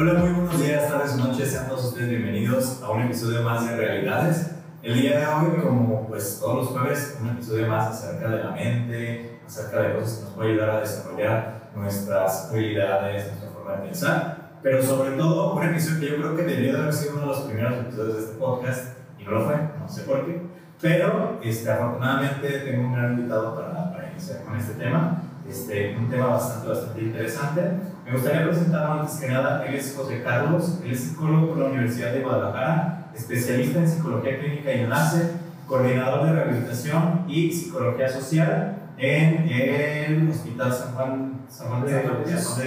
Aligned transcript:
Hola, 0.00 0.14
muy 0.14 0.30
buenos 0.30 0.58
días, 0.58 0.88
tardes 0.88 1.14
noches, 1.16 1.50
sean 1.50 1.68
todos 1.68 1.84
ustedes 1.84 2.08
bienvenidos 2.08 2.82
a 2.82 2.90
un 2.90 3.02
episodio 3.02 3.42
más 3.42 3.68
de 3.68 3.76
Realidades. 3.76 4.52
El 4.82 4.94
día 4.94 5.18
de 5.18 5.26
hoy, 5.26 5.60
como 5.62 6.08
pues 6.08 6.38
todos 6.40 6.56
los 6.56 6.68
jueves, 6.68 7.18
un 7.20 7.28
episodio 7.28 7.68
más 7.68 7.88
acerca 7.88 8.30
de 8.30 8.44
la 8.44 8.50
mente, 8.52 9.40
acerca 9.46 9.82
de 9.82 9.96
cosas 9.96 10.14
que 10.14 10.24
nos 10.24 10.32
pueden 10.32 10.52
ayudar 10.52 10.70
a 10.70 10.80
desarrollar 10.80 11.70
nuestras 11.76 12.48
habilidades, 12.50 13.26
nuestra 13.26 13.50
forma 13.50 13.72
de 13.72 13.88
pensar, 13.88 14.52
pero 14.62 14.82
sobre 14.82 15.18
todo 15.18 15.52
un 15.52 15.64
episodio 15.64 16.00
que 16.00 16.08
yo 16.08 16.16
creo 16.16 16.36
que 16.36 16.42
debería 16.44 16.78
haber 16.78 16.94
sido 16.94 17.12
uno 17.12 17.20
de 17.20 17.26
los 17.26 17.40
primeros 17.40 17.74
episodios 17.80 18.14
de 18.14 18.20
este 18.22 18.36
podcast 18.38 18.84
y 19.18 19.24
no 19.24 19.30
lo 19.32 19.44
fue, 19.44 19.56
no 19.78 19.86
sé 19.86 20.02
por 20.04 20.24
qué, 20.24 20.40
pero 20.80 21.38
este, 21.42 21.70
afortunadamente 21.70 22.48
tengo 22.48 22.88
un 22.88 22.94
gran 22.94 23.12
invitado 23.12 23.54
para, 23.54 23.92
para 23.92 24.10
iniciar 24.12 24.44
con 24.44 24.56
este 24.56 24.72
tema 24.82 25.24
este, 25.46 25.96
un 25.98 26.08
tema 26.08 26.26
bastante, 26.28 26.68
bastante 26.68 27.02
interesante. 27.02 27.89
Me 28.04 28.12
gustaría 28.12 28.44
presentar 28.48 28.90
antes 28.90 29.16
que 29.16 29.28
nada, 29.28 29.64
él 29.66 29.74
es 29.74 29.94
José 29.96 30.22
Carlos, 30.22 30.80
él 30.84 30.90
es 30.90 31.00
psicólogo 31.00 31.48
por 31.48 31.58
la 31.58 31.66
Universidad 31.66 32.12
de 32.12 32.22
Guadalajara, 32.22 33.10
especialista 33.14 33.78
en 33.78 33.88
psicología 33.88 34.38
clínica 34.38 34.72
y 34.72 34.80
enlace, 34.80 35.30
coordinador 35.66 36.26
de 36.26 36.32
rehabilitación 36.32 37.24
y 37.28 37.52
psicología 37.52 38.08
social 38.08 38.76
en 38.98 39.48
el 39.48 40.28
Hospital 40.30 40.72
San 40.72 40.94
Juan, 40.94 41.40
San 41.48 41.68
Juan 41.68 41.84
de, 41.84 42.02
Dios, 42.26 42.60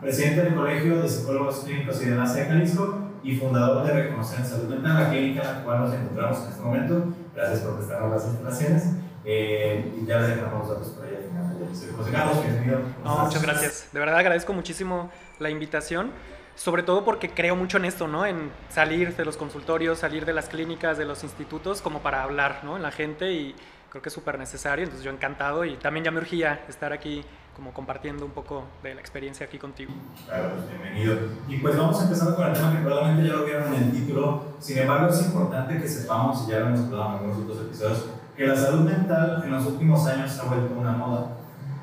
presidente 0.00 0.42
del 0.42 0.54
Colegio 0.54 1.02
de 1.02 1.08
Psicólogos 1.08 1.60
Clínicos 1.64 2.00
y 2.02 2.04
de 2.06 2.12
Enlace 2.12 2.40
de 2.40 2.46
Jalisco 2.46 2.98
y 3.22 3.36
fundador 3.36 3.86
de 3.86 3.92
Reconocer 3.92 4.40
en 4.40 4.46
Salud 4.46 4.68
Mental, 4.68 4.94
la 4.94 5.10
clínica 5.10 5.42
en 5.42 5.48
la 5.48 5.64
cual 5.64 5.80
nos 5.80 5.94
encontramos 5.94 6.38
en 6.42 6.48
este 6.50 6.62
momento. 6.62 7.04
Gracias 7.34 7.60
por 7.60 7.76
prestarnos 7.76 8.10
las 8.12 8.24
instalaciones. 8.26 8.90
Eh, 9.24 9.98
y 10.00 10.06
ya 10.06 10.20
les 10.20 10.36
dejamos 10.36 10.66
los 10.66 10.78
datos 10.78 10.88
por 10.94 11.04
ahí 11.04 11.16
al 11.16 11.22
final. 11.24 11.29
José 11.70 12.10
Carlos, 12.10 12.42
bienvenido. 12.42 12.80
No, 13.04 13.18
muchas 13.18 13.42
gracias. 13.42 13.88
De 13.92 14.00
verdad 14.00 14.18
agradezco 14.18 14.52
muchísimo 14.52 15.08
la 15.38 15.50
invitación, 15.50 16.10
sobre 16.56 16.82
todo 16.82 17.04
porque 17.04 17.30
creo 17.30 17.54
mucho 17.54 17.76
en 17.76 17.84
esto, 17.84 18.08
¿no? 18.08 18.26
En 18.26 18.50
salir 18.68 19.14
de 19.16 19.24
los 19.24 19.36
consultorios, 19.36 19.98
salir 19.98 20.24
de 20.24 20.32
las 20.32 20.48
clínicas, 20.48 20.98
de 20.98 21.04
los 21.04 21.22
institutos, 21.22 21.80
como 21.80 22.00
para 22.00 22.24
hablar, 22.24 22.62
¿no? 22.64 22.76
En 22.76 22.82
la 22.82 22.90
gente 22.90 23.32
y 23.32 23.54
creo 23.88 24.02
que 24.02 24.08
es 24.08 24.14
súper 24.14 24.36
necesario. 24.36 24.82
Entonces 24.82 25.04
yo 25.04 25.12
encantado 25.12 25.64
y 25.64 25.76
también 25.76 26.04
ya 26.04 26.10
me 26.10 26.18
urgía 26.18 26.64
estar 26.68 26.92
aquí 26.92 27.24
como 27.54 27.72
compartiendo 27.72 28.24
un 28.24 28.32
poco 28.32 28.64
de 28.82 28.94
la 28.94 29.00
experiencia 29.00 29.46
aquí 29.46 29.58
contigo. 29.58 29.92
Claro, 30.26 30.50
pues 30.54 30.68
bienvenido. 30.70 31.18
Y 31.46 31.58
pues 31.58 31.76
vamos 31.76 32.00
a 32.00 32.04
empezar 32.04 32.34
con 32.34 32.48
el 32.48 32.52
tema 32.52 32.72
que 32.72 32.82
probablemente 32.82 33.28
ya 33.28 33.34
lo 33.36 33.44
vieron 33.44 33.74
en 33.74 33.82
el 33.84 33.92
título. 33.92 34.54
Sin 34.58 34.78
embargo, 34.78 35.08
es 35.08 35.22
importante 35.22 35.80
que 35.80 35.86
sepamos, 35.86 36.48
y 36.48 36.50
ya 36.50 36.60
lo 36.60 36.66
hemos 36.66 36.80
hablado 36.80 37.04
en 37.04 37.12
algunos 37.12 37.38
otros 37.38 37.66
episodios, 37.66 38.06
que 38.36 38.46
la 38.46 38.56
salud 38.56 38.80
mental 38.80 39.42
en 39.44 39.52
los 39.52 39.66
últimos 39.66 40.06
años 40.08 40.32
se 40.32 40.40
ha 40.40 40.44
vuelto 40.44 40.74
una 40.74 40.92
moda 40.92 41.36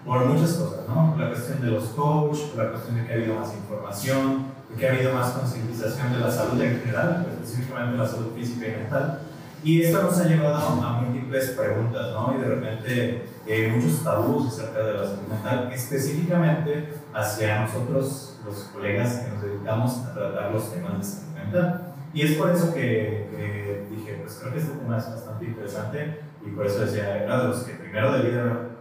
por 0.08 0.26
muchas 0.26 0.54
cosas, 0.54 0.88
¿no? 0.88 1.16
La 1.20 1.28
cuestión 1.28 1.62
de 1.62 1.68
los 1.68 1.84
coaches, 1.90 2.56
la 2.56 2.70
cuestión 2.70 2.96
de 2.96 3.06
que 3.06 3.12
ha 3.12 3.16
habido 3.18 3.36
más 3.36 3.54
información, 3.54 4.46
de 4.70 4.76
que 4.76 4.88
ha 4.88 4.94
habido 4.94 5.14
más 5.14 5.32
concientización 5.32 6.14
de 6.14 6.20
la 6.20 6.32
salud 6.32 6.62
en 6.62 6.80
general, 6.80 7.26
pues, 7.26 7.36
específicamente 7.36 7.98
la 7.98 8.08
salud 8.08 8.32
física 8.34 8.68
y 8.68 8.72
mental. 8.72 9.20
Y 9.64 9.82
esto 9.82 10.02
nos 10.02 10.18
ha 10.18 10.24
llevado 10.24 10.56
a 10.56 11.02
múltiples 11.02 11.50
preguntas, 11.50 12.14
¿no? 12.14 12.34
Y 12.38 12.42
de 12.42 12.48
repente 12.48 13.26
eh, 13.46 13.74
muchos 13.76 14.02
tabús 14.02 14.48
acerca 14.48 14.80
de 14.80 14.94
la 14.94 15.04
salud 15.04 15.28
mental, 15.30 15.72
específicamente 15.74 16.94
hacia 17.14 17.62
nosotros, 17.66 18.40
los 18.46 18.56
colegas 18.74 19.14
que 19.14 19.32
nos 19.32 19.42
dedicamos 19.42 19.98
a 20.06 20.14
tratar 20.14 20.52
los 20.54 20.72
temas 20.72 21.00
de 21.00 21.04
salud 21.04 21.34
mental. 21.34 21.94
Y 22.14 22.22
es 22.22 22.38
por 22.38 22.50
eso 22.52 22.74
que, 22.74 23.28
que 23.30 23.88
dije, 23.92 24.22
pues 24.24 24.38
creo 24.40 24.54
que 24.54 24.60
este 24.60 24.72
tema 24.72 24.98
es 25.00 25.10
bastante 25.10 25.46
interesante 25.46 26.22
y 26.46 26.50
por 26.52 26.66
eso 26.66 26.80
decía, 26.80 27.24
era 27.24 27.42
de 27.42 27.48
los 27.50 27.64
que 27.64 27.74
primero 27.74 28.10
haber 28.10 28.77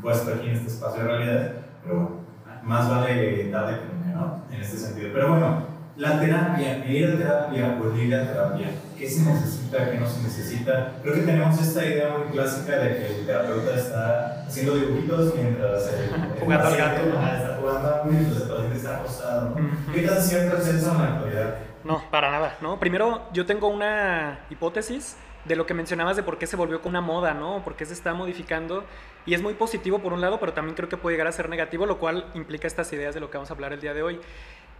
puesto 0.00 0.34
aquí 0.34 0.48
en 0.48 0.56
este 0.56 0.68
espacio 0.68 1.02
de 1.02 1.08
realidad, 1.08 1.52
pero 1.84 2.20
más 2.62 2.88
vale 2.88 3.44
tarde 3.50 3.78
que 3.78 3.94
nunca, 3.94 4.20
¿no? 4.20 4.42
En 4.50 4.60
este 4.60 4.76
sentido. 4.76 5.10
Pero 5.12 5.30
bueno, 5.30 5.66
la 5.96 6.20
terapia, 6.20 6.86
ir 6.86 7.08
a 7.08 7.16
terapia 7.16 7.78
o 7.82 7.96
ir 7.96 8.14
a 8.14 8.26
terapia, 8.26 8.68
¿qué 8.96 9.08
se 9.08 9.24
necesita, 9.24 9.90
qué 9.90 9.98
no 9.98 10.08
se 10.08 10.22
necesita? 10.22 10.92
Creo 11.02 11.14
que 11.14 11.20
tenemos 11.22 11.60
esta 11.60 11.84
idea 11.84 12.16
muy 12.16 12.28
clásica 12.28 12.76
de 12.78 12.96
que 12.96 13.06
el 13.06 13.26
terapeuta 13.26 13.74
está 13.74 14.44
haciendo 14.46 14.76
dibujitos 14.76 15.34
mientras 15.34 15.92
el, 15.92 16.40
jugando 16.40 16.68
al 16.68 16.76
gato. 16.76 17.02
está 17.02 17.58
jugando 17.60 18.04
mientras 18.04 18.42
el 18.42 18.48
paciente 18.48 18.76
está 18.76 18.96
acostado. 18.96 19.56
¿Qué 19.92 20.02
tan 20.02 20.22
cierto 20.22 20.56
es 20.58 20.68
eso 20.68 20.92
en 20.92 20.98
la 20.98 21.04
actualidad? 21.04 21.54
No, 21.84 22.02
para 22.10 22.30
nada, 22.30 22.56
¿no? 22.60 22.78
Primero, 22.78 23.22
yo 23.32 23.46
tengo 23.46 23.68
una 23.68 24.40
hipótesis 24.50 25.16
de 25.44 25.56
lo 25.56 25.66
que 25.66 25.74
mencionabas 25.74 26.16
de 26.16 26.22
por 26.22 26.38
qué 26.38 26.46
se 26.46 26.56
volvió 26.56 26.80
una 26.84 27.00
moda, 27.00 27.34
¿no? 27.34 27.62
Por 27.64 27.76
qué 27.76 27.86
se 27.86 27.92
está 27.92 28.14
modificando. 28.14 28.84
Y 29.26 29.34
es 29.34 29.42
muy 29.42 29.54
positivo 29.54 29.98
por 29.98 30.12
un 30.12 30.20
lado, 30.20 30.40
pero 30.40 30.52
también 30.52 30.74
creo 30.74 30.88
que 30.88 30.96
puede 30.96 31.14
llegar 31.14 31.26
a 31.26 31.32
ser 31.32 31.48
negativo, 31.48 31.86
lo 31.86 31.98
cual 31.98 32.26
implica 32.34 32.66
estas 32.66 32.92
ideas 32.92 33.14
de 33.14 33.20
lo 33.20 33.30
que 33.30 33.38
vamos 33.38 33.50
a 33.50 33.54
hablar 33.54 33.72
el 33.72 33.80
día 33.80 33.94
de 33.94 34.02
hoy. 34.02 34.20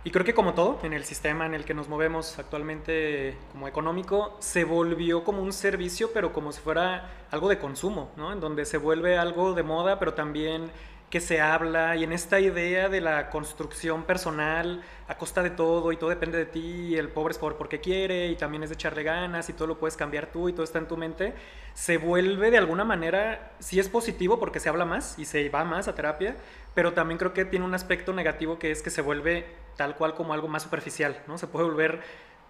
Y 0.04 0.10
creo 0.10 0.24
que 0.24 0.32
como 0.32 0.54
todo, 0.54 0.78
en 0.84 0.92
el 0.92 1.04
sistema 1.04 1.44
en 1.44 1.54
el 1.54 1.64
que 1.64 1.74
nos 1.74 1.88
movemos 1.88 2.38
actualmente 2.38 3.36
como 3.52 3.66
económico, 3.66 4.36
se 4.38 4.64
volvió 4.64 5.24
como 5.24 5.42
un 5.42 5.52
servicio, 5.52 6.10
pero 6.14 6.32
como 6.32 6.52
si 6.52 6.60
fuera 6.60 7.10
algo 7.30 7.48
de 7.48 7.58
consumo, 7.58 8.12
¿no? 8.16 8.32
En 8.32 8.40
donde 8.40 8.64
se 8.64 8.78
vuelve 8.78 9.18
algo 9.18 9.54
de 9.54 9.64
moda, 9.64 9.98
pero 9.98 10.14
también 10.14 10.70
que 11.10 11.20
se 11.20 11.40
habla 11.40 11.96
y 11.96 12.04
en 12.04 12.12
esta 12.12 12.38
idea 12.38 12.88
de 12.88 13.00
la 13.00 13.30
construcción 13.30 14.04
personal 14.04 14.82
a 15.06 15.16
costa 15.16 15.42
de 15.42 15.50
todo 15.50 15.90
y 15.90 15.96
todo 15.96 16.10
depende 16.10 16.36
de 16.36 16.44
ti 16.44 16.88
y 16.88 16.96
el 16.96 17.08
pobre 17.08 17.32
es 17.32 17.38
pobre 17.38 17.56
porque 17.56 17.80
quiere 17.80 18.26
y 18.28 18.36
también 18.36 18.62
es 18.62 18.68
de 18.68 18.74
echarle 18.74 19.02
ganas 19.02 19.48
y 19.48 19.54
todo 19.54 19.68
lo 19.68 19.78
puedes 19.78 19.96
cambiar 19.96 20.26
tú 20.26 20.50
y 20.50 20.52
todo 20.52 20.64
está 20.64 20.78
en 20.78 20.86
tu 20.86 20.98
mente, 20.98 21.34
se 21.72 21.96
vuelve 21.96 22.50
de 22.50 22.58
alguna 22.58 22.84
manera, 22.84 23.52
sí 23.58 23.80
es 23.80 23.88
positivo 23.88 24.38
porque 24.38 24.60
se 24.60 24.68
habla 24.68 24.84
más 24.84 25.18
y 25.18 25.24
se 25.24 25.48
va 25.48 25.64
más 25.64 25.88
a 25.88 25.94
terapia, 25.94 26.36
pero 26.74 26.92
también 26.92 27.16
creo 27.18 27.32
que 27.32 27.46
tiene 27.46 27.64
un 27.64 27.74
aspecto 27.74 28.12
negativo 28.12 28.58
que 28.58 28.70
es 28.70 28.82
que 28.82 28.90
se 28.90 29.00
vuelve 29.00 29.46
tal 29.76 29.96
cual 29.96 30.14
como 30.14 30.34
algo 30.34 30.48
más 30.48 30.64
superficial, 30.64 31.16
¿no? 31.26 31.38
Se 31.38 31.46
puede 31.46 31.66
volver 31.66 32.00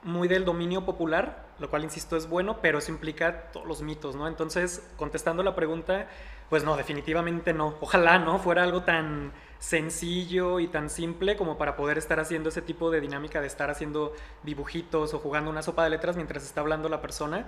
muy 0.02 0.28
del 0.28 0.44
dominio 0.44 0.84
popular, 0.84 1.46
lo 1.58 1.70
cual 1.70 1.84
insisto 1.84 2.16
es 2.16 2.28
bueno, 2.28 2.58
pero 2.62 2.78
eso 2.78 2.92
implica 2.92 3.50
todos 3.52 3.66
los 3.66 3.82
mitos, 3.82 4.14
¿no? 4.14 4.28
Entonces, 4.28 4.88
contestando 4.96 5.42
la 5.42 5.54
pregunta, 5.54 6.08
pues 6.48 6.64
no, 6.64 6.76
definitivamente 6.76 7.52
no. 7.52 7.74
Ojalá 7.80 8.18
no 8.18 8.38
fuera 8.38 8.62
algo 8.62 8.82
tan 8.82 9.32
sencillo 9.58 10.60
y 10.60 10.68
tan 10.68 10.88
simple 10.88 11.36
como 11.36 11.58
para 11.58 11.76
poder 11.76 11.98
estar 11.98 12.20
haciendo 12.20 12.48
ese 12.48 12.62
tipo 12.62 12.90
de 12.90 13.00
dinámica 13.00 13.40
de 13.40 13.48
estar 13.48 13.70
haciendo 13.70 14.14
dibujitos 14.44 15.14
o 15.14 15.18
jugando 15.18 15.50
una 15.50 15.62
sopa 15.62 15.82
de 15.82 15.90
letras 15.90 16.14
mientras 16.14 16.44
está 16.44 16.60
hablando 16.60 16.88
la 16.88 17.02
persona, 17.02 17.46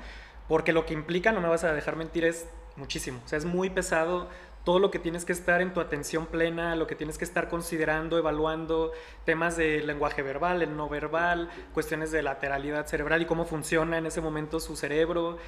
porque 0.49 0.73
lo 0.73 0.87
que 0.87 0.95
implica, 0.95 1.31
no 1.31 1.41
me 1.41 1.49
vas 1.49 1.63
a 1.63 1.73
dejar 1.73 1.95
mentir, 1.95 2.25
es 2.25 2.49
muchísimo. 2.77 3.21
O 3.25 3.29
sea, 3.29 3.39
es 3.39 3.45
muy 3.45 3.71
pesado 3.71 4.29
todo 4.65 4.79
lo 4.79 4.91
que 4.91 4.99
tienes 4.99 5.25
que 5.25 5.33
estar 5.33 5.63
en 5.63 5.73
tu 5.73 5.81
atención 5.81 6.27
plena, 6.27 6.77
lo 6.77 6.87
que 6.87 6.95
tienes 6.95 7.19
que 7.19 7.25
estar 7.25 7.49
considerando, 7.49 8.19
evaluando, 8.19 8.93
temas 9.25 9.57
de 9.57 9.83
lenguaje 9.83 10.23
verbal, 10.23 10.63
el 10.63 10.77
no 10.77 10.89
verbal, 10.89 11.49
cuestiones 11.73 12.13
de 12.13 12.23
lateralidad 12.23 12.87
cerebral 12.87 13.23
y 13.23 13.27
cómo 13.27 13.45
funciona 13.45 13.99
en 13.99 14.07
ese 14.07 14.21
momento 14.21 14.61
su 14.61 14.77
cerebro, 14.77 15.39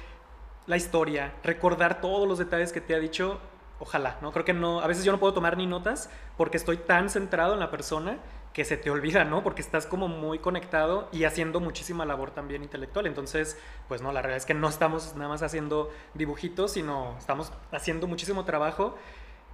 la 0.65 0.77
historia, 0.77 1.33
recordar 1.43 2.01
todos 2.01 2.27
los 2.27 2.39
detalles 2.39 2.71
que 2.71 2.81
te 2.81 2.95
ha 2.95 2.99
dicho, 2.99 3.39
ojalá, 3.79 4.17
¿no? 4.21 4.31
Creo 4.31 4.45
que 4.45 4.53
no, 4.53 4.79
a 4.79 4.87
veces 4.87 5.03
yo 5.03 5.11
no 5.11 5.19
puedo 5.19 5.33
tomar 5.33 5.57
ni 5.57 5.67
notas 5.67 6.09
porque 6.37 6.57
estoy 6.57 6.77
tan 6.77 7.09
centrado 7.09 7.53
en 7.53 7.59
la 7.59 7.69
persona 7.69 8.17
que 8.53 8.65
se 8.65 8.77
te 8.77 8.91
olvida, 8.91 9.25
¿no? 9.25 9.43
Porque 9.43 9.61
estás 9.61 9.87
como 9.87 10.07
muy 10.07 10.39
conectado 10.39 11.09
y 11.11 11.23
haciendo 11.23 11.59
muchísima 11.59 12.05
labor 12.05 12.31
también 12.31 12.63
intelectual. 12.63 13.07
Entonces, 13.07 13.57
pues 13.87 14.01
no, 14.01 14.11
la 14.11 14.21
realidad 14.21 14.37
es 14.37 14.45
que 14.45 14.53
no 14.53 14.69
estamos 14.69 15.15
nada 15.15 15.27
más 15.29 15.41
haciendo 15.41 15.91
dibujitos, 16.13 16.71
sino 16.71 17.17
estamos 17.17 17.51
haciendo 17.71 18.07
muchísimo 18.07 18.45
trabajo. 18.45 18.95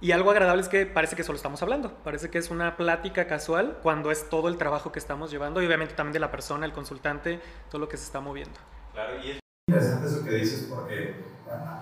Y 0.02 0.12
algo 0.12 0.30
agradable 0.30 0.62
es 0.62 0.68
que 0.68 0.86
parece 0.86 1.16
que 1.16 1.24
solo 1.24 1.36
estamos 1.36 1.62
hablando, 1.62 1.92
parece 2.04 2.30
que 2.30 2.38
es 2.38 2.50
una 2.50 2.78
plática 2.78 3.26
casual 3.26 3.78
cuando 3.82 4.10
es 4.10 4.30
todo 4.30 4.48
el 4.48 4.56
trabajo 4.56 4.92
que 4.92 4.98
estamos 4.98 5.30
llevando 5.30 5.60
y 5.60 5.66
obviamente 5.66 5.94
también 5.94 6.14
de 6.14 6.20
la 6.20 6.30
persona, 6.30 6.64
el 6.64 6.72
consultante, 6.72 7.38
todo 7.70 7.80
lo 7.80 7.88
que 7.88 7.98
se 7.98 8.04
está 8.04 8.18
moviendo. 8.20 8.58
Claro, 8.94 9.22
y 9.22 9.32
es 9.32 9.38
interesante 9.68 10.06
eso 10.06 10.24
que 10.24 10.30
dices 10.30 10.68
porque 10.70 11.16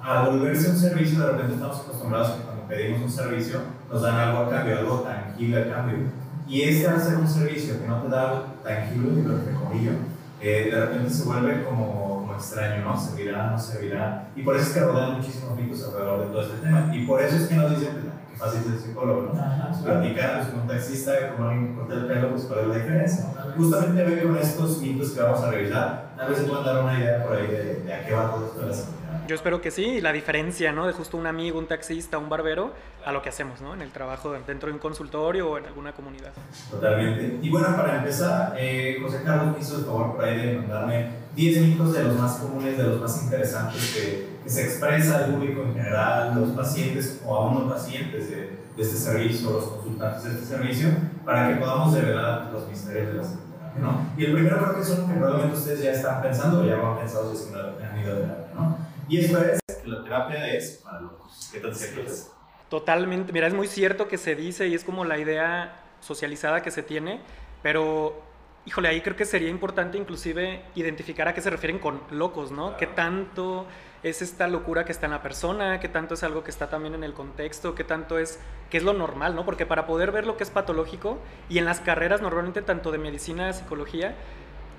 al 0.03 0.31
volverse 0.31 0.71
un 0.71 0.77
servicio 0.77 1.21
de 1.21 1.33
repente 1.33 1.55
estamos 1.55 1.81
acostumbrados 1.81 2.33
que 2.33 2.43
cuando 2.43 2.67
pedimos 2.67 3.03
un 3.03 3.11
servicio 3.11 3.61
nos 3.89 4.03
dan 4.03 4.17
algo 4.17 4.39
a 4.39 4.51
cambio, 4.51 4.79
algo 4.79 5.01
tangible 5.01 5.63
a 5.63 5.69
cambio. 5.73 6.28
Y 6.49 6.63
este 6.63 7.01
ser 7.01 7.17
un 7.17 7.29
servicio 7.29 7.79
que 7.81 7.87
no 7.87 8.03
te 8.03 8.09
da 8.09 8.47
tangible, 8.65 9.23
pero 9.23 9.37
entre 9.37 9.53
comillas, 9.53 9.97
eh, 10.41 10.71
de 10.73 10.81
repente 10.81 11.11
se 11.11 11.25
vuelve 11.25 11.65
como, 11.65 12.21
como 12.21 12.35
extraño, 12.35 12.85
¿no? 12.85 12.99
¿Servirá, 12.99 13.51
no 13.51 13.59
servirá? 13.59 14.29
Y 14.35 14.43
por 14.43 14.57
eso 14.57 14.69
es 14.69 14.73
que 14.73 14.81
rodean 14.81 15.17
muchísimos 15.19 15.57
mitos 15.57 15.85
alrededor 15.85 16.21
de 16.21 16.27
todo 16.27 16.43
este 16.43 16.57
tema. 16.59 16.91
Y 16.95 17.07
por 17.07 17.21
eso 17.21 17.37
es 17.37 17.49
que 17.49 17.55
nos 17.55 17.71
dicen, 17.71 17.97
qué 18.31 18.39
fácil 18.39 18.61
es 18.61 18.67
el 18.67 18.79
psicólogo, 18.79 19.23
¿no? 19.23 19.33
Pues, 19.33 19.79
platicar 19.83 20.39
pues, 20.39 20.49
con 20.49 20.61
un 20.61 20.69
taxista, 20.69 21.13
como 21.37 21.49
alguien 21.49 21.69
que 21.69 21.75
corta 21.75 21.95
el 21.95 22.07
pelo, 22.07 22.31
pues 22.31 22.45
cuál 22.45 22.61
es 22.61 22.67
la 22.69 22.75
diferencia. 22.77 23.25
Justamente 23.57 24.05
ve 24.05 24.23
con 24.23 24.37
estos 24.39 24.79
mitos 24.81 25.11
que 25.11 25.21
vamos 25.21 25.41
a 25.41 25.51
revisar, 25.51 26.11
tal 26.17 26.29
vez 26.31 26.39
se 26.39 26.45
puedan 26.45 26.65
dar 26.65 26.83
una 26.83 26.99
idea 26.99 27.25
por 27.25 27.37
ahí 27.37 27.47
de, 27.47 27.75
de 27.85 27.93
a 27.93 28.07
qué 28.07 28.15
va 28.15 28.31
todo 28.31 28.47
esto 28.47 28.61
de 28.61 28.67
la 28.69 28.73
salud. 28.73 28.98
Yo 29.29 29.35
espero 29.35 29.61
que 29.61 29.71
sí, 29.71 30.01
la 30.01 30.11
diferencia, 30.11 30.73
¿no? 30.73 30.87
De 30.87 30.95
justo 30.95 31.19
un 31.19 31.27
amigo, 31.27 31.59
un 31.59 31.67
taxista, 31.67 32.17
un 32.17 32.31
barbero, 32.31 32.73
a 33.05 33.13
lo 33.13 33.21
que 33.21 33.29
hacemos, 33.29 33.61
¿no? 33.61 33.75
En 33.75 33.83
el 33.83 33.91
trabajo 33.91 34.33
dentro 34.33 34.69
de 34.69 34.73
un 34.73 34.79
consultorio 34.79 35.51
o 35.51 35.59
en 35.59 35.67
alguna 35.67 35.93
comunidad. 35.93 36.33
Totalmente. 36.71 37.39
Y 37.43 37.51
bueno, 37.51 37.77
para 37.77 37.99
empezar, 37.99 38.55
eh, 38.59 38.97
José 39.03 39.21
Carlos 39.27 39.55
me 39.55 39.61
hizo 39.61 39.81
el 39.81 39.85
favor 39.85 40.17
por 40.17 40.25
ahí 40.25 40.47
de 40.47 40.57
mandarme 40.57 41.11
10 41.37 41.61
mitos 41.61 41.93
de 41.93 42.05
los 42.05 42.19
más 42.19 42.37
comunes, 42.37 42.79
de 42.79 42.85
los 42.85 43.03
más 43.03 43.23
interesantes 43.23 43.93
que, 43.95 44.39
que 44.43 44.49
se 44.49 44.65
expresa 44.65 45.19
al 45.19 45.35
público 45.35 45.61
en 45.61 45.75
general, 45.75 46.35
los 46.35 46.49
pacientes 46.53 47.21
o 47.27 47.37
aún 47.37 47.67
no 47.67 47.75
pacientes 47.75 48.31
de, 48.31 48.37
de 48.77 48.83
este 48.83 48.97
servicio, 48.97 49.51
los 49.51 49.65
consultantes 49.65 50.25
de 50.25 50.31
este 50.31 50.47
servicio, 50.47 50.89
para 51.27 51.51
que 51.51 51.57
podamos 51.57 51.95
develar 51.95 52.49
los 52.51 52.67
misterios 52.67 53.09
de 53.09 53.13
la 53.13 53.25
salud. 53.25 53.41
¿no? 53.79 54.07
Y 54.17 54.25
el 54.25 54.33
primero 54.33 54.57
creo 54.57 54.75
que 54.75 54.81
es 54.81 54.89
uno 54.89 55.07
que 55.07 55.19
probablemente 55.19 55.59
ustedes 55.59 55.83
ya 55.83 55.93
están 55.93 56.23
pensando 56.23 56.63
o 56.63 56.65
ya 56.65 56.77
lo 56.77 56.93
han 56.93 56.99
pensado 56.99 57.31
si 57.31 57.43
es 57.43 57.51
que 57.51 57.85
han 57.85 58.01
ido 58.01 58.13
a 58.13 58.17
terapia, 58.17 58.55
¿no? 58.55 58.88
Y 59.09 59.19
esto 59.19 59.43
es 59.43 59.61
que 59.83 59.89
la 59.89 60.03
terapia 60.03 60.55
es 60.55 60.81
para 60.85 61.01
locos. 61.01 61.51
¿Qué 61.53 61.61
tan 61.61 61.75
cierto 61.75 62.03
es? 62.03 62.31
Totalmente. 62.69 63.33
Mira, 63.33 63.47
es 63.47 63.55
muy 63.55 63.67
cierto 63.67 64.09
que 64.09 64.19
se 64.19 64.35
dice 64.35 64.69
y 64.69 64.75
es 64.75 64.85
como 64.85 65.05
la 65.05 65.19
idea 65.19 65.81
socializada 66.01 66.63
que 66.63 66.71
se 66.71 66.83
tiene, 66.83 67.21
pero 67.63 68.23
híjole, 68.67 68.89
ahí 68.89 69.01
creo 69.01 69.17
que 69.17 69.25
sería 69.25 69.49
importante 69.49 69.97
inclusive 69.97 70.63
identificar 70.75 71.27
a 71.27 71.35
qué 71.35 71.41
se 71.41 71.49
refieren 71.49 71.79
con 71.79 72.03
locos, 72.11 72.51
¿no? 72.53 72.77
¿Qué 72.77 72.87
tanto 72.87 73.67
es 74.03 74.21
esta 74.21 74.47
locura 74.47 74.85
que 74.85 74.93
está 74.93 75.07
en 75.07 75.13
la 75.13 75.23
persona? 75.23 75.81
¿Qué 75.81 75.89
tanto 75.89 76.15
es 76.15 76.23
algo 76.23 76.45
que 76.45 76.51
está 76.51 76.69
también 76.69 76.95
en 76.95 77.03
el 77.03 77.15
contexto? 77.15 77.75
¿Qué 77.75 77.85
tanto 77.85 78.19
es, 78.19 78.39
qué 78.69 78.77
es 78.77 78.83
lo 78.83 78.93
normal, 78.93 79.35
¿no? 79.35 79.47
Porque 79.47 79.65
para 79.65 79.87
poder 79.87 80.13
ver 80.13 80.27
lo 80.27 80.37
que 80.37 80.45
es 80.45 80.51
patológico 80.51 81.19
y 81.49 81.57
en 81.57 81.65
las 81.65 81.81
carreras 81.81 82.21
normalmente 82.21 82.61
tanto 82.61 82.93
de 82.93 82.99
medicina, 82.99 83.55
psicología, 83.55 84.15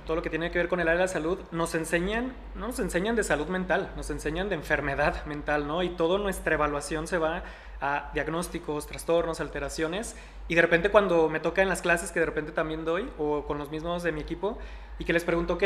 todo 0.10 0.16
lo 0.16 0.24
que 0.24 0.32
tiene 0.32 0.50
que 0.50 0.58
ver 0.58 0.70
con 0.70 0.80
el 0.80 0.88
área 0.88 1.02
de 1.02 1.06
la 1.06 1.08
salud, 1.08 1.38
nos 1.52 1.76
enseñan, 1.76 2.34
no 2.56 2.66
nos 2.66 2.80
enseñan 2.80 3.16
de 3.16 3.24
salud 3.24 3.46
mental, 3.46 3.92
nos 3.96 4.10
enseñan 4.10 4.50
de 4.50 4.56
enfermedad 4.56 5.24
mental, 5.28 5.68
¿no? 5.68 5.84
Y 5.84 5.90
toda 5.90 6.18
nuestra 6.18 6.56
evaluación 6.56 7.06
se 7.06 7.20
va 7.20 7.44
a 7.80 8.10
diagnósticos, 8.16 8.88
trastornos, 8.88 9.40
alteraciones. 9.40 10.16
Y 10.48 10.56
de 10.56 10.64
repente 10.64 10.90
cuando 10.90 11.30
me 11.30 11.40
toca 11.40 11.62
en 11.62 11.70
las 11.70 11.84
clases 11.84 12.12
que 12.12 12.20
de 12.20 12.26
repente 12.26 12.52
también 12.52 12.86
doy, 12.86 13.08
o 13.20 13.46
con 13.46 13.60
los 13.60 13.70
mismos 13.70 14.02
de 14.02 14.12
mi 14.12 14.22
equipo, 14.22 14.58
y 14.98 15.06
que 15.06 15.14
les 15.14 15.24
pregunto, 15.24 15.54
ok, 15.54 15.64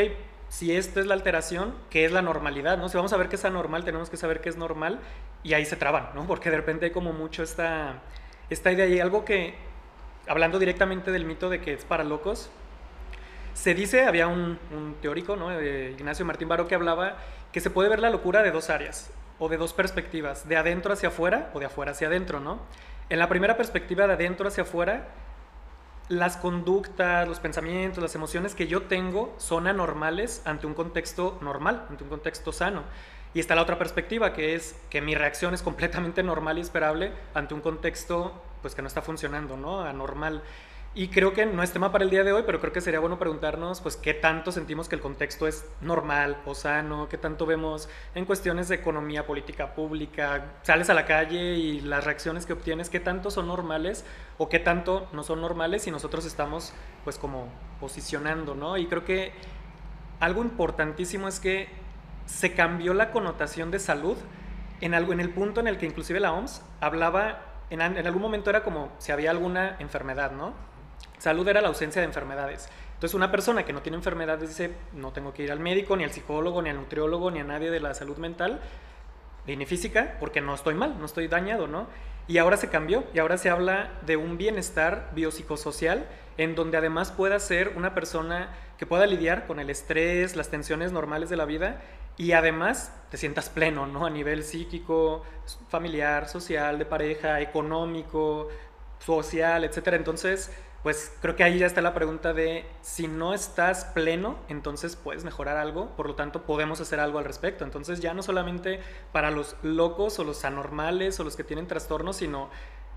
si 0.50 0.76
esto 0.76 1.00
es 1.00 1.06
la 1.06 1.14
alteración, 1.14 1.74
¿qué 1.88 2.04
es 2.04 2.12
la 2.12 2.20
normalidad? 2.20 2.76
¿no? 2.76 2.90
Si 2.90 2.98
vamos 2.98 3.14
a 3.14 3.16
ver 3.16 3.30
qué 3.30 3.36
es 3.36 3.46
anormal, 3.46 3.82
tenemos 3.86 4.10
que 4.10 4.18
saber 4.18 4.42
qué 4.42 4.50
es 4.50 4.58
normal, 4.58 5.00
y 5.42 5.54
ahí 5.54 5.64
se 5.64 5.76
traban, 5.76 6.10
¿no? 6.14 6.26
Porque 6.26 6.50
de 6.50 6.58
repente 6.58 6.84
hay 6.84 6.90
como 6.90 7.14
mucho 7.14 7.42
esta, 7.42 8.02
esta 8.50 8.70
idea, 8.70 8.84
y 8.88 9.00
algo 9.00 9.24
que, 9.24 9.54
hablando 10.28 10.58
directamente 10.58 11.12
del 11.12 11.24
mito 11.24 11.48
de 11.48 11.62
que 11.62 11.72
es 11.72 11.86
para 11.86 12.04
locos, 12.04 12.50
se 13.54 13.74
dice, 13.74 14.04
había 14.04 14.26
un, 14.26 14.58
un 14.70 14.96
teórico, 15.00 15.36
¿no? 15.36 15.50
Ignacio 15.60 16.24
Martín 16.24 16.48
Baro, 16.48 16.68
que 16.68 16.74
hablaba 16.74 17.16
que 17.52 17.60
se 17.60 17.70
puede 17.70 17.88
ver 17.88 18.00
la 18.00 18.10
locura 18.10 18.42
de 18.42 18.50
dos 18.50 18.68
áreas 18.68 19.10
o 19.38 19.48
de 19.48 19.56
dos 19.56 19.72
perspectivas, 19.72 20.48
de 20.48 20.56
adentro 20.56 20.92
hacia 20.92 21.08
afuera 21.08 21.50
o 21.54 21.60
de 21.60 21.66
afuera 21.66 21.92
hacia 21.92 22.08
adentro, 22.08 22.40
¿no? 22.40 22.60
En 23.08 23.18
la 23.18 23.28
primera 23.28 23.56
perspectiva, 23.56 24.06
de 24.06 24.14
adentro 24.14 24.48
hacia 24.48 24.64
afuera, 24.64 25.08
las 26.08 26.36
conductas, 26.36 27.26
los 27.26 27.40
pensamientos, 27.40 28.02
las 28.02 28.14
emociones 28.14 28.54
que 28.54 28.66
yo 28.66 28.82
tengo 28.82 29.34
son 29.38 29.66
anormales 29.66 30.42
ante 30.44 30.66
un 30.66 30.74
contexto 30.74 31.38
normal, 31.40 31.86
ante 31.88 32.04
un 32.04 32.10
contexto 32.10 32.52
sano. 32.52 32.82
Y 33.32 33.40
está 33.40 33.54
la 33.54 33.62
otra 33.62 33.78
perspectiva, 33.78 34.32
que 34.32 34.54
es 34.54 34.76
que 34.90 35.00
mi 35.00 35.14
reacción 35.14 35.54
es 35.54 35.62
completamente 35.62 36.22
normal 36.22 36.58
y 36.58 36.60
esperable 36.60 37.12
ante 37.34 37.54
un 37.54 37.60
contexto 37.60 38.40
pues, 38.62 38.74
que 38.74 38.82
no 38.82 38.88
está 38.88 39.02
funcionando, 39.02 39.56
¿no? 39.56 39.80
Anormal. 39.80 40.42
Y 40.96 41.08
creo 41.08 41.32
que 41.32 41.44
no 41.44 41.64
es 41.64 41.72
tema 41.72 41.90
para 41.90 42.04
el 42.04 42.10
día 42.10 42.22
de 42.22 42.32
hoy, 42.32 42.44
pero 42.46 42.60
creo 42.60 42.72
que 42.72 42.80
sería 42.80 43.00
bueno 43.00 43.18
preguntarnos, 43.18 43.80
pues, 43.80 43.96
qué 43.96 44.14
tanto 44.14 44.52
sentimos 44.52 44.88
que 44.88 44.94
el 44.94 45.00
contexto 45.00 45.48
es 45.48 45.68
normal 45.80 46.36
o 46.46 46.54
sano, 46.54 47.08
qué 47.08 47.18
tanto 47.18 47.46
vemos 47.46 47.88
en 48.14 48.24
cuestiones 48.24 48.68
de 48.68 48.76
economía, 48.76 49.26
política 49.26 49.74
pública, 49.74 50.52
sales 50.62 50.90
a 50.90 50.94
la 50.94 51.04
calle 51.04 51.56
y 51.56 51.80
las 51.80 52.04
reacciones 52.04 52.46
que 52.46 52.52
obtienes, 52.52 52.90
qué 52.90 53.00
tanto 53.00 53.32
son 53.32 53.48
normales 53.48 54.04
o 54.38 54.48
qué 54.48 54.60
tanto 54.60 55.08
no 55.12 55.24
son 55.24 55.40
normales 55.40 55.84
y 55.88 55.90
nosotros 55.90 56.26
estamos, 56.26 56.72
pues, 57.02 57.18
como 57.18 57.48
posicionando, 57.80 58.54
¿no? 58.54 58.76
Y 58.76 58.86
creo 58.86 59.04
que 59.04 59.32
algo 60.20 60.42
importantísimo 60.42 61.26
es 61.26 61.40
que 61.40 61.68
se 62.26 62.54
cambió 62.54 62.94
la 62.94 63.10
connotación 63.10 63.72
de 63.72 63.80
salud 63.80 64.16
en, 64.80 64.94
algo, 64.94 65.12
en 65.12 65.18
el 65.18 65.30
punto 65.30 65.58
en 65.58 65.66
el 65.66 65.76
que 65.76 65.86
inclusive 65.86 66.20
la 66.20 66.32
OMS 66.32 66.62
hablaba, 66.80 67.40
en, 67.70 67.80
en 67.80 68.06
algún 68.06 68.22
momento 68.22 68.48
era 68.48 68.62
como 68.62 68.92
si 68.98 69.10
había 69.10 69.32
alguna 69.32 69.74
enfermedad, 69.80 70.30
¿no? 70.30 70.72
Salud 71.24 71.48
era 71.48 71.62
la 71.62 71.68
ausencia 71.68 72.02
de 72.02 72.06
enfermedades. 72.06 72.68
Entonces 72.92 73.14
una 73.14 73.30
persona 73.30 73.64
que 73.64 73.72
no 73.72 73.80
tiene 73.80 73.96
enfermedades 73.96 74.46
dice, 74.46 74.74
no 74.92 75.10
tengo 75.10 75.32
que 75.32 75.42
ir 75.42 75.52
al 75.52 75.58
médico, 75.58 75.96
ni 75.96 76.04
al 76.04 76.10
psicólogo, 76.10 76.60
ni 76.60 76.68
al 76.68 76.76
nutriólogo, 76.76 77.30
ni 77.30 77.40
a 77.40 77.44
nadie 77.44 77.70
de 77.70 77.80
la 77.80 77.94
salud 77.94 78.18
mental, 78.18 78.60
ni 79.46 79.64
física, 79.64 80.18
porque 80.20 80.42
no 80.42 80.54
estoy 80.54 80.74
mal, 80.74 80.98
no 80.98 81.06
estoy 81.06 81.28
dañado, 81.28 81.66
¿no? 81.66 81.86
Y 82.28 82.36
ahora 82.36 82.58
se 82.58 82.68
cambió, 82.68 83.04
y 83.14 83.20
ahora 83.20 83.38
se 83.38 83.48
habla 83.48 83.92
de 84.02 84.18
un 84.18 84.36
bienestar 84.36 85.12
biopsicosocial, 85.14 86.04
en 86.36 86.54
donde 86.54 86.76
además 86.76 87.10
pueda 87.10 87.38
ser 87.38 87.72
una 87.74 87.94
persona 87.94 88.50
que 88.76 88.84
pueda 88.84 89.06
lidiar 89.06 89.46
con 89.46 89.60
el 89.60 89.70
estrés, 89.70 90.36
las 90.36 90.50
tensiones 90.50 90.92
normales 90.92 91.30
de 91.30 91.36
la 91.36 91.46
vida, 91.46 91.80
y 92.18 92.32
además 92.32 92.92
te 93.10 93.16
sientas 93.16 93.48
pleno, 93.48 93.86
¿no? 93.86 94.04
A 94.04 94.10
nivel 94.10 94.44
psíquico, 94.44 95.22
familiar, 95.70 96.28
social, 96.28 96.78
de 96.78 96.84
pareja, 96.84 97.40
económico, 97.40 98.50
social, 98.98 99.64
etcétera. 99.64 99.96
Entonces, 99.96 100.50
pues 100.84 101.10
creo 101.22 101.34
que 101.34 101.42
ahí 101.42 101.58
ya 101.58 101.66
está 101.66 101.80
la 101.80 101.94
pregunta 101.94 102.34
de 102.34 102.66
si 102.82 103.08
no 103.08 103.32
estás 103.32 103.86
pleno, 103.86 104.36
entonces 104.48 104.96
puedes 104.96 105.24
mejorar 105.24 105.56
algo, 105.56 105.88
por 105.96 106.06
lo 106.06 106.14
tanto 106.14 106.42
podemos 106.42 106.78
hacer 106.78 107.00
algo 107.00 107.18
al 107.18 107.24
respecto. 107.24 107.64
Entonces 107.64 108.00
ya 108.00 108.12
no 108.12 108.22
solamente 108.22 108.80
para 109.10 109.30
los 109.30 109.56
locos 109.62 110.18
o 110.18 110.24
los 110.24 110.44
anormales 110.44 111.18
o 111.18 111.24
los 111.24 111.36
que 111.36 111.42
tienen 111.42 111.66
trastornos, 111.66 112.16
sino 112.16 112.50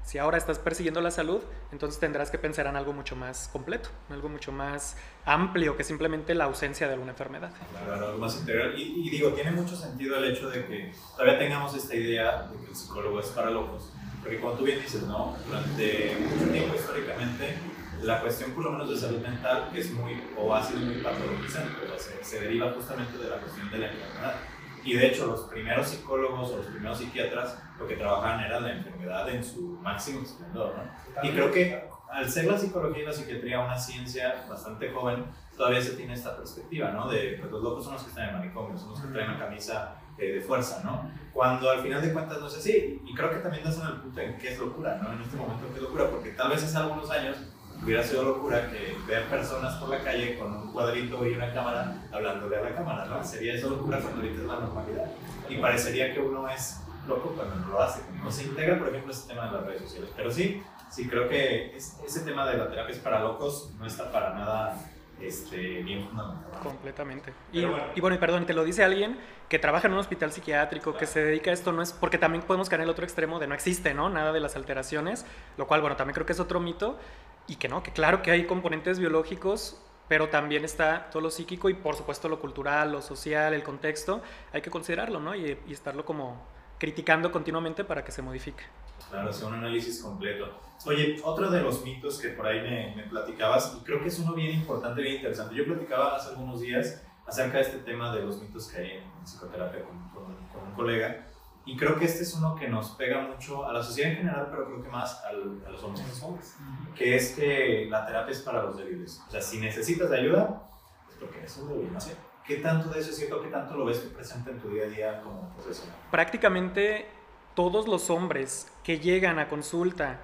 si 0.04 0.18
ahora 0.18 0.38
estás 0.38 0.60
persiguiendo 0.60 1.00
la 1.00 1.12
salud, 1.12 1.42
entonces 1.72 1.98
tendrás 1.98 2.30
que 2.30 2.38
pensar 2.38 2.68
en 2.68 2.76
algo 2.76 2.92
mucho 2.92 3.16
más 3.16 3.48
completo, 3.54 3.88
algo 4.10 4.28
mucho 4.28 4.52
más 4.52 4.98
amplio 5.24 5.78
que 5.78 5.86
simplemente 5.86 6.36
la 6.36 6.44
ausencia 6.44 6.88
de 6.88 6.94
alguna 6.94 7.12
enfermedad. 7.12 7.52
Claro, 7.72 8.08
algo 8.08 8.18
más 8.18 8.38
integral. 8.38 8.78
Y, 8.78 9.08
y 9.08 9.10
digo, 9.10 9.30
tiene 9.30 9.52
mucho 9.52 9.78
sentido 9.78 10.18
el 10.18 10.26
hecho 10.26 10.50
de 10.50 10.66
que 10.66 10.92
todavía 11.14 11.40
tengamos 11.40 11.74
esta 11.74 11.96
idea 11.96 12.50
de 12.52 12.66
que 12.66 12.70
el 12.70 12.76
psicólogo 12.76 13.22
es 13.22 13.28
para 13.28 13.50
locos. 13.50 13.94
Porque 14.22 14.42
como 14.42 14.54
tú 14.56 14.66
bien 14.66 14.82
dices, 14.82 15.04
¿no? 15.04 15.38
Durante 15.48 16.18
mucho 16.20 16.52
tiempo 16.52 16.76
históricamente 16.76 17.77
la 18.02 18.22
cuestión 18.22 18.52
por 18.52 18.66
lo 18.66 18.72
menos 18.72 18.90
de 18.90 18.98
salud 18.98 19.20
mental 19.20 19.70
es 19.74 19.92
muy, 19.92 20.22
o 20.38 20.54
ha 20.54 20.64
sido 20.64 20.80
muy 20.80 21.02
patologizante, 21.02 21.76
o 21.94 21.98
se, 21.98 22.24
se, 22.24 22.42
deriva 22.42 22.72
justamente 22.72 23.18
de 23.18 23.30
la 23.30 23.38
cuestión 23.38 23.70
de 23.72 23.78
la 23.80 23.88
enfermedad. 23.88 24.36
Y 24.84 24.94
de 24.94 25.08
hecho 25.08 25.26
los 25.26 25.42
primeros 25.42 25.88
psicólogos 25.88 26.52
o 26.52 26.58
los 26.58 26.66
primeros 26.68 26.98
psiquiatras 26.98 27.58
lo 27.80 27.88
que 27.88 27.96
trabajaban 27.96 28.40
era 28.44 28.60
la 28.60 28.72
enfermedad 28.72 29.30
en 29.30 29.44
su 29.44 29.62
máximo 29.82 30.22
esplendor, 30.22 30.76
¿no? 30.76 31.28
Y 31.28 31.32
creo 31.32 31.52
que 31.52 31.88
al 32.10 32.30
ser 32.30 32.46
la 32.46 32.58
psicología 32.58 33.04
y 33.04 33.06
la 33.06 33.14
psiquiatría 33.14 33.60
una 33.60 33.78
ciencia 33.78 34.46
bastante 34.50 34.90
joven, 34.92 35.26
todavía 35.56 35.82
se 35.82 35.92
tiene 35.92 36.14
esta 36.14 36.38
perspectiva, 36.38 36.92
¿no? 36.92 37.10
De 37.10 37.38
pues 37.40 37.52
los 37.52 37.62
locos 37.62 37.84
son 37.84 37.94
los 37.94 38.04
que 38.04 38.10
están 38.10 38.30
en 38.30 38.36
manicomio, 38.36 38.78
son 38.78 38.92
los 38.92 39.02
que 39.02 39.08
traen 39.08 39.32
la 39.32 39.40
camisa 39.40 39.96
eh, 40.18 40.34
de 40.34 40.42
fuerza, 40.42 40.82
¿no? 40.84 41.12
Cuando 41.34 41.70
al 41.70 41.82
final 41.82 42.02
de 42.02 42.14
cuentas 42.14 42.40
no 42.40 42.48
es 42.48 42.56
así. 42.56 43.02
Y 43.06 43.14
creo 43.14 43.30
que 43.30 43.38
también 43.38 43.64
das 43.64 43.78
en 43.80 43.88
el 43.88 43.94
punto 44.02 44.22
en 44.22 44.38
qué 44.38 44.54
es 44.54 44.60
locura, 44.60 45.00
¿no? 45.02 45.12
En 45.12 45.22
este 45.22 45.36
momento 45.36 45.68
qué 45.70 45.76
es 45.76 45.82
locura, 45.82 46.10
porque 46.10 46.30
tal 46.32 46.50
vez 46.50 46.64
hace 46.64 46.78
algunos 46.78 47.10
años 47.12 47.38
hubiera 47.84 48.04
sido 48.04 48.24
locura 48.24 48.70
que 48.70 48.98
ver 49.08 49.26
personas 49.26 49.76
por 49.76 49.90
la 49.90 50.04
calle 50.04 50.38
con 50.38 50.52
un 50.52 50.72
cuadrito 50.74 51.26
y 51.26 51.34
una 51.34 51.54
cámara 51.54 51.96
hablándole 52.12 52.58
a 52.58 52.62
la 52.62 52.76
cámara, 52.76 53.06
¿no? 53.06 53.24
Sería 53.24 53.54
eso 53.54 53.70
locura 53.70 54.00
cuando 54.00 54.22
ahorita 54.22 54.42
es 54.42 54.48
la 54.48 54.60
normalidad. 54.60 55.06
Y 55.50 55.58
parecería 55.58 56.14
que 56.14 56.20
uno 56.20 56.50
es 56.50 56.82
loco 57.08 57.34
cuando 57.36 57.56
no 57.56 57.68
lo 57.68 57.82
hace, 57.82 58.02
cuando 58.02 58.26
no 58.26 58.32
se 58.32 58.44
integra, 58.44 58.78
por 58.78 58.90
ejemplo, 58.90 59.12
ese 59.12 59.28
tema 59.28 59.46
de 59.46 59.52
las 59.54 59.66
redes 59.66 59.82
sociales. 59.84 60.10
Pero 60.16 60.32
sí, 60.32 60.62
sí 60.90 61.08
creo 61.08 61.30
que 61.30 61.76
es, 61.76 61.98
ese 62.06 62.22
tema 62.22 62.46
de 62.50 62.58
la 62.58 62.70
terapia 62.70 62.94
es 62.94 63.00
para 63.00 63.22
locos 63.22 63.72
no 63.80 63.86
está 63.86 64.12
para 64.12 64.34
nada 64.34 64.78
este, 65.22 65.84
bien 65.84 66.08
fundamentado. 66.08 66.60
Completamente. 66.62 67.34
Y 67.52 67.66
bueno. 67.66 67.84
y 67.96 68.02
bueno, 68.02 68.16
y 68.16 68.20
perdón, 68.20 68.46
te 68.46 68.54
lo 68.54 68.64
dice 68.64 68.84
alguien 68.84 69.18
que 69.50 69.60
trabaja 69.60 69.88
en 69.88 69.94
un 69.94 70.00
hospital 70.00 70.32
psiquiátrico, 70.32 70.92
claro. 70.92 71.00
que 71.00 71.06
se 71.06 71.24
dedica 71.24 71.52
a 71.52 71.54
esto, 71.54 71.72
no 71.72 71.82
es 71.82 71.94
porque 71.94 72.18
también 72.18 72.44
podemos 72.44 72.70
caer 72.70 72.82
en 72.82 72.86
el 72.86 72.90
otro 72.90 73.06
extremo 73.06 73.40
de 73.40 73.48
no 73.48 73.56
existe, 73.56 73.94
¿no? 73.94 74.10
Nada 74.10 74.34
de 74.34 74.40
las 74.40 74.56
alteraciones, 74.56 75.26
lo 75.58 75.68
cual, 75.68 75.82
bueno, 75.82 75.96
también 75.96 76.14
creo 76.14 76.26
que 76.26 76.34
es 76.34 76.40
otro 76.40 76.60
mito, 76.60 76.98
y 77.48 77.56
que 77.56 77.68
no, 77.70 77.84
que 77.84 77.92
claro 77.92 78.22
que 78.22 78.32
hay 78.32 78.46
componentes 78.46 79.00
biológicos, 79.00 79.82
pero 80.08 80.30
también 80.30 80.64
está 80.64 81.10
todo 81.10 81.22
lo 81.22 81.32
psíquico 81.32 81.70
y 81.70 81.74
por 81.74 81.96
supuesto 81.96 82.30
lo 82.30 82.40
cultural, 82.40 82.92
lo 82.92 83.02
social, 83.02 83.54
el 83.54 83.64
contexto, 83.64 84.22
hay 84.54 84.62
que 84.62 84.70
considerarlo, 84.70 85.20
¿no? 85.20 85.36
Y, 85.36 85.58
y 85.68 85.74
estarlo 85.74 86.06
como 86.06 86.46
criticando 86.78 87.32
continuamente 87.32 87.84
para 87.84 88.04
que 88.04 88.12
se 88.12 88.22
modifique. 88.22 88.64
Claro, 89.10 89.32
sea 89.32 89.48
un 89.48 89.56
análisis 89.56 90.02
completo. 90.02 90.60
Oye, 90.86 91.20
otro 91.24 91.50
de 91.50 91.62
los 91.62 91.84
mitos 91.84 92.20
que 92.20 92.30
por 92.30 92.46
ahí 92.46 92.62
me, 92.62 92.96
me, 92.96 93.04
platicabas, 93.04 93.76
y 93.80 93.84
creo 93.84 94.02
que 94.02 94.10
es 94.10 94.20
uno 94.20 94.34
bien 94.34 94.52
importante, 94.52 95.02
bien 95.02 95.16
interesante. 95.16 95.56
Yo 95.56 95.66
platicaba 95.66 96.16
hace 96.16 96.30
algunos 96.30 96.62
días 96.62 97.04
acerca 97.26 97.58
de 97.58 97.64
este 97.64 97.78
tema 97.80 98.14
de 98.16 98.24
los 98.24 98.42
mitos 98.42 98.68
que 98.68 98.80
hay 98.80 98.92
en 98.92 99.24
psicoterapia 99.24 99.82
con, 99.84 100.10
con, 100.10 100.68
un 100.68 100.74
colega. 100.76 101.27
Y 101.68 101.76
creo 101.76 102.00
que 102.00 102.06
este 102.06 102.24
es 102.24 102.34
uno 102.34 102.56
que 102.56 102.70
nos 102.70 102.92
pega 102.92 103.28
mucho 103.28 103.68
a 103.68 103.74
la 103.74 103.84
sociedad 103.84 104.12
en 104.12 104.18
general, 104.18 104.48
pero 104.50 104.66
creo 104.66 104.82
que 104.82 104.90
más 104.90 105.22
a 105.26 105.34
los 105.34 105.84
hombres. 105.84 106.56
Que 106.96 107.18
es 107.18 107.34
que 107.34 107.88
la 107.90 108.06
terapia 108.06 108.32
es 108.32 108.40
para 108.40 108.64
los 108.64 108.78
débiles. 108.78 109.22
O 109.28 109.32
sea, 109.32 109.42
si 109.42 109.60
necesitas 109.60 110.10
ayuda, 110.10 110.64
es 111.10 111.16
porque 111.16 111.40
eres 111.40 111.58
un 111.58 111.68
débil, 111.68 111.94
¿no? 111.94 112.00
¿Qué 112.46 112.56
tanto 112.56 112.90
de 112.90 113.02
eso 113.02 113.10
es 113.10 113.18
cierto? 113.18 113.42
¿Qué 113.42 113.50
tanto 113.50 113.76
lo 113.76 113.84
ves 113.84 113.98
presente 113.98 114.52
en 114.52 114.60
tu 114.60 114.70
día 114.70 114.86
a 114.86 114.88
día 114.88 115.22
como 115.22 115.50
profesional? 115.56 115.94
Prácticamente 116.10 117.06
todos 117.54 117.86
los 117.90 118.10
hombres 118.10 118.72
que 118.84 119.00
llegan 119.00 119.38
a 119.38 119.50
consulta 119.50 120.22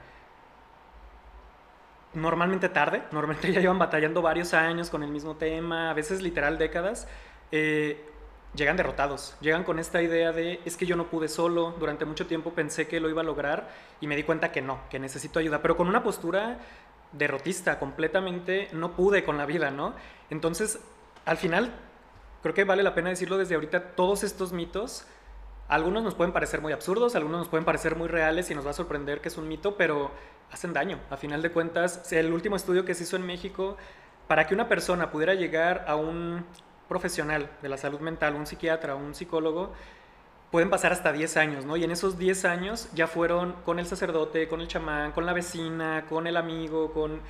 normalmente 2.13 2.69
tarde, 2.69 3.03
normalmente 3.12 3.51
ya 3.51 3.59
llevan 3.59 3.79
batallando 3.79 4.21
varios 4.21 4.53
años 4.53 4.89
con 4.89 5.03
el 5.03 5.12
mismo 5.12 5.35
tema, 5.35 5.89
a 5.89 5.93
veces 5.93 6.21
literal 6.21 6.57
décadas, 6.57 7.05
eh, 7.51 8.12
llegan 8.55 8.77
derrotados, 8.77 9.36
llegan 9.41 9.63
con 9.63 9.79
esta 9.79 10.01
idea 10.01 10.31
de 10.31 10.60
es 10.65 10.77
que 10.77 10.86
yo 10.86 10.95
no 10.95 11.07
pude 11.07 11.27
solo, 11.27 11.75
durante 11.79 12.05
mucho 12.05 12.27
tiempo 12.27 12.53
pensé 12.53 12.88
que 12.88 13.00
lo 13.00 13.10
iba 13.10 13.22
a 13.22 13.25
lograr 13.25 13.69
y 14.00 14.07
me 14.07 14.15
di 14.15 14.24
cuenta 14.24 14.51
que 14.51 14.62
no, 14.62 14.79
que 14.89 15.00
necesito 15.00 15.39
ayuda, 15.39 15.62
pero 15.62 15.75
con 15.75 15.88
una 15.88 16.03
postura 16.03 16.60
derrotista, 17.12 17.79
completamente 17.79 18.69
no 18.72 18.95
pude 18.95 19.24
con 19.24 19.38
la 19.38 19.45
vida, 19.45 19.72
¿no? 19.72 19.93
Entonces, 20.29 20.79
al 21.25 21.38
final, 21.38 21.72
creo 22.41 22.53
que 22.53 22.63
vale 22.63 22.83
la 22.83 22.95
pena 22.95 23.10
decirlo 23.10 23.38
desde 23.38 23.55
ahorita, 23.55 23.95
todos 23.95 24.24
estos 24.24 24.51
mitos, 24.51 25.05
algunos 25.67 26.03
nos 26.03 26.15
pueden 26.15 26.33
parecer 26.33 26.62
muy 26.62 26.74
absurdos, 26.74 27.15
algunos 27.15 27.39
nos 27.39 27.48
pueden 27.48 27.65
parecer 27.65 27.95
muy 27.95 28.07
reales 28.07 28.50
y 28.51 28.55
nos 28.55 28.65
va 28.65 28.72
a 28.72 28.74
sorprender 28.74 29.22
que 29.22 29.29
es 29.29 29.38
un 29.38 29.48
mito, 29.48 29.77
pero 29.77 30.12
hacen 30.51 30.74
daño. 30.74 31.00
A 31.10 31.17
final 31.17 31.41
de 31.41 31.51
cuentas, 31.51 32.12
el 32.12 32.33
último 32.33 32.55
estudio 32.55 32.86
que 32.86 32.93
se 32.93 33.03
hizo 33.03 33.15
en 33.15 33.25
México, 33.25 33.77
para 34.27 34.45
que 34.45 34.53
una 34.53 34.67
persona 34.67 35.12
pudiera 35.12 35.33
llegar 35.33 35.86
a 35.88 35.95
un 35.95 36.45
profesional 36.93 37.50
de 37.63 37.69
la 37.69 37.77
salud 37.77 38.00
mental, 38.00 38.35
un 38.35 38.45
psiquiatra, 38.45 38.93
un 38.93 39.15
psicólogo, 39.15 39.71
pueden 40.51 40.69
pasar 40.69 40.91
hasta 40.91 41.12
10 41.12 41.38
años, 41.38 41.65
¿no? 41.65 41.75
Y 41.77 41.83
en 41.83 41.89
esos 41.89 42.19
10 42.19 42.45
años 42.45 42.88
ya 42.93 43.07
fueron 43.07 43.53
con 43.65 43.79
el 43.79 43.88
sacerdote, 43.88 44.47
con 44.47 44.62
el 44.62 44.67
chamán, 44.67 45.12
con 45.12 45.25
la 45.25 45.33
vecina, 45.33 46.05
con 46.07 46.27
el 46.27 46.38
amigo, 46.38 46.93
con... 46.93 47.21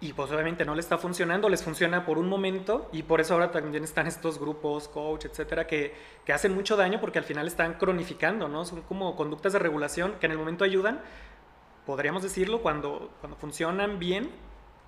Y 0.00 0.14
pues 0.14 0.32
obviamente 0.32 0.64
no 0.64 0.74
le 0.74 0.80
está 0.80 0.96
funcionando, 0.96 1.50
les 1.50 1.62
funciona 1.62 2.06
por 2.06 2.16
un 2.16 2.30
momento 2.30 2.88
y 2.92 3.02
por 3.02 3.20
eso 3.20 3.34
ahora 3.34 3.50
también 3.50 3.84
están 3.84 4.06
estos 4.06 4.38
grupos, 4.38 4.88
coach, 4.88 5.26
etcétera, 5.26 5.66
que, 5.66 5.94
que 6.24 6.32
hacen 6.32 6.54
mucho 6.54 6.78
daño 6.78 6.98
porque 6.98 7.18
al 7.18 7.24
final 7.24 7.46
están 7.46 7.74
cronificando, 7.74 8.48
¿no? 8.48 8.64
Son 8.64 8.80
como 8.80 9.14
conductas 9.14 9.52
de 9.52 9.58
regulación 9.58 10.14
que 10.18 10.24
en 10.24 10.32
el 10.32 10.38
momento 10.38 10.64
ayudan, 10.64 10.98
podríamos 11.84 12.22
decirlo, 12.22 12.62
cuando, 12.62 13.10
cuando 13.20 13.36
funcionan 13.36 13.98
bien 13.98 14.30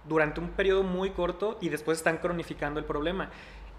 durante 0.08 0.40
un 0.40 0.50
periodo 0.50 0.82
muy 0.82 1.10
corto 1.10 1.58
y 1.60 1.68
después 1.68 1.98
están 1.98 2.18
cronificando 2.18 2.80
el 2.80 2.86
problema. 2.86 3.30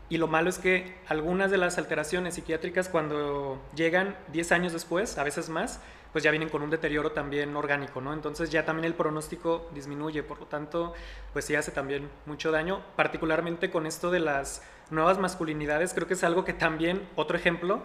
Y 0.07 0.17
lo 0.17 0.27
malo 0.27 0.49
es 0.49 0.59
que 0.59 0.95
algunas 1.07 1.49
de 1.49 1.57
las 1.57 1.79
alteraciones 1.79 2.35
psiquiátricas 2.35 2.89
cuando 2.89 3.59
llegan 3.75 4.15
10 4.31 4.51
años 4.51 4.73
después, 4.73 5.17
a 5.17 5.23
veces 5.23 5.49
más, 5.49 5.79
pues 6.11 6.23
ya 6.23 6.31
vienen 6.31 6.49
con 6.49 6.61
un 6.61 6.69
deterioro 6.69 7.11
también 7.11 7.55
orgánico, 7.55 8.01
¿no? 8.01 8.13
Entonces 8.13 8.51
ya 8.51 8.63
también 8.63 8.85
el 8.85 8.93
pronóstico 8.93 9.67
disminuye, 9.73 10.21
por 10.21 10.39
lo 10.39 10.45
tanto, 10.45 10.93
pues 11.33 11.45
sí 11.45 11.55
hace 11.55 11.71
también 11.71 12.09
mucho 12.25 12.51
daño, 12.51 12.81
particularmente 12.95 13.71
con 13.71 13.85
esto 13.85 14.11
de 14.11 14.19
las 14.19 14.61
nuevas 14.91 15.17
masculinidades, 15.17 15.93
creo 15.93 16.07
que 16.07 16.13
es 16.13 16.23
algo 16.23 16.45
que 16.45 16.53
también, 16.53 17.05
otro 17.15 17.35
ejemplo, 17.35 17.81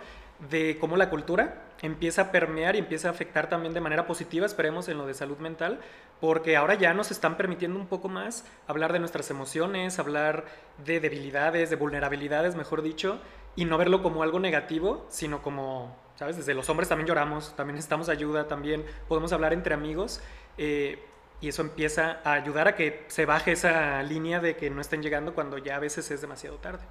de 0.48 0.78
cómo 0.80 0.96
la 0.96 1.10
cultura 1.10 1.62
empieza 1.82 2.22
a 2.22 2.32
permear 2.32 2.76
y 2.76 2.78
empieza 2.78 3.08
a 3.08 3.10
afectar 3.10 3.48
también 3.48 3.74
de 3.74 3.80
manera 3.80 4.06
positiva, 4.06 4.46
esperemos, 4.46 4.88
en 4.88 4.98
lo 4.98 5.06
de 5.06 5.14
salud 5.14 5.38
mental, 5.38 5.80
porque 6.20 6.56
ahora 6.56 6.74
ya 6.74 6.94
nos 6.94 7.10
están 7.10 7.36
permitiendo 7.36 7.78
un 7.78 7.86
poco 7.86 8.08
más 8.08 8.44
hablar 8.66 8.92
de 8.92 8.98
nuestras 8.98 9.30
emociones, 9.30 9.98
hablar 9.98 10.44
de 10.84 11.00
debilidades, 11.00 11.70
de 11.70 11.76
vulnerabilidades, 11.76 12.54
mejor 12.54 12.82
dicho, 12.82 13.18
y 13.56 13.64
no 13.64 13.78
verlo 13.78 14.02
como 14.02 14.22
algo 14.22 14.38
negativo, 14.38 15.06
sino 15.08 15.42
como, 15.42 15.96
¿sabes? 16.16 16.36
Desde 16.36 16.54
los 16.54 16.68
hombres 16.68 16.88
también 16.88 17.08
lloramos, 17.08 17.54
también 17.56 17.76
necesitamos 17.76 18.08
ayuda, 18.08 18.46
también 18.46 18.84
podemos 19.08 19.32
hablar 19.32 19.52
entre 19.52 19.74
amigos. 19.74 20.20
Eh, 20.58 20.98
y 21.40 21.48
eso 21.48 21.62
empieza 21.62 22.20
a 22.22 22.34
ayudar 22.34 22.68
a 22.68 22.74
que 22.74 23.04
se 23.08 23.24
baje 23.24 23.52
esa 23.52 24.02
línea 24.02 24.40
de 24.40 24.56
que 24.56 24.68
no 24.68 24.80
estén 24.80 25.02
llegando 25.02 25.34
cuando 25.34 25.56
ya 25.56 25.76
a 25.76 25.78
veces 25.78 26.10
es 26.10 26.20
demasiado 26.20 26.56
tarde. 26.56 26.84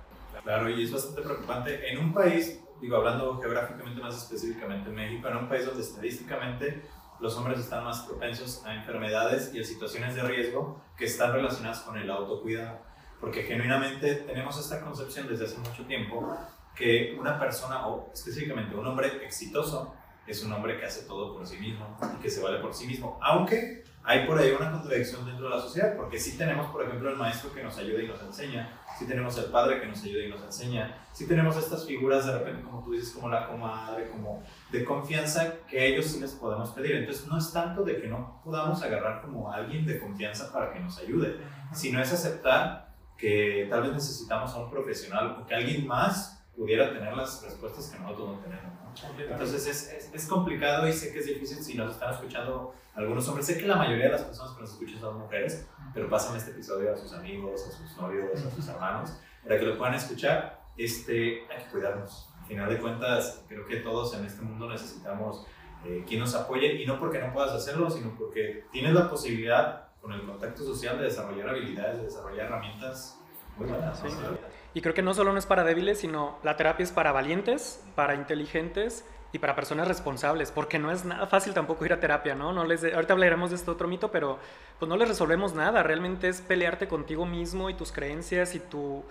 Claro, 0.43 0.69
y 0.69 0.83
es 0.83 0.91
bastante 0.91 1.21
preocupante. 1.21 1.91
En 1.91 1.99
un 1.99 2.13
país 2.13 2.59
digo, 2.81 2.97
hablando 2.97 3.39
geográficamente 3.39 4.01
más 4.01 4.15
específicamente 4.15 4.89
en 4.89 4.95
México, 4.95 5.27
en 5.27 5.37
un 5.37 5.49
país 5.49 5.65
donde 5.65 5.81
estadísticamente 5.81 6.83
los 7.19 7.35
hombres 7.37 7.59
están 7.59 7.83
más 7.83 8.01
propensos 8.01 8.65
a 8.65 8.75
enfermedades 8.75 9.53
y 9.53 9.59
a 9.59 9.63
situaciones 9.63 10.15
de 10.15 10.21
riesgo 10.21 10.81
que 10.97 11.05
están 11.05 11.33
relacionadas 11.33 11.81
con 11.81 11.97
el 11.97 12.09
autocuidado. 12.09 12.79
Porque 13.19 13.43
genuinamente 13.43 14.15
tenemos 14.15 14.57
esta 14.57 14.79
concepción 14.81 15.27
desde 15.27 15.45
hace 15.45 15.57
mucho 15.57 15.85
tiempo 15.85 16.37
que 16.75 17.17
una 17.19 17.37
persona, 17.37 17.87
o 17.87 18.09
específicamente 18.13 18.75
un 18.75 18.87
hombre 18.87 19.25
exitoso, 19.25 19.93
es 20.25 20.43
un 20.43 20.53
hombre 20.53 20.79
que 20.79 20.85
hace 20.85 21.05
todo 21.05 21.33
por 21.33 21.45
sí 21.45 21.57
mismo 21.57 21.97
y 22.17 22.21
que 22.21 22.29
se 22.29 22.41
vale 22.41 22.59
por 22.59 22.73
sí 22.73 22.87
mismo. 22.87 23.19
Aunque 23.21 23.83
hay 24.03 24.25
por 24.25 24.37
ahí 24.37 24.51
una 24.57 24.71
contradicción 24.71 25.25
dentro 25.25 25.49
de 25.49 25.55
la 25.55 25.61
sociedad, 25.61 25.95
porque 25.95 26.19
sí 26.19 26.37
tenemos, 26.37 26.67
por 26.71 26.83
ejemplo, 26.83 27.09
el 27.09 27.15
maestro 27.15 27.53
que 27.53 27.63
nos 27.63 27.77
ayuda 27.77 28.01
y 28.01 28.07
nos 28.07 28.21
enseña, 28.21 28.79
sí 28.97 29.05
tenemos 29.05 29.37
el 29.37 29.45
padre 29.45 29.79
que 29.79 29.87
nos 29.87 30.03
ayuda 30.03 30.23
y 30.23 30.29
nos 30.29 30.41
enseña, 30.41 30.97
sí 31.11 31.27
tenemos 31.27 31.57
estas 31.57 31.85
figuras 31.85 32.25
de 32.25 32.37
repente, 32.37 32.63
como 32.63 32.83
tú 32.83 32.93
dices, 32.93 33.11
como 33.11 33.29
la 33.29 33.47
comadre, 33.47 34.09
como 34.09 34.43
de 34.71 34.83
confianza 34.83 35.53
que 35.67 35.79
a 35.79 35.83
ellos 35.83 36.05
sí 36.05 36.19
les 36.19 36.31
podemos 36.31 36.71
pedir. 36.71 36.95
Entonces 36.95 37.27
no 37.27 37.37
es 37.37 37.51
tanto 37.51 37.83
de 37.83 38.01
que 38.01 38.07
no 38.07 38.41
podamos 38.43 38.81
agarrar 38.81 39.21
como 39.21 39.51
a 39.51 39.57
alguien 39.57 39.85
de 39.85 39.99
confianza 39.99 40.51
para 40.51 40.73
que 40.73 40.79
nos 40.79 40.97
ayude, 40.97 41.37
sino 41.73 42.01
es 42.01 42.11
aceptar 42.11 42.89
que 43.17 43.67
tal 43.69 43.83
vez 43.83 43.93
necesitamos 43.93 44.53
a 44.53 44.59
un 44.59 44.71
profesional 44.71 45.37
o 45.39 45.45
que 45.45 45.53
alguien 45.53 45.85
más 45.85 46.41
pudiera 46.55 46.91
tener 46.91 47.15
las 47.15 47.43
respuestas 47.43 47.89
que 47.89 47.99
nosotros 47.99 48.29
no 48.29 48.39
tenemos. 48.39 48.78
Entonces 49.17 49.67
es, 49.67 50.09
es, 50.13 50.27
complicado 50.27 50.87
y 50.87 50.93
sé 50.93 51.11
que 51.11 51.19
es 51.19 51.25
difícil 51.25 51.63
si 51.63 51.75
nos 51.75 51.93
están 51.93 52.13
escuchando 52.13 52.73
algunos 52.95 53.27
hombres. 53.27 53.45
Sé 53.45 53.57
que 53.57 53.67
la 53.67 53.75
mayoría 53.75 54.05
de 54.05 54.11
las 54.11 54.23
personas 54.23 54.53
que 54.53 54.61
nos 54.61 54.71
escuchan 54.71 54.99
son 54.99 55.19
mujeres, 55.19 55.67
pero 55.93 56.09
pasen 56.09 56.35
este 56.35 56.51
episodio 56.51 56.93
a 56.93 56.97
sus 56.97 57.13
amigos, 57.13 57.67
a 57.67 57.71
sus 57.71 57.97
novios, 57.97 58.45
a 58.45 58.51
sus 58.51 58.67
hermanos, 58.67 59.17
para 59.43 59.59
que 59.59 59.65
lo 59.65 59.77
puedan 59.77 59.95
escuchar. 59.95 60.59
Este, 60.77 61.45
hay 61.49 61.63
que 61.63 61.69
cuidarnos. 61.71 62.29
Al 62.41 62.45
final 62.47 62.69
de 62.69 62.77
cuentas, 62.79 63.43
creo 63.47 63.65
que 63.67 63.77
todos 63.77 64.13
en 64.15 64.25
este 64.25 64.41
mundo 64.41 64.69
necesitamos 64.69 65.45
eh, 65.85 66.03
quien 66.07 66.19
nos 66.19 66.35
apoye 66.35 66.81
y 66.81 66.85
no 66.85 66.99
porque 66.99 67.19
no 67.19 67.31
puedas 67.33 67.51
hacerlo, 67.51 67.89
sino 67.89 68.15
porque 68.17 68.65
tienes 68.71 68.93
la 68.93 69.09
posibilidad 69.09 69.89
con 70.01 70.13
el 70.13 70.25
contacto 70.25 70.63
social 70.63 70.97
de 70.97 71.05
desarrollar 71.05 71.49
habilidades, 71.49 71.97
de 71.97 72.03
desarrollar 72.03 72.47
herramientas 72.47 73.19
muy 73.57 73.67
buenas. 73.67 74.01
Y 74.73 74.81
creo 74.81 74.93
que 74.93 75.01
no 75.01 75.13
solo 75.13 75.31
no 75.31 75.39
es 75.39 75.45
para 75.45 75.63
débiles, 75.63 75.99
sino 75.99 76.37
la 76.43 76.55
terapia 76.55 76.83
es 76.83 76.91
para 76.91 77.11
valientes, 77.11 77.83
para 77.95 78.15
inteligentes 78.15 79.03
y 79.31 79.39
para 79.39 79.55
personas 79.55 79.87
responsables, 79.87 80.51
porque 80.51 80.79
no 80.79 80.91
es 80.91 81.05
nada 81.05 81.27
fácil 81.27 81.53
tampoco 81.53 81.85
ir 81.85 81.93
a 81.93 81.99
terapia, 81.99 82.35
¿no? 82.35 82.51
no 82.51 82.65
les 82.65 82.83
ahorita 82.83 83.13
hablaremos 83.13 83.51
de 83.51 83.57
este 83.57 83.69
otro 83.69 83.87
mito, 83.87 84.11
pero 84.11 84.39
pues 84.79 84.89
no 84.89 84.97
les 84.97 85.07
resolvemos 85.07 85.53
nada, 85.53 85.83
realmente 85.83 86.27
es 86.27 86.41
pelearte 86.41 86.87
contigo 86.87 87.25
mismo 87.25 87.69
y 87.69 87.75
tus 87.75 87.91
creencias 87.91 88.55
y 88.55 88.59
tu, 88.59 89.03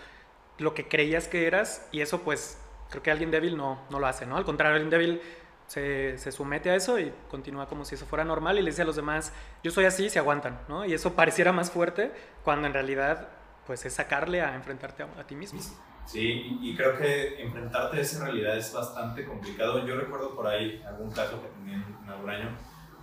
lo 0.58 0.74
que 0.74 0.88
creías 0.88 1.28
que 1.28 1.46
eras, 1.46 1.86
y 1.92 2.00
eso 2.00 2.22
pues 2.22 2.58
creo 2.90 3.02
que 3.02 3.10
alguien 3.10 3.30
débil 3.30 3.56
no, 3.56 3.80
no 3.90 4.00
lo 4.00 4.06
hace, 4.06 4.26
¿no? 4.26 4.36
Al 4.36 4.44
contrario, 4.44 4.74
alguien 4.74 4.90
débil 4.90 5.20
se, 5.68 6.18
se, 6.18 6.32
somete 6.32 6.70
a 6.70 6.74
eso 6.74 6.98
y 6.98 7.12
continúa 7.30 7.68
como 7.68 7.84
si 7.84 7.94
eso 7.94 8.06
fuera 8.06 8.24
normal 8.24 8.58
y 8.58 8.62
le 8.62 8.70
dice 8.70 8.82
a 8.82 8.86
los 8.86 8.96
demás, 8.96 9.32
yo 9.62 9.70
soy 9.70 9.84
así, 9.84 10.10
se 10.10 10.18
aguantan, 10.18 10.58
¿no? 10.68 10.84
Y 10.84 10.94
eso 10.94 11.12
pareciera 11.12 11.52
más 11.52 11.70
fuerte 11.70 12.10
cuando 12.42 12.66
en 12.66 12.72
realidad 12.72 13.28
pues 13.68 13.84
es 13.84 13.92
sacarle 13.92 14.40
a 14.40 14.54
enfrentarte 14.54 15.02
a, 15.02 15.26
ti 15.26 15.37
mismo. 15.37 15.60
Sí, 16.06 16.58
y, 16.62 16.75
creo 16.75 16.96
que 16.96 17.42
enfrentarte 17.42 17.98
a 17.98 18.00
esa 18.00 18.25
realidad 18.25 18.56
es 18.56 18.72
bastante 18.72 19.26
complicado. 19.26 19.87
Yo 19.87 19.94
recuerdo 19.94 20.34
por 20.34 20.46
ahí 20.46 20.82
algún 20.88 21.10
caso 21.10 21.38
que 21.42 21.48
tenía 21.48 21.76
en 21.76 22.08
algún 22.08 22.30
año 22.30 22.48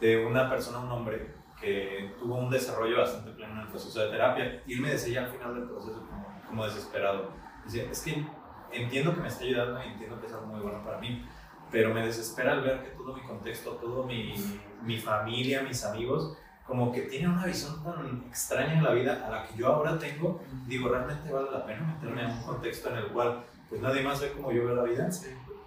de 0.01 0.25
una 0.25 0.49
persona, 0.49 0.79
un 0.79 0.91
hombre, 0.91 1.35
que 1.61 2.15
tuvo 2.17 2.37
un 2.37 2.49
desarrollo 2.49 2.97
bastante 2.97 3.29
pleno 3.33 3.53
en 3.53 3.59
el 3.59 3.67
proceso 3.67 3.99
de 3.99 4.09
terapia 4.09 4.63
y 4.65 4.73
él 4.73 4.81
me 4.81 4.89
decía 4.89 5.25
al 5.25 5.27
final 5.29 5.53
del 5.53 5.69
proceso 5.69 6.03
como, 6.47 6.65
desesperado, 6.65 7.31
decía, 7.63 7.83
es 7.91 8.01
que 8.01 8.25
entiendo 8.71 9.13
que 9.13 9.21
me 9.21 9.27
está 9.27 9.43
ayudando 9.43 9.83
y 9.83 9.87
entiendo 9.89 10.19
que 10.19 10.25
es 10.25 10.33
algo 10.33 10.47
muy 10.47 10.61
bueno 10.61 10.83
para 10.83 10.97
mí, 10.97 11.23
pero 11.71 11.93
me 11.93 12.03
desespera 12.03 12.53
al 12.53 12.61
ver 12.61 12.81
que 12.81 12.89
todo 12.89 13.15
mi 13.15 13.21
contexto, 13.21 13.73
todo 13.73 14.03
mi, 14.03 14.33
mi 14.81 14.97
familia, 14.97 15.61
mis 15.61 15.85
amigos, 15.85 16.35
como 16.65 16.91
que 16.91 17.01
tiene 17.01 17.27
una 17.27 17.45
visión 17.45 17.83
tan 17.83 18.23
extraña 18.27 18.73
en 18.73 18.83
la 18.83 18.91
vida 18.91 19.25
a 19.25 19.29
la 19.29 19.47
que 19.47 19.55
yo 19.55 19.67
ahora 19.67 19.99
tengo, 19.99 20.41
digo, 20.65 20.89
realmente 20.89 21.31
vale 21.31 21.51
la 21.51 21.65
pena 21.65 21.81
meterme 21.81 22.23
en 22.23 22.31
un 22.31 22.43
contexto 22.43 22.89
en 22.89 22.97
el 22.97 23.07
cual 23.07 23.43
pues 23.69 23.81
nadie 23.81 24.01
más 24.01 24.19
ve 24.19 24.31
como 24.31 24.51
yo 24.51 24.65
veo 24.65 24.75
la 24.75 24.83
vida. 24.83 25.09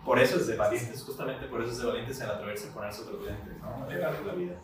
Por 0.05 0.19
eso 0.19 0.37
es 0.37 0.47
de 0.47 0.57
valientes, 0.57 1.03
justamente 1.03 1.47
por 1.47 1.61
eso 1.63 1.73
es 1.73 1.79
de 1.79 1.87
valientes 1.87 2.21
el 2.21 2.31
atreverse 2.31 2.71
a 2.71 2.75
ponerse 2.75 3.03
otros 3.03 3.25
lentes, 3.25 3.59
¿no? 3.61 3.87
la 3.91 4.33
vida. 4.33 4.55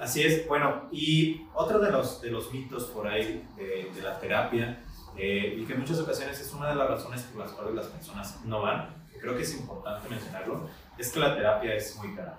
Así 0.00 0.22
es, 0.22 0.46
bueno, 0.48 0.88
y 0.90 1.46
otro 1.54 1.78
de 1.78 1.90
los, 1.90 2.20
de 2.20 2.30
los 2.30 2.52
mitos 2.52 2.86
por 2.86 3.06
ahí 3.06 3.48
de, 3.56 3.90
de 3.94 4.02
la 4.02 4.18
terapia, 4.18 4.82
eh, 5.16 5.56
y 5.58 5.64
que 5.64 5.74
en 5.74 5.80
muchas 5.80 5.98
ocasiones 6.00 6.40
es 6.40 6.52
una 6.52 6.70
de 6.70 6.74
las 6.74 6.88
razones 6.88 7.22
por 7.22 7.44
las 7.44 7.52
cuales 7.52 7.74
las 7.74 7.86
personas 7.86 8.40
no 8.44 8.62
van, 8.62 9.02
creo 9.20 9.36
que 9.36 9.42
es 9.42 9.54
importante 9.54 10.08
mencionarlo, 10.08 10.68
es 10.98 11.10
que 11.10 11.20
la 11.20 11.34
terapia 11.34 11.74
es 11.74 11.96
muy 11.96 12.14
cara 12.14 12.38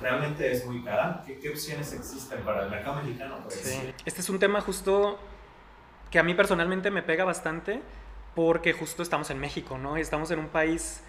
realmente 0.00 0.50
es 0.50 0.64
muy 0.66 0.82
cara. 0.82 1.24
¿Qué, 1.26 1.48
opciones 1.48 1.92
existen 1.92 2.40
para 2.42 2.64
el 2.64 2.70
mercado 2.70 3.02
mexicano? 3.02 3.38
Este 4.04 4.20
es 4.20 4.28
un 4.28 4.38
tema 4.38 4.60
justo 4.60 5.18
que 6.10 6.18
a 6.18 6.22
mí 6.22 6.34
personalmente 6.34 6.90
me 6.90 7.02
pega 7.02 7.24
bastante 7.24 7.82
porque 8.34 8.72
justo 8.72 9.02
estamos 9.02 9.30
en 9.30 9.38
México, 9.38 9.78
¿no? 9.78 9.96
Estamos 9.96 10.30
en 10.30 10.38
un 10.38 10.48
país 10.48 11.02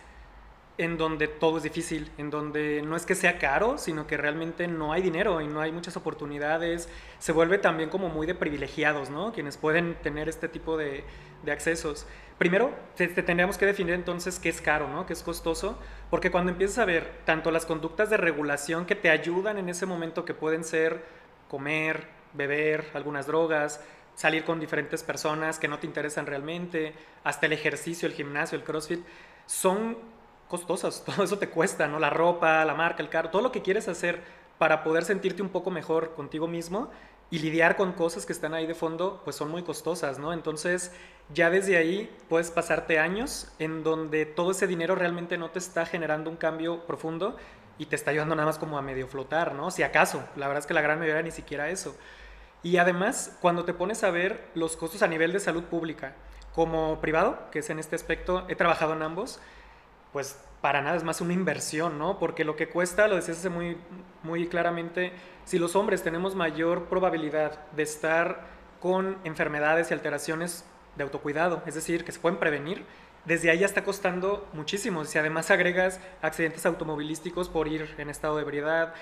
en 0.78 0.98
donde 0.98 1.28
todo 1.28 1.58
es 1.58 1.64
difícil, 1.64 2.12
en 2.18 2.30
donde 2.30 2.82
no 2.84 2.96
es 2.96 3.06
que 3.06 3.16
sea 3.16 3.40
caro, 3.40 3.78
sino 3.78 4.06
que 4.06 4.16
realmente 4.16 4.68
no 4.68 4.94
hay 4.94 5.02
dinero 5.02 5.42
y 5.42 5.48
no 5.48 5.60
hay 5.62 5.72
muchas 5.72 5.98
oportunidades. 5.98 6.88
Se 7.20 7.32
vuelve 7.32 7.58
también 7.58 7.90
como 7.90 8.10
muy 8.10 8.28
de 8.28 8.36
privilegiados, 8.36 9.10
¿no? 9.10 9.34
Quienes 9.34 9.58
pueden 9.58 9.96
tener 9.96 10.30
este 10.30 10.48
tipo 10.48 10.78
de, 10.78 11.04
de 11.44 11.52
accesos. 11.52 12.06
Primero, 12.38 12.72
te, 12.96 13.08
tendríamos 13.08 13.58
que 13.58 13.66
definir 13.66 13.96
entonces 13.96 14.40
qué 14.40 14.50
es 14.50 14.62
caro, 14.62 14.88
¿no? 14.88 15.08
qué 15.08 15.14
es 15.14 15.24
costoso, 15.24 15.80
porque 16.12 16.30
cuando 16.30 16.52
empiezas 16.52 16.78
a 16.78 16.86
ver 16.86 17.22
tanto 17.26 17.50
las 17.50 17.66
conductas 17.66 18.10
de 18.12 18.18
regulación 18.18 18.86
que 18.86 18.96
te 18.96 19.10
ayudan 19.10 19.58
en 19.58 19.70
ese 19.70 19.88
momento, 19.88 20.24
que 20.24 20.36
pueden 20.36 20.64
ser 20.64 21.04
comer, 21.50 22.06
beber, 22.34 22.86
algunas 22.94 23.26
drogas, 23.26 23.82
salir 24.14 24.44
con 24.44 24.60
diferentes 24.60 25.02
personas 25.02 25.58
que 25.58 25.68
no 25.68 25.80
te 25.80 25.88
interesan 25.88 26.28
realmente, 26.28 26.94
hasta 27.24 27.48
el 27.48 27.54
ejercicio, 27.54 28.08
el 28.08 28.14
gimnasio, 28.14 28.56
el 28.58 28.64
crossfit, 28.64 29.04
son 29.48 29.98
costosas, 30.48 31.04
todo 31.06 31.24
eso 31.24 31.38
te 31.38 31.50
cuesta, 31.50 31.88
¿no? 31.88 32.00
La 32.00 32.10
ropa, 32.10 32.64
la 32.66 32.74
marca, 32.74 33.04
el 33.04 33.10
carro, 33.10 33.30
todo 33.30 33.42
lo 33.42 33.52
que 33.52 33.62
quieres 33.62 33.88
hacer 33.88 34.22
para 34.58 34.84
poder 34.84 35.04
sentirte 35.04 35.42
un 35.42 35.50
poco 35.50 35.72
mejor 35.72 36.16
contigo 36.16 36.48
mismo 36.48 36.90
y 37.30 37.40
lidiar 37.40 37.76
con 37.76 37.92
cosas 37.92 38.26
que 38.26 38.34
están 38.34 38.54
ahí 38.54 38.66
de 38.66 38.74
fondo, 38.74 39.22
pues 39.24 39.36
son 39.36 39.52
muy 39.52 39.64
costosas, 39.64 40.18
¿no? 40.18 40.32
Entonces, 40.32 40.94
ya 41.34 41.50
desde 41.50 41.78
ahí 41.78 42.10
puedes 42.30 42.52
pasarte 42.52 43.00
años 43.00 43.52
en 43.60 43.84
donde 43.84 44.26
todo 44.26 44.52
ese 44.52 44.66
dinero 44.66 44.96
realmente 44.96 45.38
no 45.38 45.50
te 45.50 45.60
está 45.60 45.86
generando 45.86 46.30
un 46.30 46.38
cambio 46.38 46.86
profundo 46.86 47.36
y 47.78 47.88
te 47.88 47.96
está 47.96 48.12
ayudando 48.12 48.36
nada 48.36 48.48
más 48.48 48.58
como 48.58 48.78
a 48.78 48.82
medio 48.82 49.08
flotar, 49.08 49.54
¿no? 49.54 49.72
Si 49.72 49.84
acaso, 49.84 50.24
la 50.36 50.48
verdad 50.48 50.62
es 50.62 50.68
que 50.68 50.74
la 50.74 50.82
gran 50.82 51.00
mayoría 51.00 51.22
ni 51.22 51.32
siquiera 51.32 51.70
eso. 51.70 51.96
Y 52.64 52.78
además, 52.78 53.38
cuando 53.42 53.66
te 53.66 53.74
pones 53.74 54.04
a 54.04 54.10
ver 54.10 54.48
los 54.56 54.78
costos 54.78 55.04
a 55.04 55.08
nivel 55.08 55.32
de 55.34 55.40
salud 55.40 55.64
pública, 55.64 56.16
como 56.56 57.00
privado, 57.02 57.38
que 57.52 57.60
es 57.60 57.70
en 57.70 57.78
este 57.78 57.96
aspecto, 57.96 58.46
he 58.48 58.56
trabajado 58.56 58.94
en 58.94 59.04
ambos, 59.04 59.40
pues 60.14 60.40
para 60.62 60.82
nada 60.82 60.98
es 60.98 61.04
más 61.04 61.22
una 61.22 61.34
inversión, 61.34 61.98
¿no? 61.98 62.20
Porque 62.20 62.44
lo 62.44 62.56
que 62.56 62.68
cuesta, 62.68 63.08
lo 63.08 63.16
decías 63.16 63.50
muy, 63.50 63.78
muy 64.24 64.48
claramente, 64.48 65.12
si 65.46 65.60
los 65.60 65.76
hombres 65.76 66.04
tenemos 66.04 66.36
mayor 66.36 66.86
probabilidad 66.86 67.60
de 67.72 67.84
estar 67.84 68.48
con 68.80 69.18
enfermedades 69.24 69.92
y 69.92 69.94
alteraciones 69.94 70.66
de 70.96 71.04
autocuidado, 71.04 71.62
es 71.66 71.76
decir, 71.76 72.04
que 72.04 72.12
se 72.12 72.20
pueden 72.20 72.40
prevenir, 72.40 72.84
desde 73.26 73.52
ahí 73.52 73.60
ya 73.60 73.66
está 73.66 73.84
costando 73.84 74.48
muchísimo. 74.54 75.04
Si 75.06 75.18
además 75.18 75.52
agregas 75.52 76.00
accidentes 76.22 76.66
automovilísticos 76.66 77.50
por 77.50 77.68
ir 77.68 77.94
en 77.98 78.10
estado 78.10 78.38
de 78.38 78.44
ebriedad, 78.44 78.94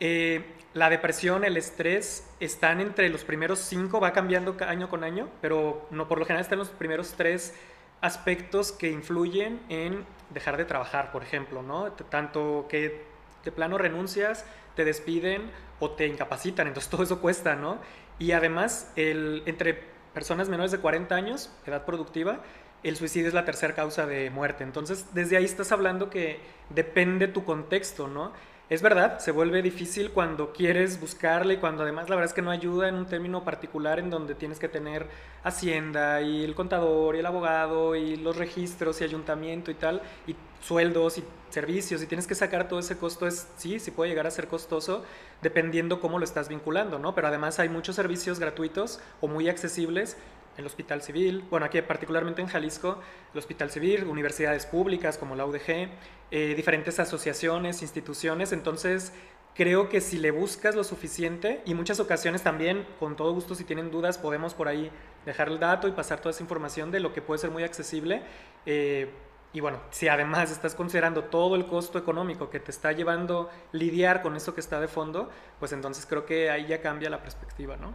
eh, 0.00 0.44
la 0.74 0.90
depresión, 0.90 1.44
el 1.44 1.56
estrés 1.56 2.28
están 2.40 2.80
entre 2.80 3.08
los 3.08 3.24
primeros 3.24 3.60
cinco, 3.60 4.00
va 4.00 4.12
cambiando 4.12 4.56
año 4.66 4.88
con 4.88 5.04
año, 5.04 5.28
pero 5.40 5.86
no 5.90 6.08
por 6.08 6.18
lo 6.18 6.24
general 6.26 6.42
están 6.42 6.58
los 6.58 6.70
primeros 6.70 7.14
tres 7.16 7.54
aspectos 8.00 8.72
que 8.72 8.90
influyen 8.90 9.60
en 9.68 10.04
dejar 10.30 10.56
de 10.56 10.64
trabajar, 10.64 11.10
por 11.10 11.22
ejemplo, 11.22 11.62
¿no? 11.62 11.92
Tanto 11.92 12.66
que 12.68 13.04
de 13.44 13.52
plano 13.52 13.78
renuncias, 13.78 14.44
te 14.74 14.84
despiden 14.84 15.50
o 15.80 15.90
te 15.90 16.06
incapacitan, 16.06 16.66
entonces 16.66 16.90
todo 16.90 17.02
eso 17.02 17.20
cuesta, 17.20 17.56
¿no? 17.56 17.78
Y 18.18 18.32
además, 18.32 18.92
el, 18.96 19.42
entre 19.46 19.80
personas 20.12 20.48
menores 20.48 20.72
de 20.72 20.78
40 20.78 21.14
años, 21.14 21.50
edad 21.66 21.84
productiva, 21.84 22.40
el 22.82 22.96
suicidio 22.96 23.28
es 23.28 23.34
la 23.34 23.44
tercera 23.44 23.74
causa 23.74 24.06
de 24.06 24.30
muerte. 24.30 24.64
Entonces, 24.64 25.06
desde 25.12 25.36
ahí 25.36 25.44
estás 25.44 25.72
hablando 25.72 26.10
que 26.10 26.40
depende 26.70 27.28
tu 27.28 27.44
contexto, 27.44 28.08
¿no? 28.08 28.32
Es 28.70 28.82
verdad, 28.82 29.18
se 29.18 29.32
vuelve 29.32 29.62
difícil 29.62 30.10
cuando 30.10 30.52
quieres 30.52 31.00
buscarle 31.00 31.54
y 31.54 31.56
cuando 31.56 31.84
además 31.84 32.10
la 32.10 32.16
verdad 32.16 32.28
es 32.28 32.34
que 32.34 32.42
no 32.42 32.50
ayuda 32.50 32.86
en 32.86 32.96
un 32.96 33.06
término 33.06 33.42
particular 33.42 33.98
en 33.98 34.10
donde 34.10 34.34
tienes 34.34 34.58
que 34.58 34.68
tener 34.68 35.06
hacienda 35.42 36.20
y 36.20 36.44
el 36.44 36.54
contador 36.54 37.16
y 37.16 37.20
el 37.20 37.26
abogado 37.26 37.96
y 37.96 38.16
los 38.16 38.36
registros 38.36 39.00
y 39.00 39.04
ayuntamiento 39.04 39.70
y 39.70 39.74
tal, 39.74 40.02
y 40.26 40.36
sueldos 40.60 41.16
y 41.16 41.24
servicios 41.48 42.02
y 42.02 42.06
tienes 42.06 42.26
que 42.26 42.34
sacar 42.34 42.68
todo 42.68 42.78
ese 42.80 42.98
costo, 42.98 43.26
es 43.26 43.48
sí, 43.56 43.80
sí 43.80 43.90
puede 43.90 44.10
llegar 44.10 44.26
a 44.26 44.30
ser 44.30 44.48
costoso 44.48 45.02
dependiendo 45.40 45.98
cómo 45.98 46.18
lo 46.18 46.26
estás 46.26 46.50
vinculando, 46.50 46.98
¿no? 46.98 47.14
Pero 47.14 47.28
además 47.28 47.58
hay 47.60 47.70
muchos 47.70 47.96
servicios 47.96 48.38
gratuitos 48.38 49.00
o 49.22 49.28
muy 49.28 49.48
accesibles 49.48 50.18
el 50.58 50.66
Hospital 50.66 51.00
Civil, 51.02 51.44
bueno, 51.50 51.64
aquí 51.66 51.80
particularmente 51.82 52.42
en 52.42 52.48
Jalisco, 52.48 53.00
el 53.32 53.38
Hospital 53.38 53.70
Civil, 53.70 54.04
universidades 54.04 54.66
públicas 54.66 55.16
como 55.16 55.36
la 55.36 55.46
UDG, 55.46 55.88
eh, 56.30 56.54
diferentes 56.56 56.98
asociaciones, 56.98 57.80
instituciones, 57.80 58.52
entonces 58.52 59.12
creo 59.54 59.88
que 59.88 60.00
si 60.00 60.18
le 60.18 60.30
buscas 60.30 60.74
lo 60.74 60.84
suficiente 60.84 61.62
y 61.64 61.74
muchas 61.74 62.00
ocasiones 62.00 62.42
también, 62.42 62.86
con 62.98 63.16
todo 63.16 63.32
gusto, 63.32 63.54
si 63.54 63.64
tienen 63.64 63.90
dudas, 63.90 64.18
podemos 64.18 64.54
por 64.54 64.68
ahí 64.68 64.90
dejar 65.24 65.48
el 65.48 65.58
dato 65.58 65.88
y 65.88 65.92
pasar 65.92 66.20
toda 66.20 66.32
esa 66.32 66.42
información 66.42 66.90
de 66.90 67.00
lo 67.00 67.12
que 67.12 67.22
puede 67.22 67.38
ser 67.38 67.50
muy 67.50 67.62
accesible. 67.62 68.22
Eh, 68.66 69.10
y 69.52 69.60
bueno, 69.60 69.80
si 69.90 70.08
además 70.08 70.50
estás 70.50 70.74
considerando 70.74 71.24
todo 71.24 71.56
el 71.56 71.66
costo 71.66 71.98
económico 71.98 72.50
que 72.50 72.60
te 72.60 72.70
está 72.70 72.92
llevando 72.92 73.48
lidiar 73.72 74.20
con 74.20 74.36
eso 74.36 74.54
que 74.54 74.60
está 74.60 74.80
de 74.80 74.88
fondo, 74.88 75.30
pues 75.58 75.72
entonces 75.72 76.04
creo 76.06 76.26
que 76.26 76.50
ahí 76.50 76.66
ya 76.66 76.82
cambia 76.82 77.08
la 77.08 77.22
perspectiva, 77.22 77.76
¿no? 77.76 77.94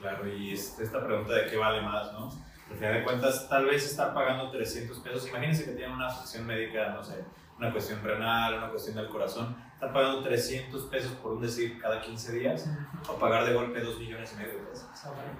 Claro, 0.00 0.26
y 0.26 0.52
esta 0.52 1.04
pregunta 1.04 1.34
de 1.34 1.46
qué 1.50 1.56
vale 1.56 1.82
más, 1.82 2.12
¿no? 2.12 2.30
Al 2.70 2.76
final 2.76 2.94
de 2.94 3.04
cuentas, 3.04 3.48
tal 3.48 3.66
vez 3.66 3.84
estar 3.84 4.14
pagando 4.14 4.50
300 4.50 4.98
pesos, 5.00 5.28
imagínense 5.28 5.66
que 5.66 5.72
tienen 5.72 5.94
una 5.94 6.06
asociación 6.06 6.46
médica, 6.46 6.88
no 6.88 7.04
sé, 7.04 7.22
una 7.58 7.70
cuestión 7.70 8.02
renal, 8.02 8.54
una 8.54 8.70
cuestión 8.70 8.96
del 8.96 9.08
corazón, 9.08 9.54
estar 9.84 9.92
pagando 9.92 10.22
300 10.22 10.84
pesos 10.86 11.12
por 11.12 11.32
un 11.32 11.42
decir 11.42 11.78
cada 11.80 12.00
15 12.00 12.32
días, 12.32 12.70
o 13.08 13.14
pagar 13.18 13.44
de 13.44 13.52
golpe 13.52 13.80
2 13.80 13.98
millones 13.98 14.32
y 14.32 14.36
medio 14.36 14.52
de 14.54 14.58
pesos. 14.60 14.86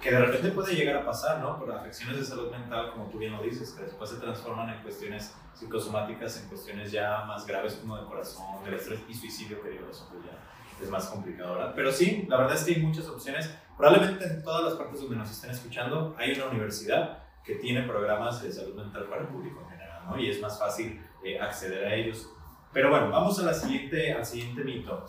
Que 0.01 0.11
de 0.11 0.19
repente 0.19 0.51
puede 0.51 0.75
llegar 0.75 0.97
a 0.97 1.05
pasar, 1.05 1.41
¿no? 1.41 1.59
Por 1.59 1.73
afecciones 1.73 2.19
de 2.19 2.25
salud 2.25 2.51
mental, 2.51 2.93
como 2.93 3.07
tú 3.07 3.19
bien 3.19 3.33
lo 3.33 3.43
dices, 3.43 3.73
que 3.73 3.85
después 3.85 4.11
se 4.11 4.17
transforman 4.17 4.69
en 4.71 4.83
cuestiones 4.83 5.35
psicosomáticas, 5.55 6.43
en 6.43 6.49
cuestiones 6.49 6.93
ya 6.93 7.25
más 7.25 7.47
graves 7.47 7.75
como 7.75 7.97
de 7.97 8.05
corazón, 8.05 8.63
del 8.65 8.75
estrés 8.75 9.01
y 9.09 9.15
suicidio, 9.15 9.63
que 9.63 9.71
digo, 9.71 9.89
eso 9.91 10.09
pues 10.11 10.25
ya 10.25 10.39
es 10.83 10.91
más 10.91 11.07
complicado, 11.07 11.55
¿verdad? 11.55 11.73
Pero 11.75 11.93
sí, 11.93 12.27
la 12.29 12.37
verdad 12.39 12.57
es 12.57 12.65
que 12.65 12.75
hay 12.75 12.83
muchas 12.83 13.09
opciones. 13.09 13.55
Probablemente 13.77 14.25
en 14.25 14.43
todas 14.43 14.65
las 14.65 14.75
partes 14.75 15.01
donde 15.01 15.17
nos 15.17 15.31
estén 15.31 15.51
escuchando 15.51 16.15
hay 16.19 16.33
una 16.33 16.47
universidad 16.47 17.25
que 17.45 17.57
tiene 17.57 17.83
programas 17.83 18.43
de 18.43 18.53
salud 18.53 18.75
mental 18.75 19.05
para 19.05 19.23
el 19.23 19.29
público 19.29 19.61
en 19.63 19.69
general, 19.69 20.03
¿no? 20.07 20.19
Y 20.19 20.31
es 20.31 20.41
más 20.41 20.59
fácil 20.59 21.01
eh, 21.25 21.39
acceder 21.39 21.87
a 21.87 21.95
ellos. 21.95 22.29
Pero 22.75 22.91
bueno, 22.91 23.09
vamos 23.09 23.39
a 23.39 23.45
la 23.45 23.55
siguiente, 23.55 24.13
al 24.13 24.27
siguiente 24.27 24.65
mito. 24.65 25.07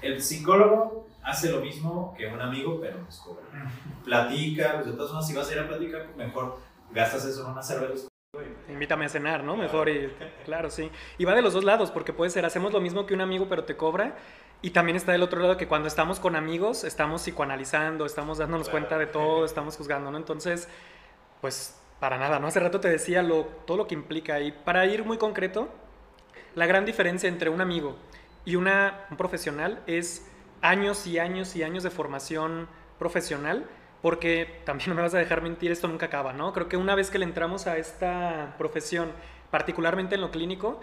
El 0.00 0.22
psicólogo 0.22 1.06
hace 1.22 1.52
lo 1.52 1.60
mismo 1.60 2.14
que 2.16 2.26
un 2.26 2.40
amigo, 2.40 2.80
pero 2.80 2.98
nos 2.98 3.20
cobra. 3.20 3.44
Platica, 4.04 4.72
pues 4.76 4.86
de 4.86 4.92
todas 4.92 5.10
formas, 5.10 5.28
si 5.28 5.34
vas 5.34 5.48
a 5.50 5.52
ir 5.52 5.58
a 5.58 5.68
platicar, 5.68 6.08
mejor 6.16 6.58
gastas 6.90 7.26
eso 7.26 7.44
en 7.44 7.52
una 7.52 7.62
cerveza. 7.62 8.08
Invítame 8.70 9.04
a 9.04 9.10
cenar, 9.10 9.44
¿no? 9.44 9.54
Mejor 9.54 9.90
y 9.90 10.10
claro, 10.46 10.70
sí. 10.70 10.90
Y 11.18 11.26
va 11.26 11.34
de 11.34 11.42
los 11.42 11.52
dos 11.52 11.62
lados, 11.62 11.90
porque 11.90 12.14
puede 12.14 12.30
ser, 12.30 12.46
hacemos 12.46 12.72
lo 12.72 12.80
mismo 12.80 13.04
que 13.04 13.12
un 13.12 13.20
amigo, 13.20 13.46
pero 13.50 13.64
te 13.64 13.76
cobra. 13.76 14.16
Y 14.62 14.70
también 14.70 14.96
está 14.96 15.12
del 15.12 15.22
otro 15.22 15.40
lado 15.40 15.58
que 15.58 15.68
cuando 15.68 15.88
estamos 15.88 16.20
con 16.20 16.36
amigos, 16.36 16.84
estamos 16.84 17.20
psicoanalizando, 17.20 18.06
estamos 18.06 18.38
dándonos 18.38 18.70
cuenta 18.70 18.96
de 18.96 19.06
todo, 19.06 19.44
estamos 19.44 19.76
juzgando, 19.76 20.10
¿no? 20.10 20.16
Entonces, 20.16 20.68
pues 21.42 21.78
para 22.00 22.16
nada, 22.16 22.38
¿no? 22.38 22.46
Hace 22.46 22.60
rato 22.60 22.80
te 22.80 22.88
decía 22.88 23.22
lo, 23.22 23.44
todo 23.66 23.76
lo 23.76 23.86
que 23.86 23.94
implica. 23.94 24.40
Y 24.40 24.52
para 24.52 24.86
ir 24.86 25.04
muy 25.04 25.18
concreto, 25.18 25.68
la 26.54 26.66
gran 26.66 26.84
diferencia 26.84 27.28
entre 27.28 27.50
un 27.50 27.60
amigo 27.60 27.96
y 28.44 28.56
una, 28.56 29.06
un 29.10 29.16
profesional 29.16 29.82
es 29.86 30.26
años 30.60 31.06
y 31.06 31.18
años 31.18 31.56
y 31.56 31.62
años 31.62 31.82
de 31.82 31.90
formación 31.90 32.68
profesional, 32.98 33.66
porque 34.00 34.60
también 34.64 34.90
no 34.90 34.96
me 34.96 35.02
vas 35.02 35.14
a 35.14 35.18
dejar 35.18 35.42
mentir, 35.42 35.70
esto 35.70 35.88
nunca 35.88 36.06
acaba, 36.06 36.32
¿no? 36.32 36.52
Creo 36.52 36.68
que 36.68 36.76
una 36.76 36.94
vez 36.94 37.10
que 37.10 37.18
le 37.18 37.24
entramos 37.24 37.66
a 37.66 37.76
esta 37.78 38.54
profesión, 38.58 39.10
particularmente 39.50 40.14
en 40.14 40.20
lo 40.20 40.30
clínico, 40.30 40.80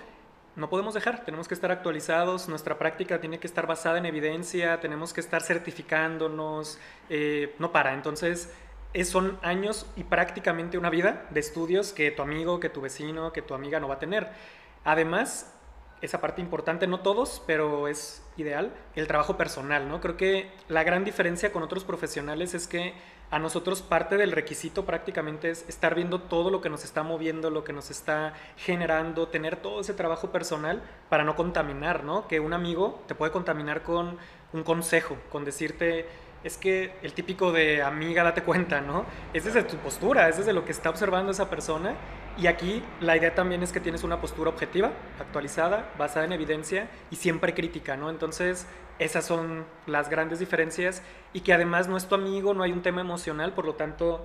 no 0.55 0.69
podemos 0.69 0.93
dejar, 0.93 1.23
tenemos 1.23 1.47
que 1.47 1.53
estar 1.53 1.71
actualizados, 1.71 2.49
nuestra 2.49 2.77
práctica 2.77 3.21
tiene 3.21 3.39
que 3.39 3.47
estar 3.47 3.67
basada 3.67 3.97
en 3.97 4.05
evidencia, 4.05 4.79
tenemos 4.79 5.13
que 5.13 5.21
estar 5.21 5.41
certificándonos, 5.41 6.79
eh, 7.09 7.55
no 7.59 7.71
para, 7.71 7.93
entonces 7.93 8.51
son 9.05 9.37
años 9.43 9.85
y 9.95 10.03
prácticamente 10.03 10.77
una 10.77 10.89
vida 10.89 11.27
de 11.29 11.39
estudios 11.39 11.93
que 11.93 12.11
tu 12.11 12.21
amigo, 12.21 12.59
que 12.59 12.69
tu 12.69 12.81
vecino, 12.81 13.31
que 13.31 13.41
tu 13.41 13.53
amiga 13.53 13.79
no 13.79 13.87
va 13.87 13.95
a 13.95 13.99
tener. 13.99 14.29
Además, 14.83 15.53
esa 16.01 16.21
parte 16.21 16.41
importante, 16.41 16.87
no 16.87 17.01
todos, 17.01 17.41
pero 17.45 17.87
es 17.87 18.23
ideal, 18.37 18.71
el 18.95 19.07
trabajo 19.07 19.37
personal, 19.37 19.87
¿no? 19.87 19.99
Creo 20.01 20.17
que 20.17 20.51
la 20.67 20.83
gran 20.83 21.03
diferencia 21.03 21.51
con 21.51 21.63
otros 21.63 21.83
profesionales 21.83 22.53
es 22.53 22.67
que 22.67 22.93
a 23.31 23.37
nosotros 23.37 23.81
parte 23.81 24.17
del 24.17 24.31
requisito 24.31 24.85
prácticamente 24.85 25.51
es 25.51 25.63
estar 25.69 25.93
viendo 25.93 26.21
todo 26.21 26.49
lo 26.49 26.61
que 26.61 26.69
nos 26.69 26.83
está 26.83 27.03
moviendo, 27.03 27.51
lo 27.51 27.63
que 27.63 27.73
nos 27.73 27.91
está 27.91 28.33
generando, 28.57 29.27
tener 29.27 29.57
todo 29.57 29.81
ese 29.81 29.93
trabajo 29.93 30.31
personal 30.31 30.81
para 31.09 31.23
no 31.23 31.35
contaminar, 31.35 32.03
¿no? 32.03 32.27
Que 32.27 32.39
un 32.39 32.53
amigo 32.53 33.03
te 33.07 33.13
puede 33.13 33.31
contaminar 33.31 33.83
con 33.83 34.17
un 34.51 34.63
consejo, 34.63 35.15
con 35.31 35.45
decirte, 35.45 36.07
es 36.43 36.57
que 36.57 36.95
el 37.03 37.13
típico 37.13 37.51
de 37.51 37.83
amiga, 37.83 38.23
date 38.23 38.43
cuenta, 38.43 38.81
¿no? 38.81 39.05
Es 39.33 39.43
desde 39.43 39.63
tu 39.63 39.75
postura, 39.77 40.27
es 40.29 40.37
desde 40.37 40.53
lo 40.53 40.65
que 40.65 40.71
está 40.71 40.89
observando 40.89 41.31
esa 41.31 41.49
persona. 41.49 41.95
Y 42.39 42.47
aquí 42.47 42.81
la 43.01 43.17
idea 43.17 43.35
también 43.35 43.63
es 43.63 43.73
que 43.73 43.81
tienes 43.81 44.03
una 44.03 44.21
postura 44.21 44.49
objetiva, 44.49 44.91
actualizada, 45.19 45.91
basada 45.97 46.25
en 46.25 46.31
evidencia 46.31 46.89
y 47.11 47.17
siempre 47.17 47.53
crítica, 47.53 47.97
¿no? 47.97 48.09
Entonces, 48.09 48.65
esas 48.97 49.25
son 49.25 49.65
las 49.87 50.09
grandes 50.09 50.39
diferencias 50.39 51.01
y 51.33 51.41
que 51.41 51.51
además 51.51 51.89
no 51.89 51.97
es 51.97 52.07
tu 52.07 52.15
amigo, 52.15 52.53
no 52.53 52.63
hay 52.63 52.71
un 52.71 52.81
tema 52.81 53.01
emocional, 53.01 53.53
por 53.53 53.65
lo 53.65 53.75
tanto, 53.75 54.23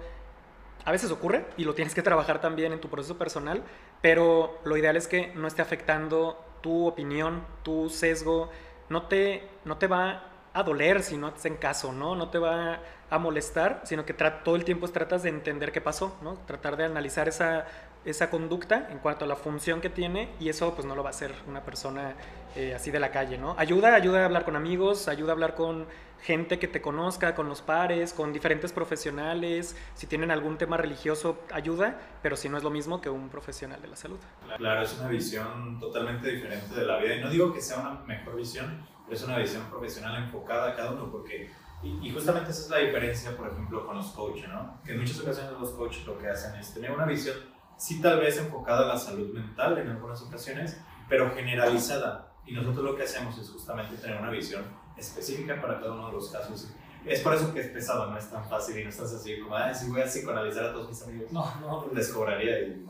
a 0.85 0.93
veces 0.93 1.11
ocurre 1.11 1.45
y 1.57 1.65
lo 1.65 1.75
tienes 1.75 1.93
que 1.93 2.03
trabajar 2.03 2.41
también 2.41 2.73
en 2.73 2.81
tu 2.81 2.89
proceso 2.89 3.19
personal, 3.19 3.65
pero 4.01 4.61
lo 4.65 4.77
ideal 4.77 4.97
es 4.97 5.09
que 5.09 5.33
no 5.35 5.49
esté 5.49 5.63
afectando 5.63 6.39
tu 6.61 6.87
opinión, 6.87 7.45
tu 7.65 7.91
sesgo, 7.91 8.49
no 8.91 9.09
te, 9.09 9.49
no 9.65 9.77
te 9.77 9.89
va 9.89 10.31
a 10.53 10.63
doler 10.63 11.03
si 11.03 11.17
no 11.17 11.27
hacen 11.27 11.57
caso, 11.57 11.93
¿no? 11.93 12.15
No 12.15 12.29
te 12.29 12.39
va 12.39 12.79
a 13.11 13.19
molestar, 13.19 13.81
sino 13.85 14.05
que 14.05 14.15
todo 14.15 14.55
el 14.55 14.65
tiempo 14.65 14.87
tratas 14.89 15.25
de 15.25 15.31
entender 15.31 15.73
qué 15.73 15.81
pasó, 15.81 16.17
¿no? 16.23 16.35
Tratar 16.47 16.77
de 16.77 16.85
analizar 16.85 17.29
esa, 17.29 17.67
esa 18.05 18.31
conducta 18.31 18.89
en 18.91 18.99
cuanto 18.99 19.25
a 19.25 19.29
la 19.29 19.37
función 19.37 19.81
que 19.81 19.91
tiene 19.91 20.31
y 20.41 20.49
eso 20.49 20.75
pues 20.75 20.87
no 20.87 20.95
lo 20.95 21.03
va 21.03 21.11
a 21.11 21.11
hacer 21.11 21.35
una 21.49 21.63
persona 21.63 22.15
eh, 22.57 22.75
así 22.75 22.91
de 22.91 23.01
la 23.01 23.11
calle, 23.11 23.39
¿no? 23.39 23.55
Ayuda, 23.59 23.95
ayuda 23.95 24.23
a 24.23 24.25
hablar 24.27 24.45
con 24.45 24.57
amigos, 24.57 25.09
ayuda 25.09 25.31
a 25.31 25.33
hablar 25.33 25.55
con 25.55 25.87
gente 26.23 26.59
que 26.59 26.69
te 26.69 26.81
conozca, 26.81 27.35
con 27.35 27.49
los 27.49 27.61
pares, 27.61 28.13
con 28.13 28.33
diferentes 28.33 28.73
profesionales, 28.73 29.77
si 29.95 30.07
tienen 30.07 30.31
algún 30.31 30.57
tema 30.57 30.77
religioso, 30.77 31.39
ayuda, 31.53 31.99
pero 32.23 32.37
si 32.37 32.49
no 32.49 32.57
es 32.57 32.63
lo 32.63 32.71
mismo 32.71 33.01
que 33.01 33.11
un 33.11 33.29
profesional 33.29 33.81
de 33.83 33.89
la 33.89 33.97
salud. 33.97 34.19
Claro, 34.57 34.83
es 34.83 34.99
una 34.99 35.09
visión 35.09 35.79
totalmente 35.79 36.31
diferente 36.31 36.75
de 36.75 36.87
la 36.87 36.99
vida 36.99 37.17
y 37.17 37.21
no 37.21 37.29
digo 37.29 37.53
que 37.53 37.61
sea 37.61 37.81
una 37.81 38.01
mejor 38.07 38.37
visión, 38.37 38.87
pero 39.05 39.17
es 39.17 39.25
una 39.25 39.39
visión 39.39 39.65
profesional 39.69 40.23
enfocada 40.23 40.71
a 40.71 40.77
cada 40.77 40.93
uno 40.93 41.11
porque 41.11 41.51
y, 41.83 42.11
justamente 42.11 42.51
esa 42.51 42.63
es 42.63 42.71
la 42.71 42.79
diferencia, 42.79 43.37
por 43.37 43.49
ejemplo, 43.49 43.85
con 43.85 43.97
los 43.97 44.07
coaches, 44.13 44.49
¿no? 44.49 44.81
Que 44.85 44.93
en 44.93 45.01
muchas 45.01 45.21
ocasiones 45.21 45.53
los 45.61 45.71
coaches 45.71 46.07
lo 46.07 46.19
que 46.19 46.29
hacen 46.29 46.59
es 46.59 46.73
tener 46.73 46.91
una 46.91 47.05
visión, 47.05 47.37
sí 47.77 48.01
tal 48.01 48.21
vez 48.21 48.39
enfocada 48.39 48.85
a 48.85 48.95
la 48.95 48.99
salud 48.99 49.33
mental 49.33 49.79
en 49.79 49.89
algunas 49.89 50.23
ocasiones, 50.23 50.81
pero 51.09 51.35
generalizada. 51.35 52.33
Y 52.47 52.53
nosotros 52.53 52.85
lo 52.85 52.97
que 52.97 53.05
hacemos 53.05 53.39
es 53.39 53.51
justamente 53.51 53.97
tener 53.97 54.21
una 54.21 54.31
visión 54.31 54.65
específica 54.97 55.61
para 55.61 55.81
cada 55.81 55.93
uno 55.93 56.09
de 56.09 56.13
los 56.13 56.31
casos. 56.31 56.71
Es 57.05 57.21
por 57.21 57.35
eso 57.35 57.53
que 57.53 57.61
es 57.61 57.69
pesado, 57.69 58.11
no 58.11 58.17
es 58.17 58.31
tan 58.31 58.49
fácil 58.49 58.79
y 58.79 58.85
no 58.85 58.91
estás 58.91 59.13
así 59.13 59.39
como, 59.41 59.57
ah, 59.57 59.73
si 59.75 59.91
voy 59.91 60.01
a 60.01 60.05
psicoanalizar 60.05 60.67
a 60.67 60.73
todos 60.73 60.89
mis 60.89 61.03
amigos. 61.03 61.33
No, 61.33 61.55
no, 61.61 61.87
les 61.93 62.09
cobraría 62.09 62.61
y... 62.61 62.87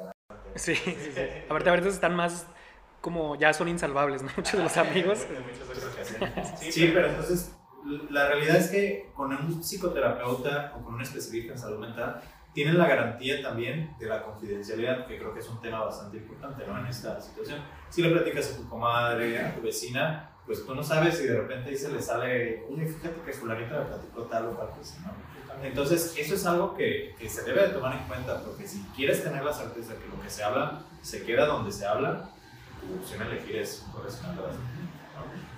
Sí, 0.54 0.74
sí, 0.76 0.96
sí. 1.14 1.20
Aparte, 1.48 1.70
a 1.70 1.72
veces 1.72 1.94
están 1.94 2.14
más 2.14 2.46
como 3.00 3.36
ya 3.36 3.52
son 3.52 3.68
insalvables, 3.68 4.22
¿no? 4.22 4.30
Muchos 4.36 4.54
de 4.54 4.62
los 4.62 4.76
amigos. 4.76 5.26
Sí, 6.70 6.90
pero 6.94 7.08
entonces 7.08 7.54
la 8.10 8.28
realidad 8.28 8.56
es 8.56 8.70
que 8.70 9.10
con 9.14 9.30
un 9.30 9.62
psicoterapeuta 9.62 10.72
o 10.76 10.84
con 10.84 10.94
un 10.94 11.02
especialista 11.02 11.52
en 11.52 11.58
salud 11.58 11.78
mental 11.80 12.22
tienen 12.54 12.78
la 12.78 12.86
garantía 12.86 13.42
también 13.42 13.94
de 13.98 14.06
la 14.06 14.22
confidencialidad, 14.22 15.06
que 15.06 15.18
creo 15.18 15.34
que 15.34 15.40
es 15.40 15.48
un 15.48 15.60
tema 15.60 15.84
bastante 15.84 16.18
importante 16.18 16.64
¿no? 16.66 16.78
en 16.78 16.86
esta 16.86 17.20
situación. 17.20 17.60
Si 17.90 18.02
le 18.02 18.10
platicas 18.10 18.52
a 18.52 18.56
tu 18.56 18.68
comadre, 18.68 19.38
a 19.38 19.54
tu 19.54 19.60
vecina, 19.60 20.30
pues 20.46 20.64
tú 20.64 20.74
no 20.74 20.82
sabes 20.82 21.18
si 21.18 21.26
de 21.26 21.36
repente 21.36 21.70
ahí 21.70 21.76
se 21.76 21.90
le 21.92 22.00
sale, 22.00 22.64
oye, 22.70 22.86
fíjate 22.86 23.20
que 23.24 23.32
fulanita 23.32 23.80
me 23.80 23.86
platicó 23.86 24.22
tal 24.22 24.46
o 24.46 24.50
tal 24.50 24.70
cosa, 24.70 25.00
¿no? 25.00 25.34
Entonces, 25.62 26.14
eso 26.18 26.34
es 26.34 26.46
algo 26.46 26.76
que, 26.76 27.14
que, 27.18 27.28
se 27.28 27.42
debe 27.44 27.68
de 27.68 27.68
tomar 27.68 27.94
en 27.96 28.06
cuenta, 28.06 28.42
porque 28.42 28.66
si 28.66 28.82
quieres 28.96 29.22
tener 29.22 29.44
la 29.44 29.52
certeza 29.52 29.94
que 29.94 30.08
lo 30.08 30.20
que 30.20 30.28
se 30.28 30.42
habla 30.42 30.82
se 31.00 31.24
queda 31.24 31.46
donde 31.46 31.70
se 31.70 31.86
habla, 31.86 32.30
tu 32.80 32.94
opción 32.96 33.22
a 33.22 33.26
elegir 33.26 33.56
es 33.56 33.82
un 33.86 33.92
profesional 33.92 34.36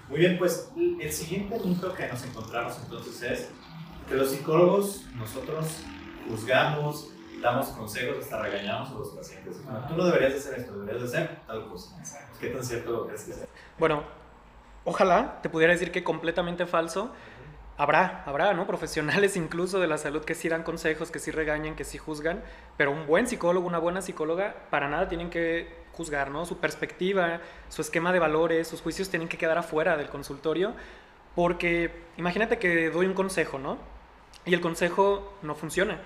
muy 0.09 0.21
bien, 0.21 0.39
pues 0.39 0.71
el 0.77 1.13
siguiente 1.13 1.59
mito 1.65 1.93
que 1.93 2.07
nos 2.07 2.25
encontramos 2.25 2.79
entonces 2.85 3.23
es 3.23 3.49
que 4.09 4.15
los 4.15 4.31
psicólogos 4.31 5.05
nosotros 5.17 5.67
juzgamos, 6.29 7.11
damos 7.41 7.69
consejos, 7.69 8.25
hasta 8.25 8.43
regañamos 8.43 8.91
a 8.91 8.95
los 8.95 9.09
pacientes. 9.11 9.57
tú 9.89 9.95
no 9.97 10.05
deberías 10.05 10.35
hacer 10.35 10.61
esto, 10.61 10.79
deberías 10.79 11.05
hacer 11.05 11.41
tal 11.47 11.69
cosa. 11.69 11.97
¿Qué 12.41 12.49
tan 12.49 12.65
cierto 12.65 12.91
lo 12.91 13.07
crees 13.07 13.25
que 13.25 13.31
es? 13.33 13.47
Bueno, 13.79 14.05
ojalá 14.85 15.41
te 15.43 15.49
pudiera 15.49 15.73
decir 15.73 15.93
que 15.93 16.05
completamente 16.05 16.67
falso. 16.67 17.11
Habrá, 17.79 18.23
habrá, 18.25 18.55
¿no? 18.55 18.67
Profesionales 18.67 19.37
incluso 19.37 19.79
de 19.81 19.87
la 19.87 19.99
salud 19.99 20.25
que 20.25 20.35
sí 20.35 20.49
dan 20.49 20.63
consejos, 20.63 21.11
que 21.11 21.19
sí 21.19 21.31
regañan, 21.31 21.77
que 21.77 21.85
sí 21.85 21.99
juzgan, 21.99 22.43
pero 22.77 22.91
un 22.91 23.07
buen 23.07 23.27
psicólogo, 23.27 23.67
una 23.67 23.79
buena 23.79 24.03
psicóloga, 24.03 24.55
para 24.71 24.89
nada 24.89 25.09
tienen 25.09 25.31
que 25.31 25.87
juzgar, 25.93 26.31
¿no? 26.31 26.45
Su 26.45 26.59
perspectiva, 26.59 27.41
su 27.69 27.83
esquema 27.83 28.13
de 28.13 28.19
valores, 28.19 28.69
sus 28.69 28.83
juicios 28.83 29.09
tienen 29.09 29.29
que 29.29 29.39
quedar 29.39 29.59
afuera 29.59 29.97
del 29.97 30.09
consultorio, 30.09 30.75
porque 31.35 31.91
imagínate 32.17 32.59
que 32.59 32.91
doy 32.91 33.07
un 33.07 33.15
consejo, 33.15 33.59
¿no? 33.59 33.79
Y 34.47 34.55
el 34.55 34.61
consejo 34.61 35.35
no 35.43 35.55
funciona, 35.55 36.01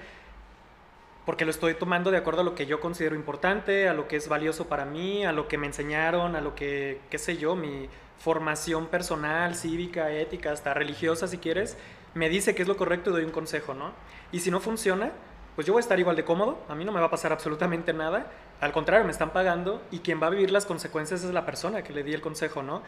porque 1.26 1.44
lo 1.44 1.50
estoy 1.50 1.74
tomando 1.74 2.10
de 2.10 2.16
acuerdo 2.16 2.40
a 2.40 2.44
lo 2.44 2.54
que 2.54 2.66
yo 2.66 2.80
considero 2.80 3.14
importante, 3.14 3.86
a 3.86 3.94
lo 3.94 4.08
que 4.08 4.16
es 4.16 4.28
valioso 4.28 4.66
para 4.66 4.86
mí, 4.86 5.24
a 5.24 5.32
lo 5.32 5.46
que 5.46 5.58
me 5.58 5.66
enseñaron, 5.66 6.34
a 6.34 6.40
lo 6.40 6.54
que, 6.54 7.00
qué 7.10 7.18
sé 7.18 7.36
yo, 7.36 7.54
mi 7.54 7.88
formación 8.18 8.86
personal, 8.86 9.54
cívica, 9.54 10.10
ética, 10.10 10.52
hasta 10.52 10.74
religiosa 10.74 11.28
si 11.28 11.38
quieres, 11.38 11.76
me 12.14 12.28
dice 12.28 12.54
que 12.54 12.62
es 12.62 12.68
lo 12.68 12.76
correcto 12.76 13.10
y 13.10 13.12
doy 13.12 13.24
un 13.24 13.30
consejo, 13.30 13.74
¿no? 13.74 13.92
Y 14.32 14.40
si 14.40 14.50
no 14.50 14.60
funciona, 14.60 15.12
pues 15.54 15.66
yo 15.66 15.74
voy 15.74 15.80
a 15.80 15.82
estar 15.82 15.98
igual 16.00 16.16
de 16.16 16.24
cómodo, 16.24 16.58
a 16.68 16.74
mí 16.74 16.84
no 16.84 16.92
me 16.92 17.00
va 17.00 17.06
a 17.06 17.10
pasar 17.10 17.32
absolutamente 17.32 17.92
nada, 17.92 18.26
al 18.60 18.72
contrario, 18.72 19.04
me 19.04 19.12
están 19.12 19.30
pagando 19.30 19.82
y 19.90 20.00
quien 20.00 20.22
va 20.22 20.28
a 20.28 20.30
vivir 20.30 20.50
las 20.50 20.66
consecuencias 20.66 21.22
es 21.24 21.32
la 21.32 21.44
persona 21.44 21.82
que 21.82 21.92
le 21.92 22.02
di 22.02 22.14
el 22.14 22.20
consejo, 22.20 22.62
¿no? 22.62 22.82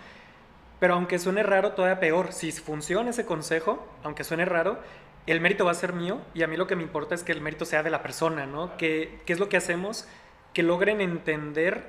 Pero 0.81 0.95
aunque 0.95 1.19
suene 1.19 1.43
raro, 1.43 1.73
todavía 1.73 2.01
peor, 2.01 2.33
si 2.33 2.51
funciona 2.51 3.11
ese 3.11 3.25
consejo, 3.25 3.87
aunque 4.03 4.25
suene 4.25 4.45
raro, 4.45 4.79
el 5.27 5.41
mérito 5.41 5.65
va 5.65 5.71
a 5.71 5.75
ser 5.75 5.93
mío 5.93 6.21
y 6.35 6.43
a 6.43 6.49
mí 6.49 6.57
lo 6.57 6.67
que 6.67 6.77
me 6.77 6.83
importa 6.83 7.15
es 7.15 7.23
que 7.23 7.33
el 7.33 7.41
mérito 7.41 7.65
sea 7.65 7.83
de 7.83 7.91
la 7.91 8.03
persona, 8.03 8.47
¿no? 8.47 8.77
¿Qué, 8.77 9.21
qué 9.25 9.33
es 9.33 9.39
lo 9.39 9.49
que 9.49 9.57
hacemos? 9.57 10.07
Que 10.53 10.63
logren 10.63 11.01
entender, 11.01 11.87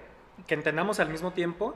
que 0.47 0.53
entendamos 0.53 0.99
al 0.99 1.09
mismo 1.09 1.33
tiempo 1.33 1.75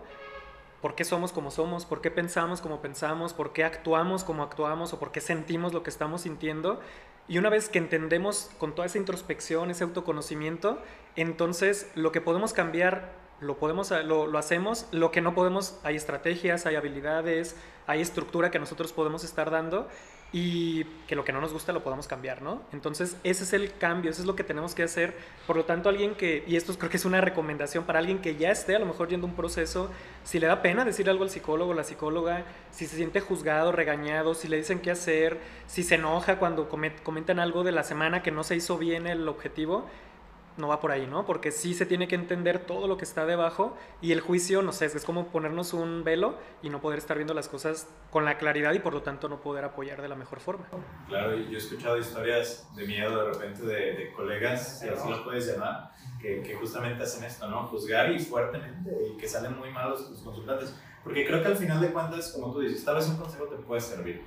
por 0.81 0.93
qué 0.93 1.03
somos 1.03 1.31
como 1.31 1.49
somos, 1.49 1.85
por 1.85 2.01
qué 2.01 2.11
pensamos 2.11 2.61
como 2.61 2.81
pensamos, 2.81 3.33
por 3.33 3.51
qué 3.53 3.63
actuamos 3.63 4.23
como 4.23 4.43
actuamos 4.43 4.93
o 4.93 4.99
por 4.99 5.11
qué 5.11 5.21
sentimos 5.21 5.73
lo 5.73 5.81
que 5.81 5.89
estamos 5.89 6.21
sintiendo 6.21 6.79
y 7.27 7.37
una 7.39 7.49
vez 7.49 7.67
que 7.67 7.77
entendemos 7.77 8.49
con 8.57 8.73
toda 8.73 8.85
esa 8.85 8.97
introspección, 8.97 9.69
ese 9.69 9.83
autoconocimiento, 9.83 10.81
entonces 11.15 11.91
lo 11.95 12.11
que 12.11 12.21
podemos 12.21 12.53
cambiar 12.53 13.11
lo, 13.41 13.57
podemos, 13.57 13.91
lo, 13.91 14.27
lo, 14.27 14.37
hacemos, 14.37 14.87
lo 14.91 15.11
que 15.11 15.21
no 15.21 15.35
podemos, 15.35 15.79
hay 15.83 15.95
estrategias, 15.95 16.65
hay 16.65 16.75
habilidades, 16.75 17.55
hay 17.85 18.01
estructura 18.01 18.49
que 18.49 18.59
nosotros 18.59 18.93
podemos 18.93 19.23
estar 19.23 19.51
dando 19.51 19.87
y 20.33 20.83
que 21.07 21.15
lo 21.15 21.23
que 21.23 21.31
no 21.31 21.39
nos 21.39 21.53
gusta 21.53 21.71
lo 21.71 21.83
podamos 21.83 22.05
cambiar, 22.05 22.41
¿no? 22.41 22.61
Entonces, 22.73 23.15
ese 23.23 23.43
es 23.45 23.53
el 23.53 23.77
cambio, 23.77 24.11
eso 24.11 24.21
es 24.21 24.27
lo 24.27 24.35
que 24.35 24.43
tenemos 24.43 24.75
que 24.75 24.83
hacer. 24.83 25.15
Por 25.45 25.55
lo 25.55 25.63
tanto, 25.63 25.87
alguien 25.87 26.15
que, 26.15 26.43
y 26.45 26.57
esto 26.57 26.77
creo 26.77 26.89
que 26.89 26.97
es 26.97 27.05
una 27.05 27.21
recomendación 27.21 27.85
para 27.85 27.99
alguien 27.99 28.19
que 28.19 28.35
ya 28.35 28.51
esté 28.51 28.75
a 28.75 28.79
lo 28.79 28.85
mejor 28.85 29.07
yendo 29.07 29.25
un 29.25 29.35
proceso, 29.35 29.89
si 30.25 30.39
le 30.39 30.47
da 30.47 30.61
pena 30.61 30.83
decir 30.83 31.09
algo 31.09 31.23
al 31.23 31.29
psicólogo 31.29 31.71
o 31.71 31.73
la 31.73 31.85
psicóloga, 31.85 32.43
si 32.71 32.87
se 32.87 32.97
siente 32.97 33.21
juzgado, 33.21 33.71
regañado, 33.71 34.35
si 34.35 34.49
le 34.49 34.57
dicen 34.57 34.79
qué 34.79 34.91
hacer, 34.91 35.37
si 35.65 35.83
se 35.83 35.95
enoja 35.95 36.39
cuando 36.39 36.67
comentan 36.69 37.39
algo 37.39 37.63
de 37.63 37.71
la 37.71 37.83
semana 37.83 38.21
que 38.21 38.31
no 38.31 38.43
se 38.43 38.57
hizo 38.57 38.77
bien 38.77 39.07
el 39.07 39.29
objetivo, 39.29 39.87
no 40.57 40.67
va 40.67 40.79
por 40.79 40.91
ahí, 40.91 41.07
¿no? 41.07 41.25
Porque 41.25 41.51
sí 41.51 41.73
se 41.73 41.85
tiene 41.85 42.07
que 42.07 42.15
entender 42.15 42.59
todo 42.59 42.87
lo 42.87 42.97
que 42.97 43.05
está 43.05 43.25
debajo 43.25 43.75
y 44.01 44.11
el 44.11 44.21
juicio, 44.21 44.61
no 44.61 44.71
sé, 44.71 44.85
es 44.85 45.05
como 45.05 45.27
ponernos 45.27 45.73
un 45.73 46.03
velo 46.03 46.37
y 46.61 46.69
no 46.69 46.81
poder 46.81 46.99
estar 46.99 47.17
viendo 47.17 47.33
las 47.33 47.47
cosas 47.47 47.87
con 48.11 48.25
la 48.25 48.37
claridad 48.37 48.73
y 48.73 48.79
por 48.79 48.93
lo 48.93 49.01
tanto 49.01 49.29
no 49.29 49.41
poder 49.41 49.65
apoyar 49.65 50.01
de 50.01 50.07
la 50.07 50.15
mejor 50.15 50.39
forma. 50.39 50.65
Claro, 51.07 51.35
yo 51.35 51.53
he 51.53 51.57
escuchado 51.57 51.97
historias 51.97 52.67
de 52.75 52.85
miedo 52.85 53.25
de 53.25 53.33
repente 53.33 53.65
de, 53.65 54.11
colegas, 54.15 54.79
si 54.79 54.89
así 54.89 55.09
los 55.09 55.19
puedes 55.19 55.45
llamar, 55.47 55.91
que, 56.19 56.41
que, 56.41 56.55
justamente 56.55 57.03
hacen 57.03 57.23
esto, 57.23 57.47
¿no? 57.47 57.67
Juzgar 57.67 58.11
y 58.11 58.19
fuertemente 58.19 58.91
y 59.13 59.17
que 59.17 59.27
salen 59.27 59.57
muy 59.57 59.71
malos 59.71 60.09
los 60.09 60.21
consultantes. 60.21 60.75
Porque 61.03 61.25
creo 61.25 61.41
que 61.41 61.47
al 61.47 61.55
final 61.55 61.79
de 61.79 61.91
cuentas, 61.91 62.31
como 62.33 62.51
tú 62.51 62.59
dices, 62.61 62.83
tal 62.83 62.95
vez 62.95 63.07
un 63.07 63.17
consejo 63.17 63.45
te 63.45 63.57
puede 63.57 63.81
servir, 63.81 64.23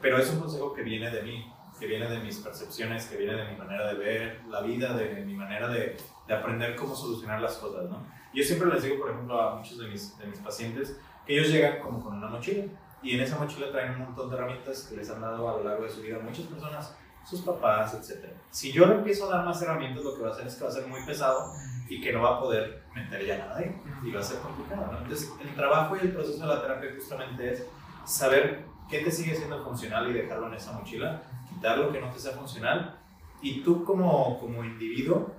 pero 0.00 0.18
es 0.18 0.30
un 0.30 0.40
consejo 0.40 0.72
que 0.72 0.82
viene 0.82 1.10
de 1.10 1.22
mí 1.22 1.53
que 1.78 1.86
viene 1.86 2.08
de 2.08 2.18
mis 2.20 2.38
percepciones, 2.38 3.06
que 3.06 3.16
viene 3.16 3.34
de 3.34 3.50
mi 3.50 3.56
manera 3.56 3.88
de 3.88 3.94
ver 3.94 4.40
la 4.48 4.60
vida, 4.60 4.94
de 4.94 5.24
mi 5.24 5.34
manera 5.34 5.68
de, 5.68 5.96
de 6.26 6.34
aprender 6.34 6.76
cómo 6.76 6.94
solucionar 6.94 7.40
las 7.40 7.56
cosas, 7.56 7.90
¿no? 7.90 8.02
Yo 8.32 8.42
siempre 8.42 8.68
les 8.68 8.82
digo, 8.82 8.98
por 8.98 9.10
ejemplo, 9.10 9.40
a 9.40 9.56
muchos 9.56 9.78
de 9.78 9.88
mis, 9.88 10.18
de 10.18 10.26
mis 10.26 10.38
pacientes 10.40 10.98
que 11.24 11.34
ellos 11.38 11.50
llegan 11.50 11.80
como 11.80 12.02
con 12.02 12.14
una 12.14 12.26
mochila 12.26 12.64
y 13.02 13.14
en 13.14 13.20
esa 13.20 13.38
mochila 13.38 13.70
traen 13.70 13.92
un 13.92 14.06
montón 14.06 14.30
de 14.30 14.36
herramientas 14.36 14.86
que 14.88 14.96
les 14.96 15.08
han 15.10 15.20
dado 15.20 15.48
a 15.48 15.58
lo 15.58 15.64
largo 15.64 15.84
de 15.84 15.90
su 15.90 16.00
vida 16.00 16.18
muchas 16.18 16.46
personas, 16.46 16.96
sus 17.24 17.42
papás, 17.42 17.94
etc. 17.94 18.32
Si 18.50 18.72
yo 18.72 18.86
le 18.86 18.94
empiezo 18.94 19.26
a 19.26 19.36
dar 19.36 19.44
más 19.44 19.60
herramientas, 19.62 20.02
lo 20.02 20.16
que 20.16 20.22
va 20.22 20.30
a 20.30 20.32
hacer 20.32 20.46
es 20.46 20.56
que 20.56 20.64
va 20.64 20.70
a 20.70 20.72
ser 20.72 20.86
muy 20.86 21.04
pesado 21.06 21.52
y 21.88 22.00
que 22.00 22.12
no 22.12 22.22
va 22.22 22.36
a 22.36 22.40
poder 22.40 22.82
meter 22.94 23.24
ya 23.24 23.38
nada 23.38 23.58
ahí 23.58 23.76
y 24.02 24.10
va 24.10 24.20
a 24.20 24.22
ser 24.22 24.40
complicado, 24.40 24.90
¿no? 24.90 24.98
Entonces, 24.98 25.30
el 25.40 25.54
trabajo 25.54 25.96
y 25.96 26.00
el 26.00 26.12
proceso 26.12 26.40
de 26.40 26.46
la 26.46 26.62
terapia 26.62 26.90
justamente 26.96 27.52
es 27.52 27.66
saber 28.04 28.64
qué 28.88 29.00
te 29.00 29.10
sigue 29.10 29.34
siendo 29.34 29.62
funcional 29.62 30.10
y 30.10 30.14
dejarlo 30.14 30.48
en 30.48 30.54
esa 30.54 30.72
mochila 30.72 31.22
quitar 31.64 31.78
lo 31.78 31.90
que 31.90 31.98
no 31.98 32.10
te 32.10 32.18
sea 32.18 32.32
funcional 32.32 33.00
y 33.40 33.62
tú 33.62 33.84
como, 33.84 34.38
como 34.38 34.62
individuo 34.62 35.32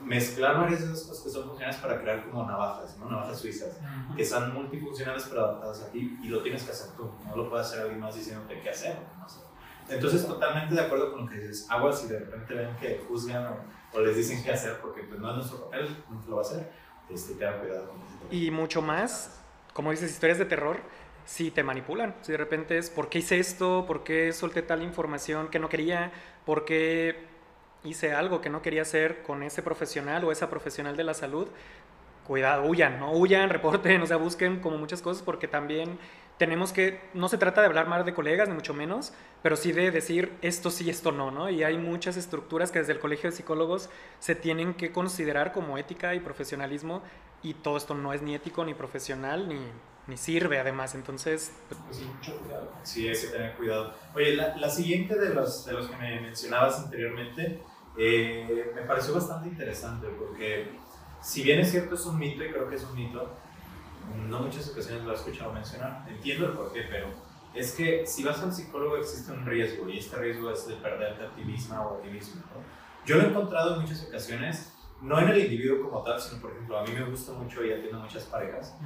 mezclar 0.00 0.56
varias 0.56 0.86
de 0.86 0.92
esas 0.92 1.08
cosas 1.08 1.24
que 1.24 1.30
son 1.30 1.48
funcionales 1.48 1.80
para 1.80 2.00
crear 2.00 2.24
como 2.24 2.46
navajas, 2.46 2.96
¿no? 2.98 3.10
navajas 3.10 3.40
suizas, 3.40 3.76
que 4.16 4.24
son 4.24 4.54
multifuncionales 4.54 5.26
pero 5.28 5.44
adaptadas 5.44 5.82
a 5.82 5.90
ti 5.90 6.16
y 6.22 6.28
lo 6.28 6.42
tienes 6.44 6.62
que 6.62 6.70
hacer 6.70 6.96
tú, 6.96 7.10
no 7.26 7.36
lo 7.36 7.50
puede 7.50 7.62
hacer 7.62 7.80
alguien 7.80 7.98
más 7.98 8.14
diciéndote 8.14 8.60
qué 8.60 8.70
hacer. 8.70 8.98
Entonces, 9.88 10.26
totalmente 10.26 10.76
de 10.76 10.82
acuerdo 10.82 11.10
con 11.10 11.24
lo 11.24 11.28
que 11.28 11.38
dices, 11.38 11.66
aguas 11.68 12.02
si 12.02 12.06
de 12.06 12.20
repente 12.20 12.54
ven 12.54 12.76
que 12.76 13.04
juzgan 13.08 13.56
o, 13.92 14.00
les 14.00 14.16
dicen 14.16 14.44
qué 14.44 14.52
hacer 14.52 14.78
porque 14.80 15.02
pues, 15.02 15.18
no 15.18 15.30
es 15.30 15.36
nuestro 15.38 15.64
papel, 15.64 15.88
no 16.08 16.20
lo 16.28 16.36
va 16.36 16.42
a 16.42 16.44
hacer, 16.44 16.70
este, 17.08 17.34
tengan 17.34 17.58
cuidado 17.58 17.88
con 17.88 17.96
eso. 17.96 18.18
Y 18.30 18.52
mucho 18.52 18.80
más, 18.80 19.40
como 19.72 19.90
dices, 19.90 20.12
historias 20.12 20.38
de 20.38 20.44
terror, 20.44 20.80
si 21.28 21.50
te 21.50 21.62
manipulan. 21.62 22.14
Si 22.22 22.32
de 22.32 22.38
repente 22.38 22.78
es, 22.78 22.88
¿por 22.88 23.10
qué 23.10 23.18
hice 23.18 23.38
esto? 23.38 23.84
¿Por 23.86 24.02
qué 24.02 24.32
solté 24.32 24.62
tal 24.62 24.82
información 24.82 25.48
que 25.48 25.58
no 25.58 25.68
quería? 25.68 26.10
¿Por 26.46 26.64
qué 26.64 27.16
hice 27.84 28.14
algo 28.14 28.40
que 28.40 28.48
no 28.48 28.62
quería 28.62 28.80
hacer 28.80 29.22
con 29.22 29.42
ese 29.42 29.62
profesional 29.62 30.24
o 30.24 30.32
esa 30.32 30.48
profesional 30.48 30.96
de 30.96 31.04
la 31.04 31.12
salud, 31.12 31.46
cuidado, 32.26 32.64
huyan, 32.64 32.98
no 32.98 33.12
huyan, 33.12 33.50
reporten, 33.50 34.00
o 34.00 34.06
sea, 34.06 34.16
busquen 34.16 34.60
como 34.60 34.78
muchas 34.78 35.02
cosas 35.02 35.22
porque 35.22 35.48
también 35.48 35.98
tenemos 36.38 36.72
que, 36.72 36.98
no 37.12 37.28
se 37.28 37.36
trata 37.36 37.60
de 37.60 37.66
hablar 37.66 37.88
más 37.88 38.06
de 38.06 38.14
colegas, 38.14 38.48
ni 38.48 38.54
mucho 38.54 38.72
menos, 38.72 39.12
pero 39.42 39.54
sí 39.54 39.72
de 39.72 39.90
decir 39.90 40.32
esto 40.40 40.70
sí, 40.70 40.88
esto 40.88 41.12
no, 41.12 41.30
¿no? 41.30 41.50
Y 41.50 41.62
hay 41.62 41.76
muchas 41.76 42.16
estructuras 42.16 42.72
que 42.72 42.78
desde 42.78 42.94
el 42.94 43.00
Colegio 43.00 43.28
de 43.28 43.36
Psicólogos 43.36 43.90
se 44.18 44.34
tienen 44.34 44.72
que 44.72 44.92
considerar 44.92 45.52
como 45.52 45.76
ética 45.76 46.14
y 46.14 46.20
profesionalismo 46.20 47.02
y 47.42 47.52
todo 47.52 47.76
esto 47.76 47.94
no 47.94 48.14
es 48.14 48.22
ni 48.22 48.34
ético, 48.34 48.64
ni 48.64 48.72
profesional, 48.72 49.46
ni, 49.46 49.60
ni 50.08 50.16
sirve 50.16 50.58
además, 50.58 50.94
entonces... 50.94 51.52
Pues, 51.68 52.00
mucho 52.00 52.36
cuidado. 52.38 52.72
Sí, 52.82 53.06
hay 53.06 53.14
que 53.14 53.26
tener 53.28 53.54
cuidado. 53.56 53.94
Oye, 54.14 54.34
la, 54.34 54.56
la 54.56 54.70
siguiente 54.70 55.18
de 55.18 55.34
los, 55.34 55.64
de 55.66 55.74
los 55.74 55.88
que 55.88 55.96
me 55.96 56.20
mencionabas 56.20 56.80
anteriormente 56.80 57.62
eh, 57.96 58.72
me 58.74 58.82
pareció 58.82 59.14
bastante 59.14 59.48
interesante 59.48 60.06
porque 60.18 60.70
si 61.20 61.42
bien 61.42 61.58
es 61.58 61.70
cierto 61.70 61.96
es 61.96 62.06
un 62.06 62.16
mito 62.16 62.44
y 62.44 62.50
creo 62.50 62.68
que 62.68 62.76
es 62.76 62.84
un 62.84 62.94
mito, 62.94 63.34
no 64.28 64.40
muchas 64.40 64.68
ocasiones 64.70 65.04
lo 65.04 65.12
he 65.12 65.16
escuchado 65.16 65.52
mencionar, 65.52 66.06
entiendo 66.08 66.46
el 66.46 66.52
porqué, 66.52 66.82
pero 66.88 67.08
es 67.54 67.72
que 67.72 68.06
si 68.06 68.22
vas 68.22 68.40
al 68.40 68.54
psicólogo 68.54 68.96
existe 68.96 69.32
un 69.32 69.44
riesgo 69.44 69.88
y 69.88 69.98
este 69.98 70.16
riesgo 70.16 70.50
es 70.50 70.68
de 70.68 70.76
perderte 70.76 71.24
a 71.24 71.34
ti 71.34 71.44
misma 71.44 71.86
o 71.86 71.98
a 71.98 72.02
ti 72.02 72.08
mismo. 72.08 72.40
¿no? 72.40 72.62
Yo 73.04 73.16
lo 73.16 73.22
he 73.22 73.26
encontrado 73.26 73.74
en 73.74 73.80
muchas 73.80 74.04
ocasiones, 74.06 74.72
no 75.02 75.18
en 75.18 75.28
el 75.30 75.38
individuo 75.38 75.90
como 75.90 76.02
tal, 76.04 76.20
sino 76.20 76.40
por 76.40 76.52
ejemplo, 76.52 76.78
a 76.78 76.84
mí 76.84 76.92
me 76.92 77.04
gusta 77.04 77.32
mucho 77.32 77.64
y 77.64 77.72
atiendo 77.72 77.98
muchas 77.98 78.24
parejas, 78.24 78.76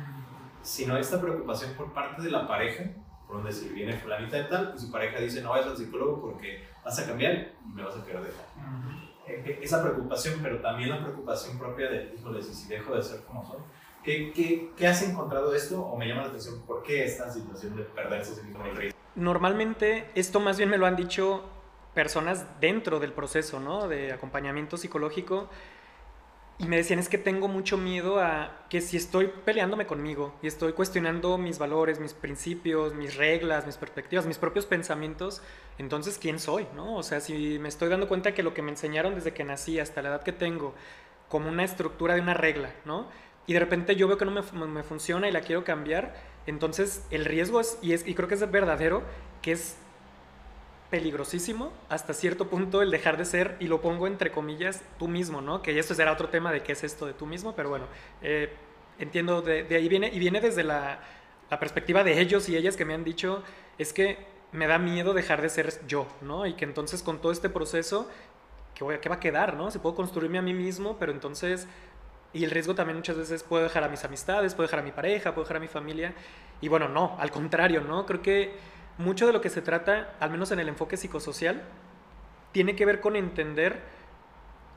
sino 0.63 0.97
esta 0.97 1.21
preocupación 1.21 1.75
por 1.75 1.93
parte 1.93 2.23
de 2.23 2.31
la 2.31 2.47
pareja, 2.47 2.85
por 3.27 3.37
donde 3.37 3.53
si 3.53 3.69
viene 3.69 3.97
fulanita 3.97 4.37
de 4.37 4.45
tal 4.45 4.73
y 4.77 4.79
su 4.79 4.91
pareja 4.91 5.19
dice 5.19 5.43
no 5.43 5.51
vayas 5.51 5.69
al 5.69 5.77
psicólogo 5.77 6.21
porque 6.21 6.65
vas 6.85 6.99
a 6.99 7.07
cambiar 7.07 7.53
y 7.65 7.69
me 7.69 7.83
vas 7.83 7.97
a 7.97 8.05
querer 8.05 8.23
dejar. 8.23 8.47
E, 9.27 9.33
e, 9.33 9.65
esa 9.65 9.83
preocupación, 9.83 10.41
pero 10.43 10.61
también 10.61 10.91
la 10.91 11.01
preocupación 11.01 11.59
propia 11.59 11.89
de, 11.89 12.15
híjole, 12.17 12.43
si 12.43 12.69
dejo 12.69 12.95
de 12.95 13.03
ser 13.03 13.23
como 13.25 13.45
soy 13.45 13.61
¿Qué, 14.03 14.33
qué, 14.33 14.71
qué 14.77 14.87
has 14.89 15.01
encontrado 15.03 15.55
esto 15.55 15.81
o 15.81 15.97
me 15.97 16.09
llama 16.09 16.23
la 16.23 16.29
atención 16.29 16.61
por 16.67 16.83
qué 16.83 17.05
esta 17.05 17.31
situación 17.31 17.77
de 17.77 17.85
perderse 17.85 18.33
ese 18.33 18.43
mismo 18.43 18.65
riesgo? 18.65 18.99
Normalmente 19.15 20.11
esto 20.17 20.41
más 20.41 20.59
bien 20.59 20.71
me 20.71 20.79
lo 20.79 20.87
han 20.87 20.97
dicho 20.97 21.45
personas 21.95 22.47
dentro 22.61 22.99
del 22.99 23.13
proceso 23.13 23.61
¿no? 23.61 23.87
de 23.87 24.13
acompañamiento 24.13 24.77
psicológico 24.77 25.49
y 26.63 26.67
me 26.67 26.77
decían 26.77 27.01
es 27.01 27.09
que 27.09 27.19
tengo 27.19 27.49
mucho 27.49 27.77
miedo 27.77 28.21
a 28.21 28.65
que 28.69 28.81
si 28.81 28.97
estoy 28.97 29.27
peleándome 29.45 29.85
conmigo 29.87 30.33
y 30.43 30.47
estoy 30.47 30.73
cuestionando 30.73 31.37
mis 31.37 31.59
valores, 31.59 31.99
mis 31.99 32.15
principios, 32.15 32.95
mis 32.95 33.17
reglas, 33.17 33.67
mis 33.67 33.77
perspectivas, 33.77 34.27
mis 34.27 34.39
propios 34.39 34.65
pensamientos, 34.65 35.43
entonces 35.79 36.19
¿quién 36.19 36.39
soy? 36.39 36.67
¿no? 36.77 36.97
O 36.97 37.03
sea, 37.03 37.21
si 37.21 37.59
me 37.59 37.69
estoy 37.69 37.89
dando 37.89 38.07
cuenta 38.07 38.33
que 38.33 38.45
lo 38.45 38.55
que 38.55 38.63
me 38.63 38.71
enseñaron 38.71 39.17
desde 39.17 39.35
que 39.35 39.43
nací 39.43 39.81
hasta 39.81 40.03
la 40.03 40.11
edad 40.11 40.23
que 40.23 40.33
tengo 40.33 40.75
como 41.29 41.49
una 41.49 41.65
estructura 41.65 42.15
de 42.15 42.21
una 42.21 42.35
regla, 42.35 42.73
¿no? 42.85 43.09
y 43.47 43.53
de 43.55 43.61
repente 43.61 43.97
yo 43.97 44.07
veo 44.07 44.19
que 44.19 44.25
no 44.25 44.31
me, 44.31 44.67
me, 44.67 44.83
funciona 44.83 45.29
y 45.29 45.33
la 45.33 45.41
quiero 45.41 45.65
cambiar, 45.65 46.15
entonces 46.47 47.05
el 47.11 47.25
riesgo 47.25 47.61
es 47.61 47.79
y, 47.83 47.93
es, 47.93 48.07
y 48.07 48.15
creo 48.15 48.29
que 48.29 48.35
es 48.35 48.51
verdadero, 48.51 49.03
que 49.41 49.53
es 49.53 49.77
peligrosísimo 50.93 51.73
hasta 51.89 52.13
cierto 52.13 52.49
punto 52.49 52.83
el 52.83 52.91
dejar 52.91 53.17
de 53.17 53.25
ser, 53.25 53.57
y 53.61 53.67
lo 53.67 53.81
pongo 53.81 54.07
entre 54.07 54.31
comillas, 54.31 54.83
tú 54.99 55.09
mismo, 55.09 55.41
¿no? 55.41 55.63
Que 55.63 55.79
esto 55.79 55.95
será 55.95 56.13
otro 56.13 56.29
tema 56.29 56.53
de 56.53 56.63
qué 56.63 56.73
es 56.73 56.85
esto 56.85 57.07
de 57.07 57.15
tú 57.15 57.25
mismo, 57.25 57.55
pero 57.57 57.71
bueno, 57.71 57.87
eh, 58.21 58.53
entiendo, 58.99 59.41
de, 59.41 59.65
de, 59.65 59.77
ahí 59.77 59.89
viene, 59.89 60.11
y 60.13 60.19
viene 60.19 60.43
desde 60.43 60.63
la, 60.63 61.01
la 61.51 61.59
perspectiva 61.59 62.05
de 62.05 62.21
ellos 62.21 62.47
y 62.51 62.59
ellas 62.59 62.77
que 62.77 62.85
me 62.85 62.93
han 62.93 63.05
dicho, 63.05 63.43
es 63.79 63.95
que 63.95 64.19
me 64.53 64.67
da 64.67 64.79
miedo 64.79 65.15
dejar 65.15 65.41
de 65.41 65.49
ser 65.49 65.73
yo, 65.87 66.07
¿no? 66.21 66.45
Y 66.45 66.53
que 66.53 66.67
entonces 66.67 67.03
con 67.03 67.23
todo 67.23 67.33
este 67.33 67.49
proceso, 67.49 68.07
¿qué, 68.75 69.01
qué 69.01 69.09
va 69.09 69.15
a 69.15 69.21
quedar, 69.21 69.57
¿no? 69.57 69.71
Si 69.71 69.79
puedo 69.79 69.95
construirme 69.95 70.37
a 70.37 70.43
mí 70.43 70.53
mismo, 70.53 70.99
pero 70.99 71.11
entonces 71.11 71.67
y 72.35 72.45
el 72.45 72.51
riesgo 72.51 72.75
también 72.75 72.99
muchas 72.99 73.17
veces 73.17 73.43
puedo 73.43 73.63
dejar 73.63 73.85
a 73.85 73.89
mis 73.89 74.05
amistades, 74.05 74.55
puedo 74.55 74.67
dejar 74.67 74.81
a 74.81 74.83
mi 74.83 74.93
pareja, 74.93 75.33
puedo 75.33 75.45
dejar 75.45 75.57
a 75.57 75.61
mi 75.61 75.69
familia. 75.69 76.15
Y 76.61 76.69
bueno, 76.69 76.89
no, 76.89 77.17
al 77.19 77.31
contrario, 77.31 77.83
¿no? 77.83 78.05
Creo 78.05 78.23
que 78.23 78.53
mucho 78.99 79.27
de 79.27 79.33
lo 79.33 79.41
que 79.41 79.51
se 79.51 79.63
trata, 79.63 80.15
al 80.21 80.31
menos 80.31 80.51
en 80.51 80.61
el 80.61 80.69
enfoque 80.69 80.97
psicosocial, 80.97 81.63
tiene 82.53 82.77
que 82.77 82.85
ver 82.87 83.01
con 83.01 83.17
entender 83.17 83.81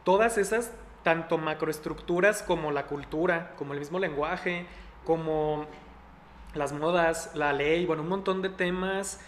todas 0.03 0.37
esas, 0.37 0.71
tanto 1.03 1.37
macroestructuras 1.37 2.41
como 2.41 2.71
la 2.71 2.87
cultura, 2.87 3.53
como 3.57 3.73
el 3.73 3.79
mismo 3.79 3.99
lenguaje, 3.99 4.65
como 5.03 5.65
las 6.53 6.71
modas, 6.73 7.31
la 7.35 7.53
ley, 7.53 7.85
bueno, 7.85 8.03
un 8.03 8.09
montón 8.09 8.41
de 8.41 8.49
temas 8.49 9.19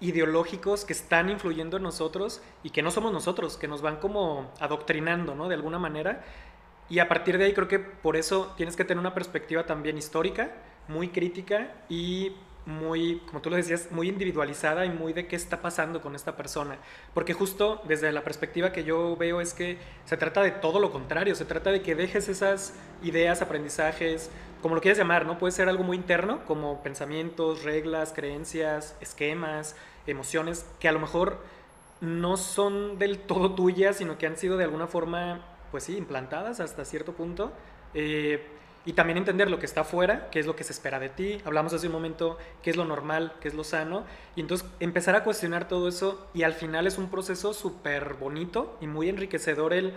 ideológicos 0.00 0.84
que 0.84 0.92
están 0.92 1.30
influyendo 1.30 1.78
en 1.78 1.82
nosotros 1.82 2.42
y 2.62 2.70
que 2.70 2.82
no 2.82 2.90
somos 2.90 3.12
nosotros, 3.12 3.56
que 3.56 3.68
nos 3.68 3.80
van 3.80 3.96
como 3.96 4.50
adoctrinando, 4.60 5.34
¿no? 5.34 5.48
De 5.48 5.54
alguna 5.54 5.78
manera 5.78 6.22
y 6.88 7.00
a 7.00 7.08
partir 7.08 7.38
de 7.38 7.44
ahí 7.44 7.52
creo 7.52 7.68
que 7.68 7.78
por 7.78 8.16
eso 8.16 8.52
tienes 8.56 8.76
que 8.76 8.84
tener 8.84 9.00
una 9.00 9.14
perspectiva 9.14 9.66
también 9.66 9.98
histórica, 9.98 10.52
muy 10.88 11.08
crítica 11.08 11.72
y 11.88 12.32
muy, 12.66 13.22
como 13.26 13.40
tú 13.40 13.48
lo 13.48 13.56
decías, 13.56 13.88
muy 13.92 14.08
individualizada 14.08 14.84
y 14.84 14.90
muy 14.90 15.12
de 15.12 15.26
qué 15.26 15.36
está 15.36 15.62
pasando 15.62 16.02
con 16.02 16.14
esta 16.14 16.36
persona. 16.36 16.76
Porque 17.14 17.32
justo 17.32 17.80
desde 17.86 18.10
la 18.12 18.24
perspectiva 18.24 18.72
que 18.72 18.84
yo 18.84 19.16
veo 19.16 19.40
es 19.40 19.54
que 19.54 19.78
se 20.04 20.16
trata 20.16 20.42
de 20.42 20.50
todo 20.50 20.80
lo 20.80 20.90
contrario, 20.90 21.34
se 21.34 21.44
trata 21.44 21.70
de 21.70 21.80
que 21.80 21.94
dejes 21.94 22.28
esas 22.28 22.74
ideas, 23.02 23.40
aprendizajes, 23.40 24.30
como 24.60 24.74
lo 24.74 24.80
quieras 24.80 24.98
llamar, 24.98 25.26
¿no? 25.26 25.38
Puede 25.38 25.52
ser 25.52 25.68
algo 25.68 25.84
muy 25.84 25.96
interno, 25.96 26.44
como 26.44 26.82
pensamientos, 26.82 27.62
reglas, 27.62 28.12
creencias, 28.12 28.96
esquemas, 29.00 29.76
emociones, 30.06 30.66
que 30.80 30.88
a 30.88 30.92
lo 30.92 30.98
mejor 30.98 31.38
no 32.00 32.36
son 32.36 32.98
del 32.98 33.20
todo 33.20 33.54
tuyas, 33.54 33.96
sino 33.96 34.18
que 34.18 34.26
han 34.26 34.36
sido 34.36 34.56
de 34.56 34.64
alguna 34.64 34.86
forma 34.88 35.40
pues 35.70 35.84
sí, 35.84 35.96
implantadas 35.96 36.60
hasta 36.60 36.84
cierto 36.84 37.12
punto. 37.12 37.52
Eh, 37.94 38.44
y 38.86 38.92
también 38.92 39.18
entender 39.18 39.50
lo 39.50 39.58
que 39.58 39.66
está 39.66 39.82
afuera, 39.82 40.28
qué 40.30 40.38
es 40.38 40.46
lo 40.46 40.56
que 40.56 40.64
se 40.64 40.72
espera 40.72 40.98
de 40.98 41.08
ti. 41.08 41.42
Hablamos 41.44 41.74
hace 41.74 41.88
un 41.88 41.92
momento 41.92 42.38
qué 42.62 42.70
es 42.70 42.76
lo 42.76 42.84
normal, 42.84 43.34
qué 43.40 43.48
es 43.48 43.54
lo 43.54 43.64
sano. 43.64 44.04
Y 44.36 44.40
entonces 44.40 44.66
empezar 44.80 45.16
a 45.16 45.24
cuestionar 45.24 45.68
todo 45.68 45.88
eso 45.88 46.28
y 46.32 46.44
al 46.44 46.54
final 46.54 46.86
es 46.86 46.96
un 46.96 47.10
proceso 47.10 47.52
súper 47.52 48.14
bonito 48.14 48.78
y 48.80 48.86
muy 48.86 49.08
enriquecedor 49.08 49.74
el 49.74 49.94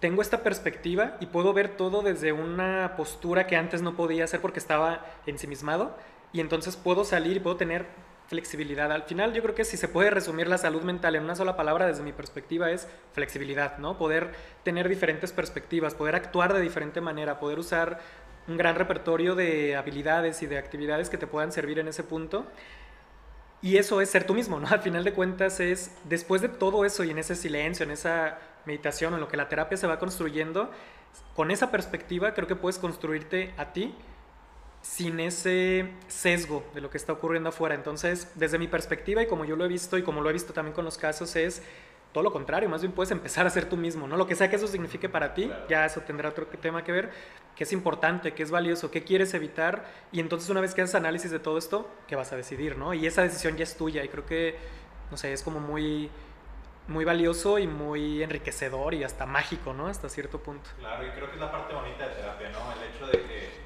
tengo 0.00 0.20
esta 0.20 0.42
perspectiva 0.42 1.16
y 1.20 1.26
puedo 1.26 1.52
ver 1.52 1.76
todo 1.76 2.02
desde 2.02 2.32
una 2.32 2.94
postura 2.96 3.46
que 3.46 3.54
antes 3.54 3.82
no 3.82 3.94
podía 3.94 4.24
hacer 4.24 4.40
porque 4.40 4.58
estaba 4.58 5.06
ensimismado 5.26 5.96
y 6.32 6.40
entonces 6.40 6.74
puedo 6.74 7.04
salir 7.04 7.36
y 7.36 7.40
puedo 7.40 7.54
tener 7.54 7.86
flexibilidad. 8.26 8.90
Al 8.90 9.02
final 9.02 9.34
yo 9.34 9.42
creo 9.42 9.54
que 9.54 9.64
si 9.64 9.76
se 9.76 9.88
puede 9.88 10.10
resumir 10.10 10.48
la 10.48 10.56
salud 10.56 10.82
mental 10.82 11.14
en 11.16 11.24
una 11.24 11.36
sola 11.36 11.54
palabra 11.54 11.86
desde 11.86 12.02
mi 12.02 12.12
perspectiva 12.12 12.70
es 12.70 12.88
flexibilidad, 13.12 13.76
¿no? 13.76 13.98
Poder 13.98 14.32
tener 14.64 14.88
diferentes 14.88 15.32
perspectivas, 15.32 15.94
poder 15.94 16.14
actuar 16.16 16.54
de 16.54 16.62
diferente 16.62 17.02
manera, 17.02 17.38
poder 17.38 17.58
usar 17.58 18.00
un 18.48 18.56
gran 18.56 18.74
repertorio 18.76 19.34
de 19.34 19.76
habilidades 19.76 20.42
y 20.42 20.46
de 20.46 20.58
actividades 20.58 21.10
que 21.10 21.18
te 21.18 21.26
puedan 21.26 21.52
servir 21.52 21.78
en 21.78 21.88
ese 21.88 22.02
punto. 22.02 22.46
Y 23.60 23.76
eso 23.76 24.00
es 24.00 24.10
ser 24.10 24.24
tú 24.24 24.34
mismo, 24.34 24.58
¿no? 24.58 24.66
Al 24.70 24.80
final 24.80 25.04
de 25.04 25.12
cuentas 25.12 25.60
es, 25.60 25.92
después 26.04 26.42
de 26.42 26.48
todo 26.48 26.84
eso 26.84 27.04
y 27.04 27.10
en 27.10 27.18
ese 27.18 27.36
silencio, 27.36 27.84
en 27.84 27.92
esa 27.92 28.38
meditación, 28.66 29.14
en 29.14 29.20
lo 29.20 29.28
que 29.28 29.36
la 29.36 29.48
terapia 29.48 29.76
se 29.76 29.86
va 29.86 29.98
construyendo, 29.98 30.70
con 31.34 31.50
esa 31.50 31.70
perspectiva 31.70 32.34
creo 32.34 32.46
que 32.48 32.56
puedes 32.56 32.78
construirte 32.78 33.52
a 33.56 33.72
ti 33.72 33.94
sin 34.82 35.20
ese 35.20 35.88
sesgo 36.08 36.64
de 36.74 36.80
lo 36.80 36.90
que 36.90 36.98
está 36.98 37.12
ocurriendo 37.12 37.50
afuera. 37.50 37.74
Entonces, 37.74 38.30
desde 38.34 38.58
mi 38.58 38.66
perspectiva 38.66 39.22
y 39.22 39.26
como 39.26 39.44
yo 39.44 39.56
lo 39.56 39.64
he 39.64 39.68
visto 39.68 39.96
y 39.96 40.02
como 40.02 40.20
lo 40.20 40.30
he 40.30 40.32
visto 40.32 40.52
también 40.52 40.74
con 40.74 40.84
los 40.84 40.98
casos, 40.98 41.36
es 41.36 41.62
todo 42.12 42.24
lo 42.24 42.32
contrario, 42.32 42.68
más 42.68 42.82
bien 42.82 42.92
puedes 42.92 43.10
empezar 43.10 43.46
a 43.46 43.50
ser 43.50 43.68
tú 43.68 43.76
mismo, 43.76 44.06
¿no? 44.06 44.16
Lo 44.16 44.26
que 44.26 44.34
sea 44.34 44.50
que 44.50 44.56
eso 44.56 44.66
signifique 44.66 45.08
para 45.08 45.32
ti, 45.32 45.50
ya 45.68 45.86
eso 45.86 46.02
tendrá 46.02 46.28
otro 46.28 46.46
tema 46.46 46.84
que 46.84 46.92
ver, 46.92 47.10
que 47.56 47.64
es 47.64 47.72
importante, 47.72 48.32
que 48.34 48.42
es 48.42 48.50
valioso, 48.50 48.90
qué 48.90 49.04
quieres 49.04 49.34
evitar, 49.34 49.84
y 50.10 50.20
entonces 50.20 50.48
una 50.50 50.60
vez 50.60 50.74
que 50.74 50.82
haces 50.82 50.94
análisis 50.94 51.30
de 51.30 51.38
todo 51.38 51.58
esto, 51.58 51.88
¿qué 52.08 52.16
vas 52.16 52.32
a 52.32 52.36
decidir, 52.36 52.76
¿no? 52.76 52.94
Y 52.94 53.06
esa 53.06 53.22
decisión 53.22 53.56
ya 53.56 53.64
es 53.64 53.76
tuya, 53.76 54.04
y 54.04 54.08
creo 54.08 54.26
que, 54.26 54.56
no 55.10 55.16
sé, 55.16 55.32
es 55.32 55.42
como 55.42 55.60
muy, 55.60 56.10
muy 56.88 57.04
valioso 57.04 57.58
y 57.58 57.66
muy 57.66 58.22
enriquecedor 58.22 58.94
y 58.94 59.04
hasta 59.04 59.26
mágico, 59.26 59.72
¿no? 59.74 59.86
Hasta 59.86 60.08
cierto 60.08 60.42
punto. 60.42 60.70
Claro, 60.78 61.06
y 61.06 61.10
creo 61.10 61.28
que 61.28 61.34
es 61.34 61.40
la 61.40 61.52
parte 61.52 61.74
bonita 61.74 62.08
de 62.08 62.14
terapia, 62.14 62.50
¿no? 62.50 62.72
El 62.72 62.90
hecho 62.90 63.06
de 63.06 63.12
que 63.12 63.62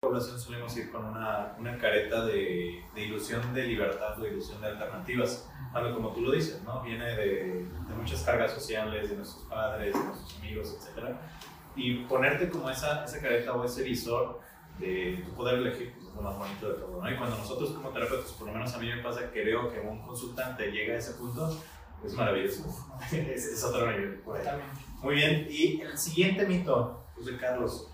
población 0.00 0.40
solemos 0.40 0.76
ir 0.76 0.90
con 0.90 1.04
una, 1.04 1.54
una 1.58 1.76
careta 1.76 2.24
de, 2.24 2.82
de, 2.94 3.02
ilusión 3.02 3.54
de 3.54 3.64
libertad 3.64 4.18
o 4.18 4.26
ilusión 4.26 4.60
de 4.60 4.68
alternativas, 4.68 5.48
cuando 5.72 5.94
como 5.94 6.12
tú 6.12 6.22
lo 6.22 6.32
dices, 6.32 6.62
¿no? 6.62 6.82
viene 6.82 7.04
de, 7.14 7.66
de, 7.66 7.94
muchas 7.94 8.22
cargas 8.22 8.52
sociales, 8.52 9.10
de 9.10 9.16
nuestros 9.16 9.44
padres, 9.44 9.94
de 9.94 10.02
nuestros 10.02 10.36
amigos, 10.38 10.74
etc. 10.74 11.14
Y 11.76 12.04
ponerte 12.04 12.48
como 12.48 12.68
esa, 12.70 13.04
esa 13.04 13.20
careta 13.20 13.52
o 13.54 13.64
ese 13.64 13.82
visor 13.82 14.40
de 14.78 15.22
tu 15.24 15.32
poder 15.32 15.56
elegir, 15.56 15.92
pues 15.94 16.08
es 16.08 16.14
lo 16.14 16.22
más 16.22 16.36
bonito 16.36 16.68
de 16.68 16.74
todo. 16.74 17.02
¿no? 17.02 17.10
Y 17.10 17.16
cuando 17.16 17.36
nosotros 17.36 17.70
como 17.70 17.90
terapeutas, 17.90 18.32
por 18.32 18.48
lo 18.48 18.54
menos 18.54 18.72
a 18.74 18.78
mí 18.78 18.88
me 18.88 19.02
pasa 19.02 19.30
que 19.30 19.44
veo 19.44 19.70
que 19.70 19.80
un 19.80 20.02
consultante 20.02 20.70
llega 20.70 20.94
a 20.94 20.98
ese 20.98 21.12
punto, 21.12 21.56
es 22.04 22.14
maravilloso. 22.14 22.64
es, 23.12 23.46
es, 23.46 23.64
otro 23.64 23.90
nivel. 23.90 24.22
Muy 25.02 25.14
bien. 25.14 25.46
Y 25.50 25.80
el 25.80 25.96
siguiente 25.98 26.46
mito, 26.46 27.04
José 27.14 27.36
Carlos. 27.36 27.90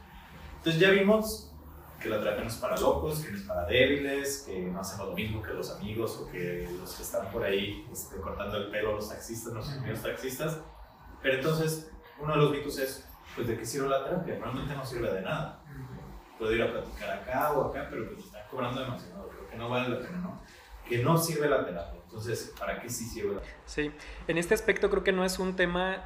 Entonces 0.59 0.81
ya 0.81 0.91
vimos 0.91 1.53
que 2.01 2.09
la 2.09 2.19
terapia 2.19 2.43
no 2.43 2.51
es 2.51 2.57
para 2.57 2.77
locos, 2.77 3.21
que 3.21 3.31
no 3.31 3.39
es 3.39 3.45
para 3.45 3.67
débiles, 3.67 4.45
que 4.47 4.61
no 4.61 4.81
hacemos 4.81 5.09
lo 5.09 5.15
mismo 5.15 5.43
que 5.43 5.53
los 5.53 5.71
amigos 5.71 6.21
o 6.21 6.31
que 6.31 6.69
los 6.79 6.95
que 6.95 7.03
están 7.03 7.31
por 7.31 7.43
ahí 7.43 7.87
este, 7.91 8.17
cortando 8.17 8.57
el 8.59 8.71
pelo, 8.71 8.95
los 8.95 9.09
taxistas, 9.09 9.53
los 9.53 9.69
amigos 9.71 10.03
taxistas. 10.03 10.59
Pero 11.23 11.37
entonces, 11.37 11.91
uno 12.21 12.33
de 12.33 12.39
los 12.39 12.51
mitos 12.51 12.79
es, 12.79 13.09
pues, 13.37 13.47
¿de 13.49 13.59
qué 13.59 13.67
sirve 13.67 13.89
la 13.89 14.05
terapia? 14.05 14.39
Realmente 14.41 14.75
no 14.75 14.85
sirve 14.85 15.13
de 15.13 15.21
nada. 15.23 15.63
Puedo 16.39 16.53
ir 16.53 16.63
a 16.63 16.73
platicar 16.73 17.11
acá 17.11 17.53
o 17.53 17.69
acá, 17.69 17.87
pero 17.89 18.11
pues 18.13 18.27
están 18.27 18.43
cobrando 18.51 18.81
demasiado, 18.81 19.29
creo 19.29 19.49
que 19.49 19.57
no 19.57 19.69
vale 19.69 19.89
la 19.89 20.01
pena, 20.01 20.19
¿no? 20.19 20.43
Que 20.89 21.03
no 21.03 21.17
sirve 21.17 21.49
la 21.49 21.65
terapia. 21.65 22.01
Entonces, 22.03 22.53
¿para 22.59 22.81
qué 22.81 22.89
sí 22.91 23.05
sirve 23.05 23.35
la 23.35 23.41
terapia? 23.41 23.63
Sí, 23.67 23.93
en 24.27 24.39
este 24.39 24.55
aspecto 24.55 24.91
creo 24.91 25.05
que 25.05 25.13
no 25.13 25.25
es 25.25 25.39
un 25.39 25.55
tema 25.55 26.05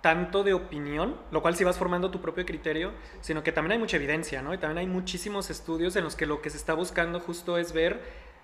tanto 0.00 0.44
de 0.44 0.54
opinión, 0.54 1.16
lo 1.30 1.42
cual 1.42 1.56
sí 1.56 1.64
vas 1.64 1.76
formando 1.76 2.10
tu 2.10 2.20
propio 2.20 2.46
criterio, 2.46 2.92
sino 3.20 3.42
que 3.42 3.52
también 3.52 3.72
hay 3.72 3.78
mucha 3.78 3.96
evidencia, 3.96 4.42
¿no? 4.42 4.54
Y 4.54 4.58
también 4.58 4.78
hay 4.78 4.86
muchísimos 4.86 5.50
estudios 5.50 5.96
en 5.96 6.04
los 6.04 6.16
que 6.16 6.26
lo 6.26 6.40
que 6.40 6.50
se 6.50 6.56
está 6.56 6.74
buscando 6.74 7.20
justo 7.20 7.58
es 7.58 7.72
ver 7.72 8.00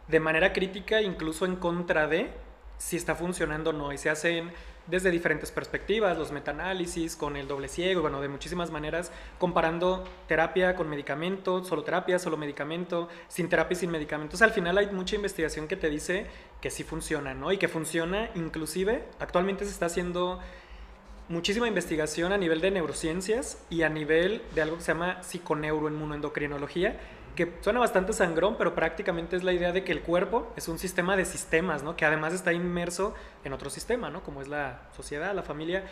de 0.08 0.20
manera 0.20 0.52
crítica, 0.52 1.00
incluso 1.00 1.46
en 1.46 1.56
contra 1.56 2.06
de, 2.08 2.32
si 2.78 2.96
está 2.96 3.14
funcionando 3.14 3.70
o 3.70 3.72
no. 3.72 3.92
Y 3.92 3.98
se 3.98 4.10
hacen 4.10 4.52
desde 4.86 5.10
diferentes 5.10 5.50
perspectivas, 5.50 6.18
los 6.18 6.30
metaanálisis, 6.32 7.16
con 7.16 7.36
el 7.36 7.48
doble 7.48 7.68
ciego, 7.68 8.02
bueno, 8.02 8.20
de 8.20 8.28
muchísimas 8.28 8.70
maneras, 8.70 9.10
comparando 9.38 10.04
terapia 10.28 10.74
con 10.76 10.88
medicamento, 10.90 11.64
solo 11.64 11.82
terapia, 11.84 12.18
solo 12.18 12.36
medicamento, 12.36 13.08
sin 13.28 13.48
terapia 13.48 13.74
y 13.74 13.78
sin 13.78 13.90
medicamentos. 13.90 14.42
Al 14.42 14.52
final 14.52 14.76
hay 14.78 14.88
mucha 14.88 15.16
investigación 15.16 15.68
que 15.68 15.76
te 15.76 15.88
dice 15.88 16.26
que 16.60 16.70
sí 16.70 16.84
funciona, 16.84 17.34
¿no? 17.34 17.50
Y 17.52 17.58
que 17.58 17.68
funciona, 17.68 18.30
inclusive, 18.34 19.04
actualmente 19.20 19.64
se 19.64 19.70
está 19.70 19.86
haciendo 19.86 20.40
muchísima 21.28 21.66
investigación 21.66 22.32
a 22.32 22.38
nivel 22.38 22.60
de 22.60 22.70
neurociencias 22.70 23.58
y 23.70 23.82
a 23.82 23.88
nivel 23.88 24.42
de 24.54 24.62
algo 24.62 24.76
que 24.76 24.82
se 24.82 24.92
llama 24.92 25.22
psiconeuroinmunoendocrinología, 25.22 27.00
que 27.34 27.52
suena 27.60 27.80
bastante 27.80 28.12
sangrón, 28.12 28.56
pero 28.56 28.74
prácticamente 28.74 29.36
es 29.36 29.42
la 29.42 29.52
idea 29.52 29.72
de 29.72 29.84
que 29.84 29.92
el 29.92 30.02
cuerpo 30.02 30.52
es 30.56 30.68
un 30.68 30.78
sistema 30.78 31.16
de 31.16 31.24
sistemas, 31.24 31.82
¿no? 31.82 31.96
que 31.96 32.04
además 32.04 32.32
está 32.32 32.52
inmerso 32.52 33.14
en 33.44 33.52
otro 33.52 33.70
sistema, 33.70 34.10
¿no? 34.10 34.22
como 34.22 34.40
es 34.40 34.48
la 34.48 34.82
sociedad, 34.96 35.34
la 35.34 35.42
familia, 35.42 35.84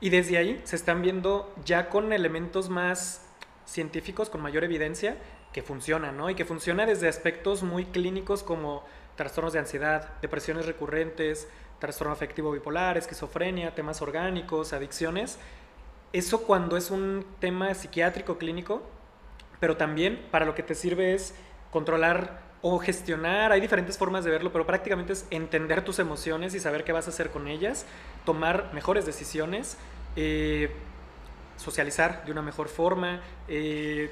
y 0.00 0.10
desde 0.10 0.38
ahí 0.38 0.60
se 0.64 0.76
están 0.76 1.02
viendo 1.02 1.54
ya 1.64 1.88
con 1.88 2.12
elementos 2.12 2.68
más 2.68 3.26
científicos, 3.64 4.30
con 4.30 4.40
mayor 4.40 4.64
evidencia, 4.64 5.16
que 5.52 5.62
funcionan, 5.62 6.16
¿no? 6.16 6.30
y 6.30 6.34
que 6.34 6.44
funciona 6.44 6.86
desde 6.86 7.08
aspectos 7.08 7.62
muy 7.62 7.86
clínicos 7.86 8.42
como 8.42 8.84
trastornos 9.16 9.52
de 9.52 9.58
ansiedad, 9.58 10.10
depresiones 10.20 10.66
recurrentes, 10.66 11.48
trastorno 11.78 12.12
afectivo 12.12 12.52
bipolar, 12.52 12.96
esquizofrenia, 12.96 13.74
temas 13.74 14.00
orgánicos, 14.02 14.72
adicciones. 14.72 15.38
Eso 16.12 16.42
cuando 16.42 16.76
es 16.76 16.90
un 16.90 17.24
tema 17.40 17.74
psiquiátrico 17.74 18.38
clínico, 18.38 18.82
pero 19.60 19.76
también 19.76 20.20
para 20.30 20.44
lo 20.44 20.54
que 20.54 20.62
te 20.62 20.74
sirve 20.74 21.14
es 21.14 21.34
controlar 21.70 22.40
o 22.62 22.78
gestionar, 22.78 23.52
hay 23.52 23.60
diferentes 23.60 23.98
formas 23.98 24.24
de 24.24 24.30
verlo, 24.30 24.50
pero 24.52 24.66
prácticamente 24.66 25.12
es 25.12 25.26
entender 25.30 25.84
tus 25.84 25.98
emociones 25.98 26.54
y 26.54 26.60
saber 26.60 26.84
qué 26.84 26.92
vas 26.92 27.06
a 27.06 27.10
hacer 27.10 27.30
con 27.30 27.48
ellas, 27.48 27.86
tomar 28.24 28.70
mejores 28.72 29.06
decisiones, 29.06 29.76
eh, 30.16 30.70
socializar 31.56 32.24
de 32.24 32.32
una 32.32 32.42
mejor 32.42 32.68
forma, 32.68 33.20
eh, 33.48 34.10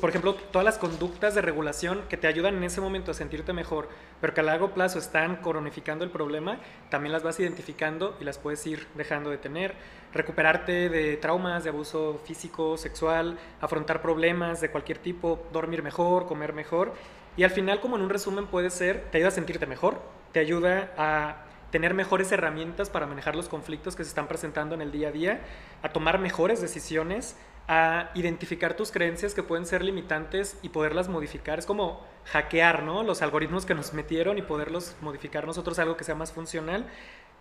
por 0.00 0.10
ejemplo, 0.10 0.34
todas 0.34 0.64
las 0.64 0.78
conductas 0.78 1.34
de 1.34 1.42
regulación 1.42 2.02
que 2.08 2.16
te 2.16 2.26
ayudan 2.26 2.56
en 2.56 2.64
ese 2.64 2.80
momento 2.80 3.10
a 3.10 3.14
sentirte 3.14 3.52
mejor, 3.52 3.88
pero 4.22 4.34
que 4.34 4.40
a 4.40 4.44
largo 4.44 4.70
plazo 4.70 5.00
están 5.00 5.38
cronificando 5.42 6.04
el 6.04 6.10
problema, 6.10 6.60
también 6.90 7.12
las 7.12 7.24
vas 7.24 7.40
identificando 7.40 8.16
y 8.20 8.24
las 8.24 8.38
puedes 8.38 8.64
ir 8.68 8.86
dejando 8.94 9.30
de 9.30 9.36
tener. 9.36 9.74
Recuperarte 10.14 10.88
de 10.88 11.16
traumas, 11.16 11.64
de 11.64 11.70
abuso 11.70 12.20
físico, 12.24 12.78
sexual, 12.78 13.36
afrontar 13.60 14.00
problemas 14.00 14.60
de 14.60 14.70
cualquier 14.70 14.98
tipo, 14.98 15.44
dormir 15.52 15.82
mejor, 15.82 16.28
comer 16.28 16.52
mejor. 16.52 16.94
Y 17.36 17.42
al 17.42 17.50
final, 17.50 17.80
como 17.80 17.96
en 17.96 18.02
un 18.02 18.10
resumen, 18.10 18.46
puede 18.46 18.70
ser, 18.70 19.08
te 19.10 19.18
ayuda 19.18 19.30
a 19.30 19.32
sentirte 19.32 19.66
mejor, 19.66 20.00
te 20.30 20.38
ayuda 20.38 20.92
a 20.96 21.44
tener 21.72 21.92
mejores 21.92 22.30
herramientas 22.30 22.90
para 22.90 23.08
manejar 23.08 23.34
los 23.34 23.48
conflictos 23.48 23.96
que 23.96 24.04
se 24.04 24.10
están 24.10 24.28
presentando 24.28 24.76
en 24.76 24.82
el 24.82 24.92
día 24.92 25.08
a 25.08 25.12
día, 25.12 25.40
a 25.82 25.88
tomar 25.88 26.20
mejores 26.20 26.60
decisiones, 26.60 27.36
a 27.68 28.10
identificar 28.14 28.74
tus 28.76 28.90
creencias 28.90 29.34
que 29.34 29.42
pueden 29.42 29.66
ser 29.66 29.82
limitantes 29.82 30.58
y 30.62 30.70
poderlas 30.70 31.08
modificar. 31.08 31.58
Es 31.58 31.66
como 31.66 32.04
hackear, 32.26 32.82
¿no? 32.82 33.02
Los 33.02 33.22
algoritmos 33.22 33.66
que 33.66 33.74
nos 33.74 33.92
metieron 33.92 34.38
y 34.38 34.42
poderlos 34.42 34.96
modificar 35.00 35.46
nosotros 35.46 35.78
algo 35.78 35.96
que 35.96 36.04
sea 36.04 36.14
más 36.14 36.32
funcional. 36.32 36.86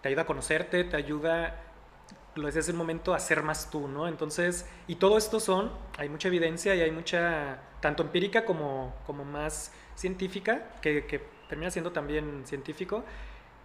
Te 0.01 0.09
ayuda 0.09 0.23
a 0.23 0.25
conocerte, 0.25 0.83
te 0.83 0.95
ayuda, 0.95 1.61
lo 2.35 2.45
decía 2.45 2.61
hace 2.61 2.71
un 2.71 2.77
momento, 2.77 3.13
a 3.13 3.19
ser 3.19 3.43
más 3.43 3.69
tú, 3.69 3.87
¿no? 3.87 4.07
Entonces, 4.07 4.67
y 4.87 4.95
todo 4.95 5.17
esto 5.17 5.39
son, 5.39 5.71
hay 5.97 6.09
mucha 6.09 6.27
evidencia 6.27 6.75
y 6.75 6.81
hay 6.81 6.91
mucha, 6.91 7.59
tanto 7.81 8.03
empírica 8.03 8.45
como, 8.45 8.95
como 9.05 9.25
más 9.25 9.73
científica, 9.95 10.71
que, 10.81 11.05
que 11.05 11.21
termina 11.49 11.69
siendo 11.71 11.91
también 11.91 12.43
científico, 12.45 13.03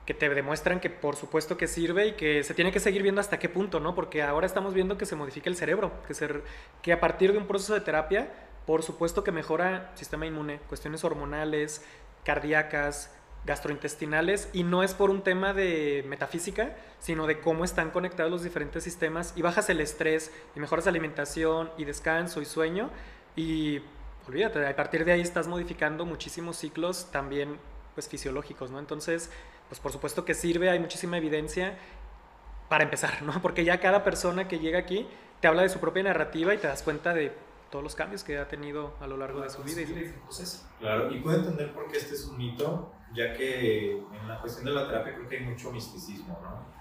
que 0.06 0.14
te 0.14 0.28
demuestran 0.28 0.78
que 0.78 0.88
por 0.88 1.16
supuesto 1.16 1.56
que 1.56 1.66
sirve 1.66 2.06
y 2.06 2.12
que 2.12 2.44
se 2.44 2.54
tiene 2.54 2.72
que 2.72 2.80
seguir 2.80 3.02
viendo 3.02 3.20
hasta 3.20 3.38
qué 3.38 3.48
punto, 3.48 3.80
¿no? 3.80 3.94
Porque 3.94 4.22
ahora 4.22 4.46
estamos 4.46 4.72
viendo 4.72 4.96
que 4.96 5.04
se 5.04 5.16
modifica 5.16 5.50
el 5.50 5.56
cerebro, 5.56 5.92
que, 6.06 6.14
se, 6.14 6.28
que 6.80 6.92
a 6.92 7.00
partir 7.00 7.32
de 7.32 7.38
un 7.38 7.46
proceso 7.46 7.74
de 7.74 7.80
terapia, 7.80 8.32
por 8.64 8.82
supuesto 8.84 9.24
que 9.24 9.32
mejora 9.32 9.90
sistema 9.94 10.24
inmune, 10.24 10.60
cuestiones 10.68 11.02
hormonales, 11.04 11.84
cardíacas, 12.24 13.12
gastrointestinales, 13.44 14.48
y 14.52 14.62
no 14.62 14.82
es 14.82 14.94
por 14.94 15.10
un 15.10 15.22
tema 15.22 15.52
de 15.52 16.04
metafísica, 16.08 16.76
sino 17.00 17.26
de 17.26 17.40
cómo 17.40 17.64
están 17.64 17.90
conectados 17.90 18.30
los 18.30 18.42
diferentes 18.42 18.84
sistemas 18.84 19.32
y 19.36 19.42
bajas 19.42 19.68
el 19.70 19.80
estrés 19.80 20.32
y 20.54 20.60
mejoras 20.60 20.86
alimentación 20.86 21.70
y 21.78 21.84
descanso 21.84 22.40
y 22.40 22.44
sueño 22.44 22.90
y 23.34 23.82
olvídate, 24.28 24.66
a 24.66 24.74
partir 24.74 25.04
de 25.04 25.12
ahí 25.12 25.20
estás 25.20 25.46
modificando 25.46 26.04
muchísimos 26.04 26.56
ciclos 26.56 27.08
también 27.12 27.58
pues 27.94 28.08
fisiológicos, 28.08 28.70
¿no? 28.70 28.78
Entonces, 28.78 29.30
pues 29.68 29.80
por 29.80 29.92
supuesto 29.92 30.24
que 30.24 30.34
sirve, 30.34 30.70
hay 30.70 30.78
muchísima 30.78 31.16
evidencia 31.18 31.76
para 32.68 32.84
empezar, 32.84 33.22
¿no? 33.22 33.32
Porque 33.42 33.64
ya 33.64 33.80
cada 33.80 34.04
persona 34.04 34.48
que 34.48 34.58
llega 34.58 34.78
aquí 34.78 35.06
te 35.40 35.48
habla 35.48 35.62
de 35.62 35.68
su 35.68 35.78
propia 35.78 36.02
narrativa 36.02 36.54
y 36.54 36.58
te 36.58 36.66
das 36.66 36.82
cuenta 36.82 37.14
de 37.14 37.32
todos 37.70 37.82
los 37.82 37.94
cambios 37.94 38.24
que 38.24 38.38
ha 38.38 38.48
tenido 38.48 38.94
a 39.00 39.06
lo 39.06 39.16
largo 39.16 39.40
de 39.40 39.50
su 39.50 39.62
vida. 39.62 39.82
Y 39.82 39.86
Claro, 40.78 41.10
y 41.12 41.20
puedo 41.20 41.38
entender 41.38 41.72
por 41.72 41.90
qué 41.90 41.98
este 41.98 42.14
es 42.14 42.24
un 42.24 42.38
mito, 42.38 42.92
ya 43.14 43.32
que 43.34 43.92
en 43.92 44.28
la 44.28 44.40
cuestión 44.40 44.64
de 44.66 44.72
la 44.72 44.86
terapia 44.86 45.14
creo 45.14 45.28
que 45.28 45.36
hay 45.38 45.44
mucho 45.44 45.72
misticismo, 45.72 46.38
¿no? 46.42 46.75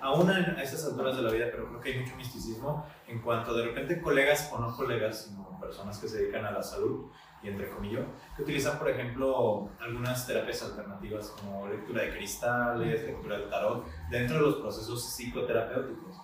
Aún 0.00 0.30
a 0.30 0.62
estas 0.62 0.84
alturas 0.84 1.16
de 1.16 1.22
la 1.22 1.30
vida, 1.30 1.46
pero 1.50 1.68
creo 1.68 1.80
que 1.80 1.92
hay 1.92 2.00
mucho 2.00 2.16
misticismo 2.16 2.86
en 3.06 3.20
cuanto 3.20 3.54
de 3.54 3.64
repente 3.66 4.00
colegas 4.00 4.50
o 4.52 4.58
no 4.58 4.74
colegas, 4.76 5.24
sino 5.24 5.58
personas 5.60 5.98
que 5.98 6.08
se 6.08 6.18
dedican 6.18 6.44
a 6.44 6.52
la 6.52 6.62
salud, 6.62 7.10
y 7.42 7.48
entre 7.48 7.70
comillas, 7.70 8.04
que 8.36 8.42
utilizan, 8.42 8.78
por 8.78 8.88
ejemplo, 8.88 9.70
algunas 9.80 10.26
terapias 10.26 10.62
alternativas 10.62 11.28
como 11.40 11.68
lectura 11.68 12.02
de 12.02 12.16
cristales, 12.16 13.04
lectura 13.04 13.38
del 13.38 13.48
tarot, 13.48 13.86
dentro 14.10 14.36
de 14.36 14.42
los 14.42 14.56
procesos 14.56 15.04
psicoterapéuticos. 15.04 16.16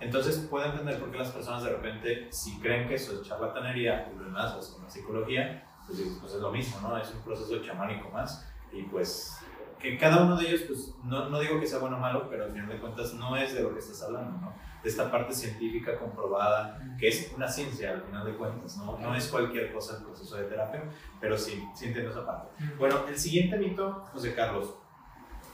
Entonces 0.00 0.46
puedo 0.48 0.64
entender 0.64 0.98
por 0.98 1.10
qué 1.10 1.18
las 1.18 1.30
personas 1.30 1.62
de 1.62 1.70
repente, 1.70 2.28
si 2.30 2.58
creen 2.60 2.88
que 2.88 2.94
eso 2.94 3.20
es 3.20 3.22
charlatanería 3.22 4.10
y 4.10 4.16
lo 4.16 4.28
es 4.58 4.68
con 4.68 4.84
la 4.84 4.90
psicología, 4.90 5.66
pues, 5.86 6.00
pues, 6.20 6.34
es 6.34 6.40
lo 6.40 6.50
mismo, 6.50 6.80
¿no? 6.80 6.96
Es 6.96 7.12
un 7.12 7.20
proceso 7.22 7.58
chamánico 7.62 8.08
más 8.10 8.46
y 8.72 8.82
pues 8.84 9.38
que 9.80 9.96
cada 9.96 10.22
uno 10.22 10.36
de 10.36 10.48
ellos, 10.48 10.62
pues 10.66 10.94
no, 11.04 11.28
no 11.28 11.40
digo 11.40 11.58
que 11.58 11.66
sea 11.66 11.78
bueno 11.78 11.96
o 11.96 12.00
malo, 12.00 12.28
pero 12.28 12.44
al 12.44 12.52
final 12.52 12.68
de 12.68 12.78
cuentas 12.78 13.14
no 13.14 13.36
es 13.36 13.54
de 13.54 13.62
lo 13.62 13.72
que 13.72 13.80
estás 13.80 14.02
hablando, 14.02 14.38
¿no? 14.38 14.52
De 14.82 14.88
esta 14.88 15.10
parte 15.10 15.34
científica 15.34 15.98
comprobada, 15.98 16.78
que 16.98 17.08
es 17.08 17.32
una 17.34 17.48
ciencia 17.48 17.92
al 17.92 18.02
final 18.02 18.24
de 18.24 18.34
cuentas, 18.34 18.76
¿no? 18.76 18.98
No 18.98 19.14
es 19.14 19.28
cualquier 19.28 19.72
cosa 19.72 19.96
el 19.96 20.04
proceso 20.04 20.36
de 20.36 20.44
terapia, 20.44 20.84
pero 21.20 21.36
sí, 21.36 21.66
sí 21.74 21.86
entiendo 21.86 22.10
esa 22.10 22.24
parte. 22.24 22.48
Bueno, 22.78 23.04
el 23.08 23.18
siguiente 23.18 23.56
mito, 23.56 24.06
José 24.12 24.34
Carlos, 24.34 24.74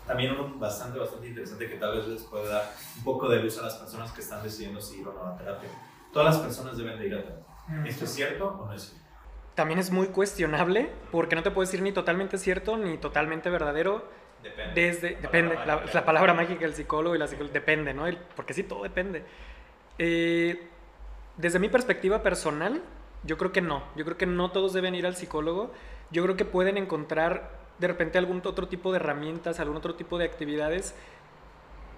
también 0.07 0.33
uno 0.33 0.59
bastante, 0.59 0.99
bastante 0.99 1.29
interesante 1.29 1.69
que 1.69 1.77
tal 1.77 1.97
vez 1.97 2.07
les 2.07 2.23
pueda 2.25 2.49
dar 2.49 2.73
un 2.97 3.05
poco 3.05 3.29
de 3.29 3.43
luz 3.43 3.59
a 3.59 3.63
las 3.63 3.75
personas 3.75 4.13
que 4.13 4.21
están 4.21 4.43
decidiendo 4.43 4.81
si 4.81 5.01
ir 5.01 5.09
o 5.09 5.13
no 5.13 5.25
a 5.25 5.37
terapia. 5.37 5.69
Todas 6.13 6.35
las 6.35 6.45
personas 6.45 6.77
deben 6.77 6.99
de 6.99 7.07
ir 7.07 7.15
a 7.15 7.23
terapia. 7.23 7.85
¿Esto 7.85 8.05
es 8.05 8.11
cierto 8.13 8.49
o 8.49 8.67
no 8.67 8.73
es 8.73 8.83
cierto? 8.83 9.07
también 9.57 9.81
es 9.81 9.91
muy 9.91 10.09
cuestionable 10.09 10.93
porque 11.11 11.35
no 11.35 11.43
te 11.43 11.51
puedo 11.51 11.67
decir 11.67 11.83
ni 11.83 11.91
totalmente 11.91 12.39
cierto 12.39 12.77
ni 12.77 12.99
totalmente 12.99 13.51
verdadero. 13.51 14.09
Depende. 14.43 14.81
Desde, 14.81 15.11
la 15.13 15.21
depende, 15.21 15.55
palabra 15.55 15.87
la, 15.87 15.93
la, 15.93 16.05
palabra 16.05 16.35
mágica 16.35 16.61
del 16.61 16.75
psicólogo 16.75 17.15
y 17.15 17.19
la 17.19 17.27
psicóloga, 17.27 17.53
depende, 17.53 17.93
¿no? 17.93 18.05
porque 18.35 18.55
sí, 18.55 18.63
todo 18.63 18.83
depende. 18.83 19.25
Eh, 19.99 20.69
desde 21.37 21.59
mi 21.59 21.69
perspectiva 21.69 22.23
personal, 22.23 22.83
yo 23.25 23.37
creo 23.39 23.53
que 23.53 23.61
no. 23.61 23.83
Yo 23.97 24.05
creo 24.05 24.17
que 24.17 24.27
no 24.27 24.51
todos 24.51 24.73
deben 24.73 24.95
ir 24.95 25.07
al 25.07 25.17
psicólogo. 25.17 25.73
Yo 26.11 26.23
creo 26.23 26.37
que 26.37 26.45
pueden 26.45 26.77
encontrar 26.77 27.51
de 27.79 27.89
repente 27.89 28.19
algún 28.19 28.41
otro 28.45 28.69
tipo 28.69 28.93
de 28.93 28.97
herramientas, 28.97 29.61
algún 29.61 29.77
otro 29.77 29.95
tipo 29.95 30.19
de 30.19 30.25
actividades 30.25 30.95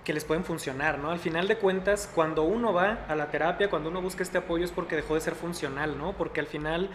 que 0.05 0.15
les 0.15 0.25
pueden 0.25 0.43
funcionar, 0.43 0.99
¿no? 0.99 1.11
Al 1.11 1.19
final 1.19 1.49
de 1.49 1.59
cuentas, 1.59 2.11
cuando 2.15 2.43
uno 2.43 2.73
va 2.73 3.05
a 3.09 3.15
la 3.15 3.31
terapia, 3.31 3.69
cuando 3.69 3.91
uno 3.91 4.01
busca 4.01 4.23
este 4.23 4.39
apoyo 4.39 4.65
es 4.65 4.73
porque 4.73 4.97
dejó 4.97 5.15
de 5.15 5.21
ser 5.21 5.35
funcional, 5.35 5.99
¿no? 5.99 6.15
Porque 6.15 6.41
al 6.41 6.47
final 6.47 6.91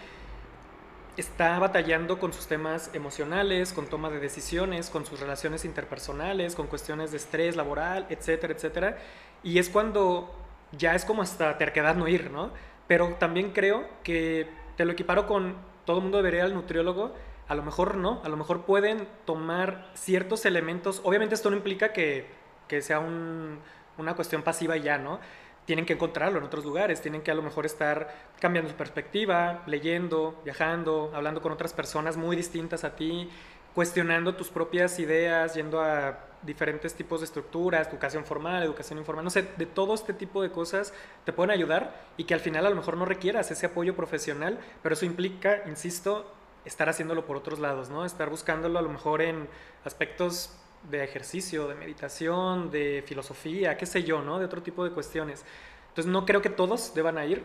está 1.18 1.59
batallando 1.59 2.20
con 2.20 2.34
sus 2.34 2.47
temas 2.47 2.89
emocionales, 2.93 3.74
con 3.74 3.88
toma 3.88 4.09
de 4.09 4.20
decisiones, 4.20 4.89
con 4.89 5.05
sus 5.05 5.20
relaciones 5.20 5.66
interpersonales, 5.66 6.55
con 6.55 6.68
cuestiones 6.68 7.11
de 7.11 7.18
estrés 7.18 7.55
laboral, 7.55 8.05
etcétera, 8.09 8.53
etcétera. 8.53 8.97
Y 9.43 9.59
es 9.59 9.70
cuando 9.70 10.34
ya 10.72 10.95
es 10.95 11.05
como 11.05 11.22
hasta 11.22 11.57
terquedad 11.57 11.95
no 11.95 12.07
ir, 12.07 12.32
¿no? 12.32 12.51
Pero 12.88 13.16
también 13.20 13.51
creo 13.51 13.88
que 14.03 14.49
te 14.76 14.86
lo 14.86 14.93
equiparo 14.93 15.28
con 15.28 15.55
todo 15.86 15.97
el 15.97 16.03
mundo 16.03 16.18
debería 16.18 16.43
al 16.43 16.53
nutriólogo, 16.53 17.14
a 17.47 17.55
lo 17.55 17.64
mejor 17.64 17.95
no, 17.95 18.22
a 18.24 18.30
lo 18.30 18.38
mejor 18.38 18.66
pueden 18.66 19.07
tomar 19.26 19.91
ciertos 19.93 20.45
elementos, 20.45 21.01
obviamente 21.03 21.36
esto 21.36 21.49
no 21.49 21.57
implica 21.57 21.91
que, 21.93 22.26
que 22.68 22.82
sea 22.82 22.99
un, 22.99 23.59
una 23.97 24.16
cuestión 24.16 24.43
pasiva 24.43 24.78
ya, 24.78 24.97
¿no? 24.97 25.20
Tienen 25.66 25.86
que 25.86 25.93
encontrarlo 25.93 26.39
en 26.39 26.43
otros 26.43 26.66
lugares, 26.66 27.01
tienen 27.01 27.22
que 27.22 27.32
a 27.32 27.36
lo 27.36 27.41
mejor 27.41 27.66
estar 27.66 28.14
cambiando 28.39 28.70
su 28.70 28.76
perspectiva, 28.76 29.64
leyendo, 29.66 30.41
viajando, 30.43 31.11
hablando 31.14 31.41
con 31.41 31.51
otras 31.51 31.74
personas 31.74 32.18
muy 32.18 32.36
distintas 32.36 32.84
a 32.84 32.95
ti, 32.95 33.30
cuestionando 33.74 34.36
tus 34.36 34.49
propias 34.49 34.99
ideas, 34.99 35.55
yendo 35.55 35.82
a 35.82 36.20
diferentes 36.43 36.93
tipos 36.93 37.22
de 37.22 37.26
estructuras, 37.26 37.88
educación 37.88 38.26
formal, 38.26 38.64
educación 38.64 38.99
informal, 38.99 39.24
no 39.24 39.32
sé, 39.32 39.47
de 39.57 39.66
todo 39.66 39.93
este 39.93 40.14
tipo 40.14 40.41
de 40.41 40.51
cosas 40.51 40.93
te 41.24 41.34
pueden 41.34 41.51
ayudar 41.51 42.03
y 42.18 42.26
que 42.26 42.34
al 42.34 42.39
final 42.39 42.66
a 42.66 42.70
lo 42.70 42.76
mejor 42.76 42.97
no 42.97 43.05
requieras 43.05 43.49
ese 43.51 43.66
apoyo 43.66 43.95
profesional, 43.95 44.59
pero 44.82 44.93
eso 44.93 45.05
implica, 45.05 45.64
insisto, 45.68 46.30
estar 46.66 46.89
haciéndolo 46.89 47.26
por 47.26 47.38
otros 47.38 47.59
lados, 47.59 47.89
¿no? 47.89 48.05
Estar 48.05 48.30
buscándolo 48.30 48.80
a 48.80 48.82
lo 48.82 48.89
mejor 48.89 49.22
en 49.22 49.47
aspectos 49.86 50.55
de 50.89 51.03
ejercicio, 51.03 51.67
de 51.67 51.75
meditación, 51.75 52.71
de 52.71 53.03
filosofía, 53.05 53.77
qué 53.77 53.86
sé 53.86 54.03
yo, 54.03 54.21
¿no? 54.21 54.39
De 54.39 54.45
otro 54.45 54.61
tipo 54.61 54.84
de 54.84 54.91
cuestiones. 54.91 55.45
Entonces 55.89 56.11
no 56.11 56.25
creo 56.25 56.41
que 56.41 56.49
todos 56.49 56.93
deban 56.93 57.17
ir 57.29 57.43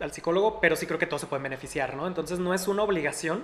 al 0.00 0.12
psicólogo, 0.12 0.60
pero 0.60 0.76
sí 0.76 0.86
creo 0.86 0.98
que 0.98 1.06
todos 1.06 1.20
se 1.20 1.26
pueden 1.26 1.42
beneficiar, 1.42 1.94
¿no? 1.94 2.06
Entonces 2.06 2.38
no 2.38 2.54
es 2.54 2.68
una 2.68 2.82
obligación, 2.82 3.42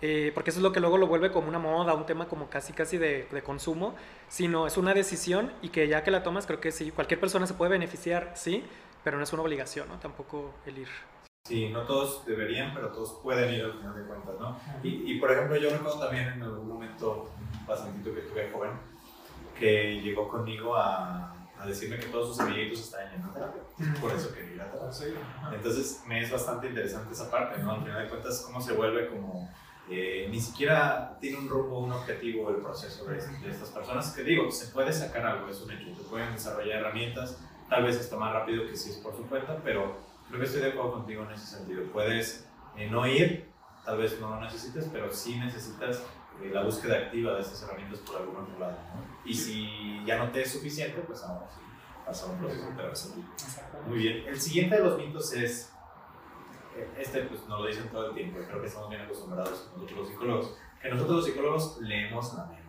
eh, 0.00 0.32
porque 0.34 0.50
eso 0.50 0.58
es 0.58 0.62
lo 0.62 0.72
que 0.72 0.80
luego 0.80 0.98
lo 0.98 1.06
vuelve 1.06 1.30
como 1.30 1.48
una 1.48 1.58
moda, 1.58 1.94
un 1.94 2.06
tema 2.06 2.26
como 2.26 2.50
casi 2.50 2.72
casi 2.72 2.98
de, 2.98 3.28
de, 3.30 3.42
consumo, 3.42 3.94
sino 4.28 4.66
es 4.66 4.76
una 4.76 4.94
decisión 4.94 5.52
y 5.62 5.68
que 5.68 5.86
ya 5.86 6.02
que 6.02 6.10
la 6.10 6.22
tomas 6.22 6.46
creo 6.46 6.60
que 6.60 6.72
sí, 6.72 6.90
cualquier 6.90 7.20
persona 7.20 7.46
se 7.46 7.54
puede 7.54 7.70
beneficiar, 7.70 8.32
sí, 8.34 8.64
pero 9.04 9.16
no 9.16 9.22
es 9.22 9.32
una 9.32 9.42
obligación, 9.42 9.88
¿no? 9.88 9.98
Tampoco 9.98 10.54
el 10.66 10.78
ir. 10.78 11.11
Sí, 11.44 11.70
no 11.70 11.82
todos 11.82 12.24
deberían, 12.24 12.72
pero 12.72 12.92
todos 12.92 13.18
pueden 13.20 13.52
ir 13.52 13.64
al 13.64 13.72
final 13.72 13.96
de 13.96 14.04
cuentas, 14.04 14.34
¿no? 14.38 14.56
Y, 14.82 15.12
y 15.12 15.18
por 15.18 15.32
ejemplo, 15.32 15.56
yo 15.56 15.70
recuerdo 15.70 15.98
también 15.98 16.28
en 16.28 16.42
algún 16.42 16.68
momento 16.68 17.28
un 17.58 17.66
pacientito 17.66 18.14
que 18.14 18.20
tuve 18.20 18.50
joven 18.52 18.70
que 19.58 20.00
llegó 20.00 20.28
conmigo 20.28 20.76
a, 20.76 21.34
a 21.58 21.66
decirme 21.66 21.98
que 21.98 22.06
todos 22.06 22.28
sus 22.28 22.40
amiguitos 22.40 22.80
estaban 22.80 23.10
yendo 23.10 23.28
a 23.28 23.34
terapia. 23.34 23.62
Por 24.00 24.12
eso 24.12 24.32
quería 24.32 24.54
ir 24.54 24.60
a 24.60 24.70
terapia. 24.70 25.20
Entonces, 25.52 26.02
me 26.06 26.22
es 26.22 26.30
bastante 26.30 26.68
interesante 26.68 27.12
esa 27.12 27.30
parte, 27.30 27.60
¿no? 27.60 27.72
Al 27.72 27.82
final 27.82 28.02
de 28.04 28.08
cuentas, 28.08 28.42
cómo 28.46 28.60
se 28.60 28.72
vuelve 28.72 29.08
como 29.08 29.50
eh, 29.90 30.28
ni 30.30 30.40
siquiera 30.40 31.18
tiene 31.20 31.38
un 31.38 31.48
rumbo, 31.48 31.80
un 31.80 31.92
objetivo 31.92 32.50
el 32.50 32.56
proceso 32.56 33.04
de, 33.04 33.16
de, 33.16 33.50
estas 33.50 33.70
personas. 33.70 34.12
Que 34.12 34.22
digo, 34.22 34.50
se 34.50 34.68
puede 34.68 34.92
sacar 34.92 35.26
algo, 35.26 35.48
es 35.48 35.60
un 35.60 35.72
hecho, 35.72 35.94
se 35.94 36.02
pueden 36.08 36.32
desarrollar 36.32 36.80
herramientas, 36.80 37.38
tal 37.68 37.84
vez 37.84 37.98
hasta 37.98 38.16
más 38.16 38.32
rápido 38.32 38.64
que 38.66 38.76
si 38.76 38.90
es 38.90 38.96
por 38.98 39.16
su 39.16 39.26
cuenta, 39.26 39.60
pero 39.64 40.11
creo 40.32 40.40
que 40.40 40.46
estoy 40.46 40.62
de 40.62 40.68
acuerdo 40.68 40.92
contigo 40.92 41.24
en 41.24 41.30
ese 41.32 41.58
sentido. 41.58 41.84
Puedes 41.92 42.48
eh, 42.78 42.88
no 42.90 43.06
ir, 43.06 43.50
tal 43.84 43.98
vez 43.98 44.18
no 44.18 44.30
lo 44.30 44.40
necesites, 44.40 44.88
pero 44.90 45.12
sí 45.12 45.38
necesitas 45.38 46.06
eh, 46.42 46.50
la 46.50 46.62
búsqueda 46.62 46.96
activa 46.96 47.34
de 47.34 47.42
estas 47.42 47.62
herramientas 47.62 47.98
por 47.98 48.16
algún 48.16 48.36
otro 48.36 48.58
lado. 48.58 48.72
¿no? 48.72 49.28
Y 49.28 49.34
si 49.34 50.02
ya 50.06 50.16
no 50.16 50.30
te 50.30 50.40
es 50.40 50.50
suficiente, 50.50 51.02
pues 51.02 51.22
ahora 51.22 51.46
sí, 51.50 51.60
pasa 52.06 52.26
un 52.32 52.38
proceso 52.38 52.66
terapéutico. 52.74 53.28
Muy 53.86 53.98
bien. 53.98 54.26
El 54.26 54.40
siguiente 54.40 54.76
de 54.76 54.82
los 54.82 54.96
mitos 54.96 55.34
es 55.34 55.70
este 56.98 57.24
pues 57.24 57.46
nos 57.46 57.60
lo 57.60 57.66
dicen 57.66 57.86
todo 57.90 58.08
el 58.08 58.14
tiempo, 58.14 58.38
creo 58.48 58.62
que 58.62 58.66
estamos 58.66 58.88
bien 58.88 59.02
acostumbrados 59.02 59.70
nosotros 59.74 59.98
los 59.98 60.08
psicólogos, 60.08 60.56
que 60.80 60.88
nosotros 60.88 61.16
los 61.16 61.26
psicólogos 61.26 61.78
leemos 61.82 62.34
la 62.34 62.46
mente. 62.46 62.62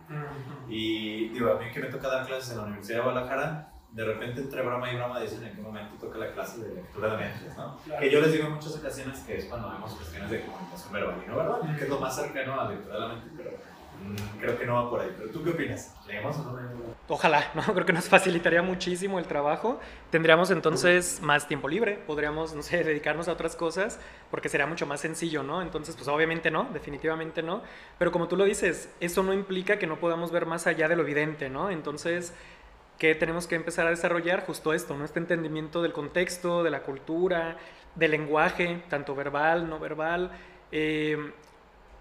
Y 0.68 1.30
digo, 1.30 1.50
a 1.50 1.58
mí 1.58 1.70
que 1.72 1.80
me 1.80 1.86
toca 1.86 2.08
dar 2.08 2.26
clases 2.26 2.50
en 2.50 2.58
la 2.58 2.64
Universidad 2.64 2.98
de 2.98 3.04
Guadalajara, 3.04 3.73
de 3.94 4.04
repente 4.04 4.40
entre 4.40 4.62
broma 4.62 4.92
y 4.92 4.96
broma 4.96 5.20
dicen 5.20 5.44
en 5.44 5.54
qué 5.54 5.62
momento 5.62 5.94
toca 6.00 6.18
la 6.18 6.32
clase 6.32 6.60
de 6.60 6.74
lectura 6.74 7.12
de 7.12 7.16
mentes, 7.16 7.56
¿no? 7.56 7.78
Claro. 7.84 8.00
Que 8.00 8.10
yo 8.10 8.20
les 8.20 8.32
digo 8.32 8.46
en 8.46 8.54
muchas 8.54 8.74
ocasiones 8.76 9.20
que 9.20 9.36
es 9.36 9.44
cuando 9.44 9.70
vemos 9.70 9.92
cuestiones 9.92 10.30
de 10.30 10.44
comunicación 10.44 10.92
verbal 10.92 11.22
y 11.24 11.28
no 11.28 11.36
verbal, 11.36 11.76
que 11.78 11.84
es 11.84 11.88
lo 11.88 12.00
más 12.00 12.16
cercano 12.16 12.54
a 12.54 12.64
la 12.64 12.70
lectura 12.70 12.94
de 12.94 13.00
la 13.00 13.08
mente, 13.08 13.30
pero 13.36 13.50
mmm, 13.50 14.40
creo 14.40 14.58
que 14.58 14.66
no 14.66 14.74
va 14.74 14.90
por 14.90 15.00
ahí. 15.00 15.14
¿Pero 15.16 15.30
tú 15.30 15.44
qué 15.44 15.50
opinas? 15.50 15.94
¿Leemos 16.08 16.36
o 16.38 16.42
no 16.42 16.56
leemos? 16.56 16.82
Ojalá, 17.06 17.52
¿no? 17.54 17.62
Creo 17.74 17.86
que 17.86 17.92
nos 17.92 18.08
facilitaría 18.08 18.62
muchísimo 18.62 19.20
el 19.20 19.26
trabajo. 19.26 19.78
Tendríamos 20.10 20.50
entonces 20.50 21.20
más 21.22 21.46
tiempo 21.46 21.68
libre, 21.68 21.96
podríamos, 22.04 22.52
no 22.52 22.62
sé, 22.62 22.82
dedicarnos 22.84 23.28
a 23.28 23.32
otras 23.32 23.54
cosas, 23.54 24.00
porque 24.32 24.48
sería 24.48 24.66
mucho 24.66 24.86
más 24.86 25.00
sencillo, 25.00 25.44
¿no? 25.44 25.62
Entonces, 25.62 25.94
pues 25.94 26.08
obviamente 26.08 26.50
no, 26.50 26.68
definitivamente 26.72 27.44
no. 27.44 27.62
Pero 27.96 28.10
como 28.10 28.26
tú 28.26 28.36
lo 28.36 28.44
dices, 28.44 28.92
eso 28.98 29.22
no 29.22 29.32
implica 29.32 29.78
que 29.78 29.86
no 29.86 30.00
podamos 30.00 30.32
ver 30.32 30.46
más 30.46 30.66
allá 30.66 30.88
de 30.88 30.96
lo 30.96 31.02
evidente, 31.02 31.48
¿no? 31.48 31.70
Entonces, 31.70 32.32
¿qué 33.04 33.14
tenemos 33.14 33.46
que 33.46 33.54
empezar 33.54 33.86
a 33.86 33.90
desarrollar? 33.90 34.46
Justo 34.46 34.72
esto, 34.72 34.96
¿no? 34.96 35.04
Este 35.04 35.18
entendimiento 35.18 35.82
del 35.82 35.92
contexto, 35.92 36.62
de 36.62 36.70
la 36.70 36.82
cultura, 36.82 37.58
del 37.94 38.12
lenguaje, 38.12 38.82
tanto 38.88 39.14
verbal, 39.14 39.68
no 39.68 39.78
verbal. 39.78 40.30
Eh, 40.72 41.18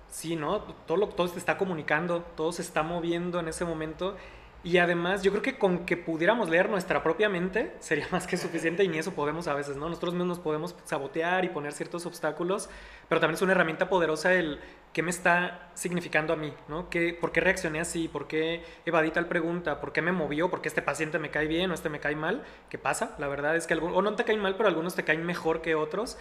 sí, 0.08 0.38
¿no? 0.38 0.62
Todo, 0.62 0.98
lo, 0.98 1.10
todo 1.10 1.28
se 1.28 1.40
está 1.40 1.58
comunicando, 1.58 2.22
todo 2.38 2.54
se 2.54 2.62
está 2.62 2.84
moviendo 2.84 3.42
en 3.42 3.50
ese 3.50 3.66
momento 3.66 4.16
y 4.64 4.78
además, 4.78 5.24
yo 5.24 5.32
creo 5.32 5.44
que 5.44 5.58
con 5.58 5.86
que 5.86 5.98
pudiéramos 5.98 6.50
leer 6.50 6.70
nuestra 6.70 7.04
propia 7.04 7.28
mente 7.28 7.76
sería 7.80 8.08
más 8.12 8.26
que 8.26 8.38
suficiente 8.38 8.86
y 8.86 8.88
ni 8.88 8.98
eso 8.98 9.14
podemos 9.14 9.48
a 9.50 9.54
veces, 9.56 9.76
¿no? 9.76 9.90
Nosotros 9.90 10.14
mismos 10.14 10.40
podemos 10.40 10.74
sabotear 10.86 11.44
y 11.44 11.50
poner 11.50 11.74
ciertos 11.74 12.06
obstáculos, 12.06 12.70
pero 13.10 13.20
también 13.20 13.36
es 13.36 13.42
una 13.42 13.52
herramienta 13.52 13.90
poderosa 13.90 14.34
el 14.34 14.62
qué 14.94 15.02
me 15.02 15.10
está 15.10 15.72
significando 15.74 16.34
a 16.34 16.36
mí, 16.36 16.54
¿no? 16.68 16.90
¿Qué, 16.90 17.18
¿Por 17.20 17.32
qué 17.32 17.42
reaccioné 17.42 17.80
así? 17.80 18.08
¿Por 18.08 18.28
qué 18.28 18.64
evadí 18.86 19.12
tal 19.12 19.28
pregunta? 19.28 19.82
¿Por 19.82 19.92
qué 19.92 20.02
me 20.02 20.12
movió? 20.12 20.50
¿Por 20.50 20.62
qué 20.62 20.70
este 20.70 20.82
paciente 20.82 21.20
me 21.20 21.32
cae 21.32 21.48
bien 21.48 21.72
o 21.72 21.74
este 21.74 21.90
me 21.90 22.00
cae 22.00 22.16
mal? 22.16 22.44
¿Qué 22.70 22.78
pasa? 22.78 23.16
La 23.18 23.28
verdad 23.28 23.56
es 23.56 23.66
que 23.68 23.74
algunos, 23.74 23.98
o 23.98 24.02
no 24.02 24.16
te 24.16 24.24
caen 24.24 24.40
mal, 24.40 24.56
pero 24.56 24.70
algunos 24.70 24.96
te 24.96 25.04
caen 25.04 25.26
mejor 25.26 25.62
que 25.62 25.76
otros 25.76 26.18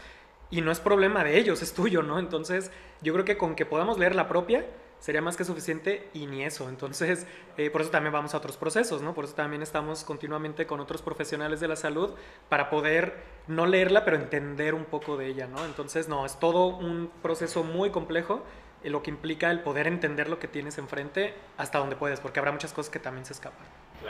y 0.51 0.63
no 0.63 0.71
es 0.71 0.81
problema 0.81 1.23
de 1.23 1.39
ellos, 1.39 1.63
es 1.63 1.75
tuyo, 1.75 2.03
¿no? 2.03 2.19
Entonces, 2.19 2.71
yo 3.03 3.13
creo 3.13 3.25
que 3.25 3.37
con 3.37 3.55
que 3.55 3.67
podamos 3.67 3.99
leer 3.99 4.15
la 4.15 4.29
propia, 4.29 4.65
sería 5.03 5.21
más 5.21 5.37
que 5.37 5.45
suficiente 5.45 6.09
y 6.15 6.27
ni 6.27 6.45
eso. 6.45 6.69
Entonces, 6.69 7.27
eh, 7.57 7.71
por 7.71 7.81
eso 7.81 7.91
también 7.91 8.13
vamos 8.13 8.35
a 8.35 8.37
otros 8.37 8.57
procesos, 8.57 9.03
¿no? 9.03 9.15
Por 9.15 9.25
eso 9.25 9.35
también 9.35 9.61
estamos 9.61 10.05
continuamente 10.05 10.65
con 10.65 10.79
otros 10.79 11.03
profesionales 11.03 11.59
de 11.59 11.67
la 11.67 11.75
salud 11.75 12.13
para 12.49 12.71
poder 12.71 13.17
no 13.49 13.67
leerla, 13.67 14.05
pero 14.05 14.17
entender 14.17 14.75
un 14.75 14.85
poco 14.85 15.17
de 15.17 15.27
ella, 15.27 15.49
¿no? 15.49 15.65
Entonces, 15.65 16.09
no, 16.09 16.25
es 16.25 16.39
todo 16.39 16.67
un 16.67 17.11
proceso 17.21 17.65
muy 17.65 17.91
complejo, 17.91 18.45
lo 18.91 19.03
que 19.03 19.11
implica 19.11 19.51
el 19.51 19.61
poder 19.61 19.87
entender 19.87 20.29
lo 20.29 20.39
que 20.39 20.49
tienes 20.49 20.79
enfrente 20.79 21.35
hasta 21.57 21.79
donde 21.79 21.97
puedes, 21.97 22.21
porque 22.21 22.39
habrá 22.39 22.53
muchas 22.53 22.73
cosas 22.73 22.91
que 22.91 22.99
también 22.99 23.25
se 23.25 23.33
escapan. 23.33 23.67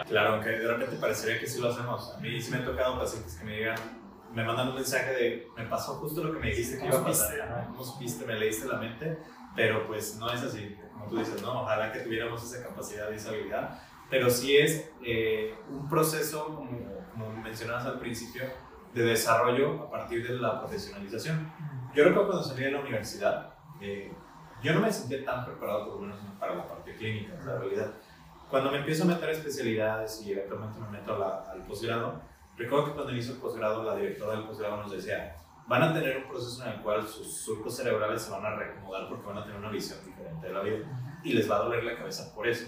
Claro, 0.09 0.35
aunque 0.35 0.51
de 0.51 0.67
repente 0.67 0.97
parecería 0.97 1.39
que 1.39 1.47
sí 1.47 1.61
lo 1.61 1.71
hacemos. 1.71 2.15
A 2.17 2.21
mí 2.21 2.41
sí 2.41 2.51
me 2.51 2.59
han 2.59 2.65
tocado 2.65 2.99
pacientes 2.99 3.37
que 3.37 3.45
me 3.45 3.57
digan, 3.59 3.77
me 4.33 4.45
mandan 4.45 4.69
un 4.69 4.75
mensaje 4.77 5.13
de, 5.13 5.49
me 5.57 5.65
pasó 5.67 5.95
justo 5.95 6.25
lo 6.25 6.33
que 6.33 6.39
me 6.39 6.47
dijiste 6.49 6.79
que 6.79 6.87
iba 6.87 6.99
a 6.99 7.05
pasar. 7.05 7.67
¿Cómo 7.69 7.85
supiste? 7.85 8.25
¿Me 8.25 8.35
leíste 8.35 8.67
la 8.67 8.79
mente? 8.79 9.19
Pero 9.55 9.87
pues 9.87 10.17
no 10.17 10.33
es 10.33 10.43
así 10.43 10.79
como 11.03 11.11
tú 11.11 11.19
dices, 11.19 11.43
¿no? 11.43 11.63
Ojalá 11.63 11.93
que 11.93 12.01
tuviéramos 12.01 12.43
esa 12.43 12.67
capacidad 12.67 13.11
y 13.11 13.17
esa 13.17 13.31
habilidad, 13.31 13.79
pero 14.11 14.31
sí 14.31 14.57
es 14.57 14.91
eh, 15.05 15.55
un 15.69 15.89
proceso, 15.89 16.47
como, 16.47 16.69
como, 17.13 17.33
mencionabas 17.43 17.87
al 17.87 17.99
principio, 17.99 18.45
de 18.95 19.03
desarrollo 19.03 19.85
a 19.85 19.91
partir 19.91 20.27
de 20.27 20.35
la 20.35 20.61
profesionalización. 20.61 21.51
Yo 21.95 22.05
recuerdo 22.05 22.29
cuando 22.29 22.45
salí 22.45 22.65
de 22.65 22.73
la 22.73 22.81
universidad, 22.81 23.55
eh, 23.81 24.13
yo 24.63 24.75
no 24.75 24.81
me 24.81 24.93
sentía 24.93 25.25
tan 25.25 25.45
preparado 25.45 25.87
por 25.87 25.95
lo 25.95 26.01
menos 26.03 26.19
para 26.39 26.55
la 26.55 26.67
parte 26.67 26.95
clínica, 26.95 27.35
la 27.45 27.59
realidad. 27.59 27.93
Cuando 28.51 28.71
me 28.71 28.79
empiezo 28.79 29.05
a 29.05 29.07
meter 29.07 29.31
especialidades 29.31 30.23
y 30.25 30.33
eventualmente 30.33 30.79
me 30.81 30.99
meto 30.99 31.19
la, 31.19 31.43
al 31.51 31.63
posgrado, 31.63 32.21
recuerdo 32.57 32.87
que 32.87 32.93
cuando 32.93 33.15
hice 33.15 33.33
el 33.33 33.39
posgrado, 33.39 33.83
la 33.83 33.97
directora 33.97 34.33
del 34.33 34.45
posgrado 34.45 34.77
nos 34.77 34.93
decía, 34.93 35.37
van 35.67 35.83
a 35.83 35.95
tener 35.95 36.19
un 36.19 36.29
proceso 36.29 36.65
en 36.65 36.73
el 36.73 36.81
cual 36.83 37.07
sus 37.07 37.35
surcos 37.41 37.77
cerebrales 37.77 38.23
se 38.23 38.31
van 38.31 38.45
a 38.45 38.55
reacomodar 38.55 39.09
porque 39.09 39.27
van 39.27 39.39
a 39.39 39.45
tener 39.45 39.59
una 39.59 39.71
visión 39.71 39.99
diferente 40.05 40.47
de 40.47 40.53
la 40.53 40.61
vida 40.61 40.79
y 41.25 41.33
les 41.33 41.51
va 41.51 41.57
a 41.57 41.59
doler 41.61 41.85
la 41.85 41.97
cabeza 41.97 42.35
por 42.35 42.47
eso. 42.47 42.67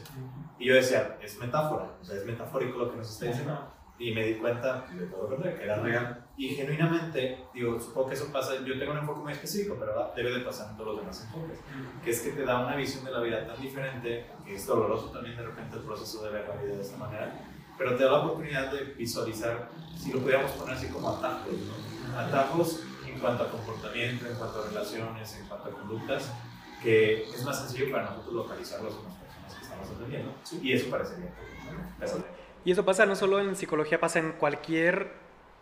Y 0.59 0.67
yo 0.67 0.75
decía, 0.75 1.19
es 1.21 1.39
metáfora, 1.39 1.97
o 2.01 2.05
sea, 2.05 2.17
es 2.17 2.25
metafórico 2.25 2.79
lo 2.79 2.91
que 2.91 2.97
nos 2.97 3.11
está 3.11 3.27
diciendo. 3.27 3.74
Y 3.99 4.13
me 4.13 4.25
di 4.25 4.35
cuenta 4.35 4.87
de 4.93 5.07
todo 5.07 5.41
que 5.41 5.63
era 5.63 5.81
real. 5.81 6.27
Y 6.37 6.49
genuinamente, 6.49 7.45
digo, 7.55 7.79
supongo 7.79 8.09
que 8.09 8.15
eso 8.17 8.33
pasa, 8.33 8.55
yo 8.65 8.77
tengo 8.77 8.93
un 8.93 8.99
enfoque 8.99 9.21
muy 9.21 9.33
específico, 9.33 9.77
pero 9.79 10.13
debe 10.17 10.37
de 10.37 10.45
pasar 10.45 10.71
en 10.71 10.77
todos 10.77 10.89
los 10.89 11.01
demás 11.01 11.23
enfoques, 11.23 11.59
que 12.03 12.11
es 12.11 12.21
que 12.21 12.31
te 12.31 12.45
da 12.45 12.67
una 12.67 12.75
visión 12.75 13.05
de 13.05 13.13
la 13.13 13.21
vida 13.21 13.47
tan 13.47 13.61
diferente, 13.61 14.27
que 14.45 14.57
es 14.57 14.67
doloroso 14.67 15.11
también 15.11 15.37
de 15.37 15.43
repente 15.43 15.77
el 15.77 15.83
proceso 15.85 16.25
de 16.25 16.31
ver 16.31 16.49
la 16.49 16.61
vida 16.61 16.75
de 16.75 16.83
esta 16.83 16.97
manera, 16.97 17.41
pero 17.79 17.97
te 17.97 18.03
da 18.03 18.11
la 18.11 18.19
oportunidad 18.19 18.73
de 18.73 18.83
visualizar, 18.95 19.69
si 19.97 20.13
lo 20.13 20.19
pudiéramos 20.21 20.51
poner 20.53 20.75
así 20.75 20.89
como 20.89 21.11
atajos, 21.11 21.53
¿no? 21.53 22.19
Atajos 22.19 22.83
en 23.07 23.21
cuanto 23.21 23.45
a 23.45 23.51
comportamiento, 23.51 24.27
en 24.27 24.35
cuanto 24.35 24.61
a 24.61 24.67
relaciones, 24.67 25.39
en 25.39 25.47
cuanto 25.47 25.69
a 25.69 25.73
conductas, 25.73 26.33
que 26.83 27.29
es 27.31 27.45
más 27.45 27.61
sencillo 27.61 27.93
para 27.93 28.11
nosotros 28.11 28.35
localizarlos 28.35 28.95
en 28.95 29.05
las 29.05 29.15
personas 29.15 29.55
que 29.55 29.63
estamos 29.63 29.89
atendiendo. 29.89 30.35
Y 30.63 30.73
eso 30.73 30.91
parecería. 30.91 31.31
¿no? 32.01 32.44
Y 32.65 32.73
eso 32.73 32.85
pasa 32.85 33.07
no 33.07 33.17
solo 33.17 33.41
en 33.41 33.57
psicología, 33.57 34.01
pasa 34.01 34.19
en 34.19 34.33
cualquier 34.33 35.13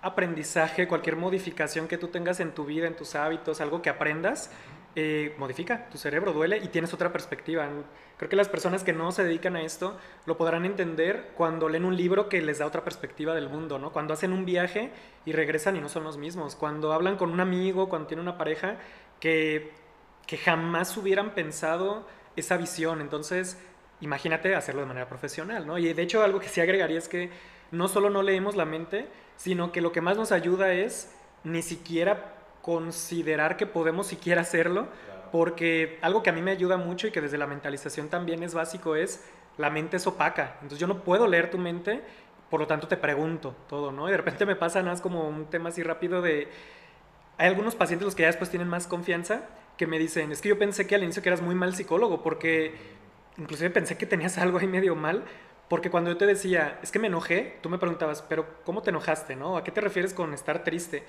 aprendizaje, 0.01 0.89
cualquier 0.89 1.17
modificación 1.17 1.89
que 1.89 1.99
tú 1.99 2.09
tengas 2.09 2.41
en 2.41 2.53
tu 2.53 2.65
vida, 2.65 2.87
en 2.87 2.97
tus 2.97 3.15
hábitos, 3.15 3.61
algo 3.61 3.83
que 3.83 3.91
aprendas, 3.91 4.51
eh, 4.95 5.35
modifica 5.39 5.89
tu 5.89 5.99
cerebro, 5.99 6.33
duele 6.33 6.59
y 6.59 6.69
tienes 6.69 6.93
otra 6.93 7.13
perspectiva. 7.13 7.69
Creo 8.17 8.29
que 8.29 8.37
las 8.37 8.49
personas 8.49 8.85
que 8.85 8.93
no 8.93 9.11
se 9.11 9.25
dedican 9.25 9.57
a 9.57 9.63
esto 9.63 9.97
lo 10.27 10.37
podrán 10.37 10.65
entender 10.65 11.33
cuando 11.37 11.69
leen 11.69 11.85
un 11.85 11.97
libro 11.97 12.29
que 12.29 12.43
les 12.43 12.59
da 12.59 12.67
otra 12.67 12.85
perspectiva 12.85 13.35
del 13.35 13.49
mundo, 13.49 13.79
¿no? 13.79 13.93
Cuando 13.93 14.15
hacen 14.15 14.33
un 14.33 14.45
viaje 14.45 14.91
y 15.25 15.33
regresan 15.33 15.77
y 15.77 15.81
no 15.81 15.89
son 15.89 16.05
los 16.05 16.19
mismos, 16.19 16.57
cuando 16.57 16.93
hablan 16.93 17.17
con 17.17 17.31
un 17.31 17.41
amigo, 17.41 17.89
cuando 17.89 18.09
tienen 18.09 18.27
una 18.27 18.39
pareja 18.39 18.77
que 19.19 19.73
que 20.27 20.39
jamás 20.39 20.97
hubieran 20.97 21.35
pensado 21.35 22.07
esa 22.37 22.57
visión. 22.57 23.01
Entonces, 23.01 23.59
imagínate 24.03 24.55
hacerlo 24.55 24.83
de 24.83 24.89
manera 24.89 25.09
profesional, 25.09 25.67
¿no? 25.67 25.79
Y 25.79 25.93
de 25.93 26.03
hecho 26.03 26.23
algo 26.23 26.41
que 26.41 26.49
sí 26.49 26.61
agregaría 26.61 26.99
es 26.99 27.09
que 27.09 27.31
no 27.71 27.89
solo 27.89 28.11
no 28.11 28.23
leemos 28.23 28.57
la 28.57 28.67
mente, 28.67 29.07
sino 29.37 29.73
que 29.73 29.81
lo 29.81 29.93
que 29.93 30.03
más 30.03 30.17
nos 30.17 30.33
ayuda 30.33 30.73
es 30.73 31.11
ni 31.45 31.63
siquiera 31.63 32.35
considerar 32.61 33.57
que 33.57 33.67
podemos 33.67 34.07
siquiera 34.07 34.43
hacerlo, 34.43 34.89
porque 35.31 35.99
algo 36.03 36.23
que 36.23 36.31
a 36.31 36.33
mí 36.33 36.43
me 36.43 36.51
ayuda 36.51 36.77
mucho 36.77 37.07
y 37.07 37.11
que 37.11 37.21
desde 37.21 37.39
la 37.39 37.47
mentalización 37.47 38.09
también 38.09 38.43
es 38.43 38.55
básico 38.55 38.95
es 38.97 39.25
la 39.57 39.71
mente 39.71 39.97
es 39.97 40.07
opaca. 40.07 40.57
Entonces 40.57 40.79
yo 40.79 40.87
no 40.87 41.03
puedo 41.03 41.27
leer 41.27 41.51
tu 41.51 41.59
mente, 41.59 42.03
por 42.51 42.61
lo 42.61 42.67
tanto 42.67 42.89
te 42.89 42.97
pregunto 42.97 43.55
todo, 43.69 43.93
¿no? 43.93 44.09
Y 44.09 44.11
de 44.11 44.17
repente 44.19 44.45
me 44.47 44.57
pasa 44.57 44.81
nada 44.81 44.93
más 44.93 45.01
como 45.01 45.29
un 45.29 45.47
tema 45.47 45.71
así 45.71 45.83
rápido 45.83 46.23
de... 46.23 46.49
Hay 47.39 47.49
algunos 47.49 47.75
pacientes 47.75 48.05
los 48.05 48.15
que 48.15 48.23
ya 48.23 48.29
después 48.29 48.51
tienen 48.51 48.69
más 48.69 48.87
confianza 48.87 49.49
que 49.77 49.87
me 49.87 49.99
dicen, 49.99 50.33
es 50.33 50.41
que 50.43 50.51
yo 50.51 50.59
pensé 50.59 50.87
que 50.87 50.95
al 50.95 51.03
inicio 51.03 51.23
que 51.23 51.31
eras 51.31 51.41
muy 51.41 51.55
mal 51.55 51.75
psicólogo, 51.75 52.23
porque 52.23 52.75
inclusive 53.39 53.71
pensé 53.71 53.97
que 53.97 54.07
tenías 54.07 54.39
algo 54.39 54.59
ahí 54.59 54.67
medio 54.67 54.95
mal, 54.95 55.25
porque 55.69 55.91
cuando 55.91 56.11
yo 56.11 56.17
te 56.17 56.27
decía, 56.27 56.79
es 56.83 56.91
que 56.93 56.99
me 56.99 57.07
enojé, 57.07 57.57
tú 57.63 57.71
me 57.71 57.79
preguntabas, 57.79 58.23
pero 58.23 58.47
¿cómo 58.65 58.83
te 58.83 58.91
enojaste, 58.91 59.37
no? 59.37 59.57
¿A 59.57 59.65
qué 59.65 59.71
te 59.71 59.81
refieres 59.81 60.13
con 60.13 60.35
estar 60.35 60.65
triste? 60.65 61.05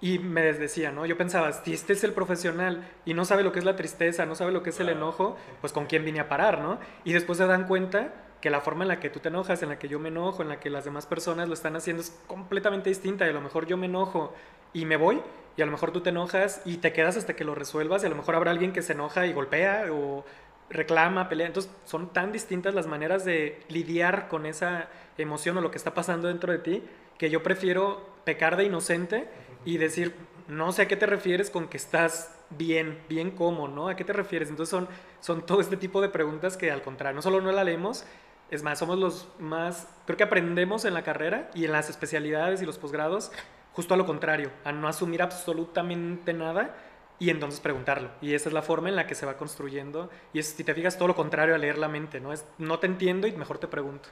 Y 0.00 0.18
me 0.18 0.42
decía, 0.52 0.92
¿no? 0.92 1.06
Yo 1.06 1.16
pensaba, 1.16 1.52
si 1.52 1.72
este 1.72 1.92
es 1.92 2.04
el 2.04 2.12
profesional 2.12 2.88
y 3.04 3.14
no 3.14 3.24
sabe 3.24 3.42
lo 3.42 3.52
que 3.52 3.58
es 3.58 3.64
la 3.64 3.76
tristeza, 3.76 4.26
no 4.26 4.34
sabe 4.34 4.52
lo 4.52 4.62
que 4.62 4.70
es 4.70 4.80
el 4.80 4.88
enojo, 4.88 5.36
pues 5.60 5.72
con 5.72 5.86
quién 5.86 6.04
vine 6.04 6.20
a 6.20 6.28
parar, 6.28 6.60
¿no? 6.60 6.78
Y 7.04 7.12
después 7.12 7.38
se 7.38 7.46
dan 7.46 7.66
cuenta 7.66 8.12
que 8.40 8.50
la 8.50 8.60
forma 8.60 8.84
en 8.84 8.88
la 8.88 9.00
que 9.00 9.10
tú 9.10 9.20
te 9.20 9.28
enojas, 9.28 9.62
en 9.62 9.68
la 9.70 9.78
que 9.78 9.88
yo 9.88 9.98
me 9.98 10.08
enojo, 10.08 10.42
en 10.42 10.48
la 10.48 10.60
que 10.60 10.70
las 10.70 10.84
demás 10.84 11.06
personas 11.06 11.48
lo 11.48 11.54
están 11.54 11.74
haciendo 11.74 12.02
es 12.02 12.16
completamente 12.26 12.88
distinta. 12.90 13.26
Y 13.26 13.30
a 13.30 13.32
lo 13.32 13.40
mejor 13.40 13.66
yo 13.66 13.76
me 13.76 13.86
enojo 13.86 14.32
y 14.72 14.84
me 14.84 14.96
voy, 14.96 15.20
y 15.56 15.62
a 15.62 15.66
lo 15.66 15.72
mejor 15.72 15.90
tú 15.90 16.00
te 16.00 16.10
enojas 16.10 16.62
y 16.64 16.76
te 16.76 16.92
quedas 16.92 17.16
hasta 17.16 17.34
que 17.34 17.44
lo 17.44 17.54
resuelvas, 17.54 18.02
y 18.02 18.06
a 18.06 18.10
lo 18.10 18.16
mejor 18.16 18.36
habrá 18.36 18.52
alguien 18.52 18.72
que 18.72 18.82
se 18.82 18.92
enoja 18.92 19.26
y 19.26 19.32
golpea 19.32 19.86
o 19.90 20.24
reclama, 20.70 21.28
pelea. 21.28 21.46
Entonces 21.46 21.70
son 21.84 22.12
tan 22.12 22.32
distintas 22.32 22.74
las 22.74 22.86
maneras 22.86 23.24
de 23.24 23.60
lidiar 23.68 24.28
con 24.28 24.46
esa 24.46 24.88
emoción 25.16 25.56
o 25.58 25.60
lo 25.60 25.70
que 25.70 25.78
está 25.78 25.94
pasando 25.94 26.28
dentro 26.28 26.52
de 26.52 26.58
ti, 26.58 26.82
que 27.18 27.30
yo 27.30 27.42
prefiero 27.42 28.06
pecar 28.24 28.56
de 28.56 28.64
inocente 28.64 29.28
y 29.64 29.78
decir, 29.78 30.14
no 30.46 30.72
sé 30.72 30.82
a 30.82 30.88
qué 30.88 30.96
te 30.96 31.06
refieres 31.06 31.50
con 31.50 31.68
que 31.68 31.76
estás 31.76 32.34
bien, 32.50 32.98
bien 33.08 33.30
cómo, 33.32 33.68
¿no? 33.68 33.88
¿A 33.88 33.96
qué 33.96 34.04
te 34.04 34.12
refieres? 34.12 34.48
Entonces 34.48 34.70
son, 34.70 34.88
son 35.20 35.44
todo 35.44 35.60
este 35.60 35.76
tipo 35.76 36.00
de 36.00 36.08
preguntas 36.08 36.56
que 36.56 36.70
al 36.70 36.82
contrario, 36.82 37.16
no 37.16 37.22
solo 37.22 37.40
no 37.40 37.52
la 37.52 37.64
leemos, 37.64 38.04
es 38.50 38.62
más, 38.62 38.78
somos 38.78 38.98
los 38.98 39.28
más, 39.38 39.88
creo 40.06 40.16
que 40.16 40.24
aprendemos 40.24 40.84
en 40.84 40.94
la 40.94 41.02
carrera 41.02 41.50
y 41.54 41.66
en 41.66 41.72
las 41.72 41.90
especialidades 41.90 42.62
y 42.62 42.66
los 42.66 42.78
posgrados, 42.78 43.30
justo 43.72 43.94
a 43.94 43.96
lo 43.96 44.06
contrario, 44.06 44.50
a 44.64 44.72
no 44.72 44.88
asumir 44.88 45.20
absolutamente 45.20 46.32
nada 46.32 46.74
y 47.18 47.30
entonces 47.30 47.60
preguntarlo. 47.60 48.10
Y 48.20 48.34
esa 48.34 48.48
es 48.48 48.52
la 48.52 48.62
forma 48.62 48.88
en 48.88 48.96
la 48.96 49.06
que 49.06 49.14
se 49.14 49.26
va 49.26 49.36
construyendo. 49.36 50.08
Y 50.32 50.38
es, 50.38 50.46
si 50.48 50.62
te 50.62 50.74
fijas, 50.74 50.96
todo 50.96 51.08
lo 51.08 51.16
contrario 51.16 51.54
a 51.54 51.58
leer 51.58 51.78
la 51.78 51.88
mente, 51.88 52.20
¿no? 52.20 52.32
Es, 52.32 52.44
no 52.58 52.78
te 52.78 52.86
entiendo 52.86 53.26
y 53.26 53.32
mejor 53.32 53.58
te 53.58 53.66
pregunto. 53.66 54.08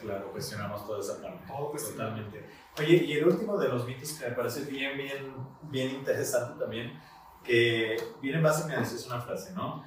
Claro, 0.00 0.30
cuestionamos 0.32 0.86
toda 0.86 1.00
esa 1.00 1.20
parte. 1.20 1.38
Totalmente. 1.90 2.48
Oye, 2.78 3.04
y 3.04 3.12
el 3.12 3.26
último 3.26 3.58
de 3.58 3.68
los 3.68 3.86
mitos 3.86 4.12
que 4.12 4.30
me 4.30 4.34
parece 4.34 4.62
bien, 4.62 4.96
bien, 4.96 5.34
bien 5.62 5.90
interesante 5.90 6.58
también, 6.58 6.98
que 7.44 7.96
viene 8.22 8.38
en 8.38 8.44
base 8.44 8.72
a 8.72 8.80
es 8.80 9.06
una 9.06 9.20
frase, 9.20 9.52
¿no? 9.52 9.84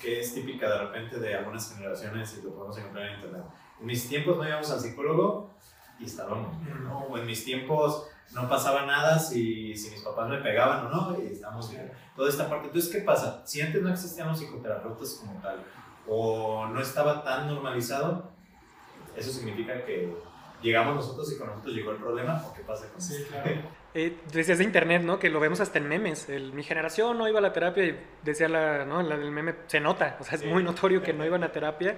Que 0.00 0.20
es 0.20 0.34
típica 0.34 0.68
de 0.68 0.78
repente 0.78 1.18
de 1.18 1.34
algunas 1.34 1.72
generaciones 1.72 2.38
y 2.38 2.42
lo 2.42 2.54
podemos 2.54 2.78
encontrar 2.78 3.08
en 3.08 3.14
internet. 3.16 3.42
En 3.80 3.86
mis 3.86 4.08
tiempos 4.08 4.36
no 4.36 4.46
íbamos 4.46 4.70
al 4.70 4.78
psicólogo 4.78 5.50
y 5.98 6.04
estábamos, 6.04 6.56
¿no? 6.62 6.98
O 6.98 7.18
en 7.18 7.26
mis 7.26 7.44
tiempos 7.44 8.08
no 8.32 8.48
pasaba 8.48 8.86
nada 8.86 9.18
si, 9.18 9.76
si 9.76 9.90
mis 9.90 10.02
papás 10.02 10.28
me 10.28 10.38
pegaban 10.38 10.86
o 10.86 10.88
no, 10.88 11.22
y 11.22 11.32
estamos 11.32 11.70
bien. 11.70 11.90
Toda 12.16 12.28
esta 12.28 12.48
parte. 12.48 12.66
Entonces, 12.66 12.92
¿qué 12.92 13.00
pasa? 13.00 13.42
Si 13.44 13.60
antes 13.60 13.82
no 13.82 13.90
existían 13.90 14.28
los 14.28 14.38
psicoterapeutas 14.38 15.20
como 15.20 15.40
tal, 15.40 15.62
o 16.08 16.66
no 16.66 16.80
estaba 16.80 17.22
tan 17.22 17.48
normalizado, 17.48 18.30
eso 19.16 19.30
significa 19.30 19.84
que 19.84 20.12
llegamos 20.62 20.96
nosotros 20.96 21.32
y 21.32 21.38
con 21.38 21.48
nosotros 21.48 21.74
llegó 21.74 21.92
el 21.92 21.98
problema, 21.98 22.42
¿o 22.46 22.54
qué 22.54 22.62
pasa 22.62 22.88
con 22.90 23.00
sí, 23.00 23.24
Claro. 23.28 23.50
Eh, 23.96 24.18
decías 24.32 24.58
de 24.58 24.64
internet, 24.64 25.02
¿no? 25.02 25.20
Que 25.20 25.30
lo 25.30 25.38
vemos 25.38 25.60
hasta 25.60 25.78
en 25.78 25.86
memes. 25.86 26.28
El, 26.28 26.52
mi 26.52 26.64
generación 26.64 27.16
no 27.16 27.28
iba 27.28 27.38
a 27.38 27.42
la 27.42 27.52
terapia 27.52 27.84
y 27.84 28.00
decía 28.24 28.48
la, 28.48 28.84
¿no? 28.84 29.00
el 29.00 29.30
meme, 29.30 29.54
se 29.68 29.78
nota, 29.78 30.16
o 30.18 30.24
sea, 30.24 30.36
es 30.36 30.44
muy 30.44 30.64
notorio 30.64 31.00
que 31.00 31.12
no 31.12 31.24
iban 31.24 31.44
a 31.44 31.52
terapia. 31.52 31.94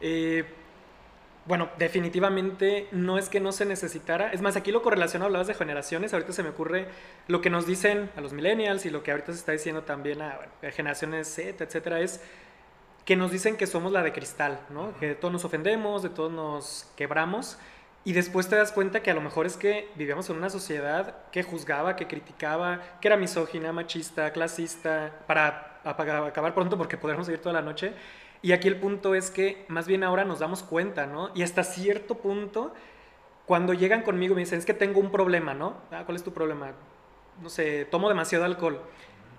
Eh, 0.00 0.44
bueno, 1.46 1.68
definitivamente 1.78 2.88
no 2.90 3.18
es 3.18 3.28
que 3.28 3.38
no 3.38 3.52
se 3.52 3.64
necesitara. 3.64 4.32
Es 4.32 4.42
más, 4.42 4.56
aquí 4.56 4.72
lo 4.72 4.82
correlaciono, 4.82 5.26
hablabas 5.26 5.46
de 5.46 5.54
generaciones, 5.54 6.12
ahorita 6.12 6.32
se 6.32 6.42
me 6.42 6.48
ocurre 6.48 6.88
lo 7.28 7.40
que 7.40 7.50
nos 7.50 7.66
dicen 7.66 8.10
a 8.16 8.20
los 8.20 8.32
millennials 8.32 8.84
y 8.84 8.90
lo 8.90 9.02
que 9.02 9.12
ahorita 9.12 9.32
se 9.32 9.38
está 9.38 9.52
diciendo 9.52 9.82
también 9.82 10.22
a, 10.22 10.40
generaciones 10.72 11.28
Z, 11.28 11.62
etcétera, 11.62 12.00
es 12.00 12.20
que 13.04 13.14
nos 13.14 13.30
dicen 13.30 13.56
que 13.56 13.68
somos 13.68 13.92
la 13.92 14.02
de 14.02 14.12
cristal, 14.12 14.58
¿no? 14.70 14.98
Que 14.98 15.08
de 15.08 15.14
todos 15.14 15.32
nos 15.32 15.44
ofendemos, 15.44 16.02
de 16.02 16.08
todos 16.08 16.32
nos 16.32 16.90
quebramos. 16.96 17.58
Y 18.04 18.12
después 18.12 18.48
te 18.48 18.56
das 18.56 18.72
cuenta 18.72 19.02
que 19.02 19.12
a 19.12 19.14
lo 19.14 19.20
mejor 19.20 19.46
es 19.46 19.56
que 19.56 19.88
vivíamos 19.94 20.28
en 20.30 20.36
una 20.36 20.50
sociedad 20.50 21.14
que 21.30 21.44
juzgaba, 21.44 21.94
que 21.94 22.08
criticaba, 22.08 22.80
que 23.00 23.08
era 23.08 23.16
misógina, 23.16 23.72
machista, 23.72 24.32
clasista, 24.32 25.12
para 25.26 25.80
acabar 25.84 26.54
pronto 26.54 26.76
porque 26.76 26.96
podríamos 26.96 27.26
seguir 27.26 27.40
toda 27.40 27.52
la 27.52 27.62
noche. 27.62 27.92
Y 28.42 28.52
aquí 28.52 28.68
el 28.68 28.76
punto 28.76 29.14
es 29.14 29.30
que 29.30 29.64
más 29.68 29.86
bien 29.86 30.04
ahora 30.04 30.24
nos 30.24 30.38
damos 30.38 30.62
cuenta, 30.62 31.06
¿no? 31.06 31.30
Y 31.34 31.42
hasta 31.42 31.64
cierto 31.64 32.16
punto, 32.16 32.72
cuando 33.46 33.72
llegan 33.72 34.02
conmigo 34.02 34.32
y 34.32 34.36
me 34.36 34.40
dicen, 34.42 34.58
es 34.58 34.66
que 34.66 34.74
tengo 34.74 35.00
un 35.00 35.10
problema, 35.10 35.54
¿no? 35.54 35.74
Ah, 35.90 36.02
¿Cuál 36.04 36.16
es 36.16 36.24
tu 36.24 36.32
problema? 36.32 36.72
No 37.42 37.48
sé, 37.48 37.84
tomo 37.86 38.08
demasiado 38.08 38.44
alcohol. 38.44 38.80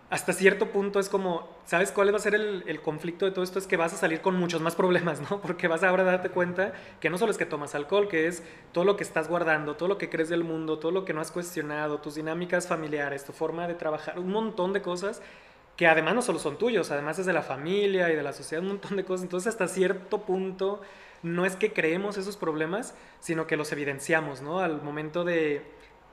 Hasta 0.09 0.31
cierto 0.31 0.71
punto 0.71 1.01
es 1.01 1.09
como, 1.09 1.49
¿sabes 1.65 1.91
cuál 1.91 2.13
va 2.13 2.17
a 2.17 2.21
ser 2.21 2.33
el, 2.33 2.63
el, 2.65 2.81
conflicto 2.81 3.25
de 3.25 3.31
todo 3.31 3.43
esto? 3.43 3.59
Es 3.59 3.67
que 3.67 3.75
vas 3.75 3.93
a 3.93 3.97
salir 3.97 4.21
con 4.21 4.39
muchos 4.39 4.61
más 4.61 4.73
problemas, 4.73 5.19
¿no? 5.29 5.41
Porque 5.41 5.67
vas 5.67 5.83
ahora 5.83 6.03
a 6.03 6.05
darte 6.05 6.29
cuenta 6.29 6.71
que 7.01 7.09
no 7.09 7.17
solo 7.17 7.31
es 7.31 7.37
que 7.37 7.45
tomas 7.45 7.75
alcohol, 7.75 8.07
que 8.07 8.27
es 8.27 8.41
todo 8.71 8.85
lo 8.85 8.95
que 8.95 9.03
estás 9.03 9.27
guardando, 9.27 9.75
todo 9.75 9.89
lo 9.89 9.97
que 9.97 10.09
crees 10.09 10.29
del 10.29 10.45
mundo, 10.45 10.79
todo 10.79 10.93
lo 10.93 11.03
que 11.03 11.13
no 11.13 11.19
has 11.19 11.31
cuestionado, 11.31 11.99
tus 11.99 12.15
dinámicas 12.15 12.67
familiares, 12.67 13.25
tu 13.25 13.33
forma 13.33 13.67
de 13.67 13.73
trabajar, 13.73 14.17
un 14.17 14.29
montón 14.29 14.71
de 14.71 14.81
cosas 14.81 15.21
que 15.77 15.87
además 15.87 16.15
no 16.15 16.21
solo 16.21 16.39
son 16.39 16.57
tuyos, 16.57 16.91
además 16.91 17.19
es 17.19 17.27
de 17.27 17.33
la 17.33 17.43
familia 17.43 18.11
y 18.11 18.15
de 18.15 18.23
la 18.23 18.33
sociedad, 18.33 18.63
un 18.63 18.69
montón 18.69 18.97
de 18.97 19.05
cosas. 19.05 19.23
Entonces, 19.23 19.53
hasta 19.53 19.67
cierto 19.67 20.23
punto, 20.23 20.81
no 21.21 21.45
es 21.45 21.55
que 21.55 21.71
creemos 21.71 22.17
esos 22.17 22.35
problemas, 22.35 22.95
sino 23.19 23.47
que 23.47 23.57
los 23.57 23.71
evidenciamos, 23.71 24.41
¿no? 24.41 24.59
Al 24.59 24.81
momento 24.81 25.23
de 25.23 25.61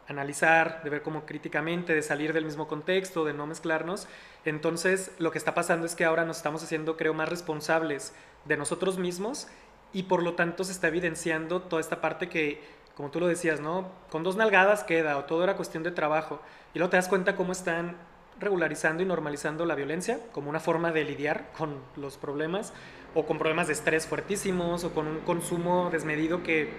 analizar, 0.07 0.83
de 0.85 0.91
ver 0.91 1.03
cómo 1.03 1.25
críticamente, 1.25 1.95
de 1.95 2.03
salir 2.03 2.35
del 2.35 2.45
mismo 2.45 2.69
contexto, 2.69 3.25
de 3.25 3.33
no 3.33 3.47
mezclarnos. 3.47 4.07
Entonces, 4.45 5.13
lo 5.19 5.31
que 5.31 5.39
está 5.39 5.55
pasando 5.55 5.87
es 5.87 5.95
que 5.95 6.05
ahora 6.05 6.27
nos 6.27 6.37
estamos 6.37 6.63
haciendo, 6.63 6.99
creo, 6.99 7.15
más 7.15 7.31
responsables 7.31 8.13
de 8.45 8.59
nosotros 8.59 8.99
mismos 8.99 9.49
y 9.95 10.05
por 10.05 10.23
lo 10.23 10.35
tanto 10.35 10.65
se 10.65 10.73
está 10.73 10.89
evidenciando 10.89 11.63
toda 11.63 11.81
esta 11.81 12.03
parte 12.03 12.29
que, 12.29 12.61
como 12.97 13.11
tú 13.11 13.21
lo 13.21 13.29
decías, 13.29 13.61
¿no? 13.61 13.91
Con 14.11 14.25
dos 14.25 14.37
nalgadas 14.37 14.85
queda, 14.85 15.17
o 15.17 15.25
todo 15.25 15.43
era 15.43 15.57
cuestión 15.57 15.83
de 15.83 15.91
trabajo. 15.91 16.41
Y 16.75 16.79
luego 16.79 16.91
te 16.91 16.99
das 16.99 17.09
cuenta 17.09 17.35
cómo 17.35 17.53
están 17.53 17.97
regularizando 18.41 19.03
y 19.03 19.07
normalizando 19.07 19.65
la 19.67 19.75
violencia 19.75 20.21
como 20.33 20.51
una 20.51 20.61
forma 20.61 20.93
de 20.93 21.05
lidiar 21.05 21.51
con 21.57 21.79
los 21.97 22.17
problemas 22.17 22.73
o 23.15 23.27
con 23.27 23.39
problemas 23.39 23.69
de 23.69 23.75
estrés 23.75 24.07
fuertísimos 24.07 24.85
o 24.85 24.93
con 24.93 25.07
un 25.07 25.21
consumo 25.21 25.89
desmedido 25.91 26.43
que, 26.43 26.71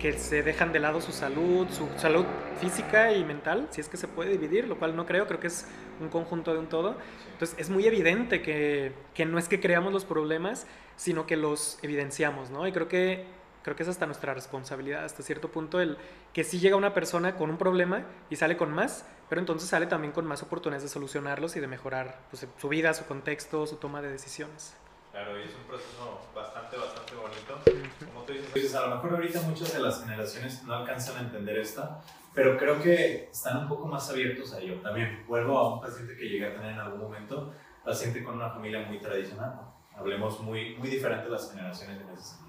que 0.00 0.12
se 0.14 0.42
dejan 0.42 0.72
de 0.72 0.80
lado 0.80 1.00
su 1.00 1.12
salud, 1.12 1.68
su 1.70 1.88
salud 1.96 2.26
física 2.60 3.12
y 3.12 3.24
mental, 3.24 3.68
si 3.70 3.80
es 3.80 3.88
que 3.88 3.96
se 3.96 4.08
puede 4.08 4.32
dividir, 4.32 4.66
lo 4.66 4.76
cual 4.76 4.96
no 4.96 5.06
creo, 5.06 5.26
creo 5.28 5.38
que 5.38 5.46
es 5.46 5.66
un 6.00 6.08
conjunto 6.08 6.52
de 6.52 6.58
un 6.58 6.66
todo. 6.66 6.96
Entonces 7.32 7.56
es 7.58 7.70
muy 7.70 7.86
evidente 7.86 8.42
que, 8.42 8.92
que 9.14 9.24
no 9.24 9.38
es 9.38 9.48
que 9.48 9.60
creamos 9.60 9.92
los 9.92 10.04
problemas, 10.04 10.66
sino 10.96 11.26
que 11.26 11.36
los 11.36 11.78
evidenciamos, 11.82 12.50
¿no? 12.50 12.66
Y 12.66 12.72
creo 12.72 12.88
que 12.88 13.24
creo 13.62 13.76
que 13.76 13.82
es 13.82 13.88
hasta 13.88 14.06
nuestra 14.06 14.34
responsabilidad, 14.34 15.04
hasta 15.04 15.22
cierto 15.22 15.50
punto, 15.50 15.80
el 15.80 15.96
que 16.32 16.44
si 16.44 16.58
llega 16.58 16.76
una 16.76 16.94
persona 16.94 17.36
con 17.36 17.50
un 17.50 17.58
problema 17.58 18.04
y 18.30 18.36
sale 18.36 18.56
con 18.56 18.72
más, 18.72 19.06
pero 19.28 19.40
entonces 19.40 19.68
sale 19.68 19.86
también 19.86 20.12
con 20.12 20.26
más 20.26 20.42
oportunidades 20.42 20.82
de 20.82 20.88
solucionarlos 20.88 21.56
y 21.56 21.60
de 21.60 21.66
mejorar 21.66 22.20
pues, 22.30 22.46
su 22.58 22.68
vida, 22.68 22.92
su 22.94 23.04
contexto, 23.06 23.66
su 23.66 23.76
toma 23.76 24.02
de 24.02 24.10
decisiones. 24.10 24.74
Claro, 25.12 25.38
y 25.38 25.42
es 25.42 25.54
un 25.54 25.64
proceso 25.64 26.20
bastante, 26.34 26.76
bastante 26.76 27.14
bonito. 27.14 27.58
Como 28.06 28.24
tú 28.24 28.32
dices, 28.32 28.74
a 28.74 28.86
lo 28.86 28.96
mejor 28.96 29.14
ahorita 29.14 29.42
muchas 29.42 29.72
de 29.74 29.80
las 29.80 30.02
generaciones 30.02 30.62
no 30.64 30.74
alcanzan 30.74 31.18
a 31.18 31.20
entender 31.20 31.58
esta, 31.58 32.00
pero 32.34 32.56
creo 32.56 32.80
que 32.80 33.28
están 33.30 33.58
un 33.58 33.68
poco 33.68 33.86
más 33.86 34.08
abiertos 34.08 34.54
a 34.54 34.60
ello. 34.60 34.80
También 34.80 35.24
vuelvo 35.28 35.58
a 35.58 35.74
un 35.74 35.80
paciente 35.82 36.16
que 36.16 36.28
llegué 36.28 36.46
a 36.46 36.54
tener 36.54 36.72
en 36.72 36.78
algún 36.78 37.00
momento, 37.00 37.52
paciente 37.84 38.24
con 38.24 38.36
una 38.36 38.48
familia 38.48 38.86
muy 38.86 38.98
tradicional, 39.00 39.60
hablemos 39.94 40.40
muy, 40.40 40.76
muy 40.76 40.88
diferente 40.88 41.24
de 41.24 41.30
las 41.30 41.50
generaciones 41.50 42.00
en 42.00 42.08
ese 42.10 42.22
sentido 42.22 42.41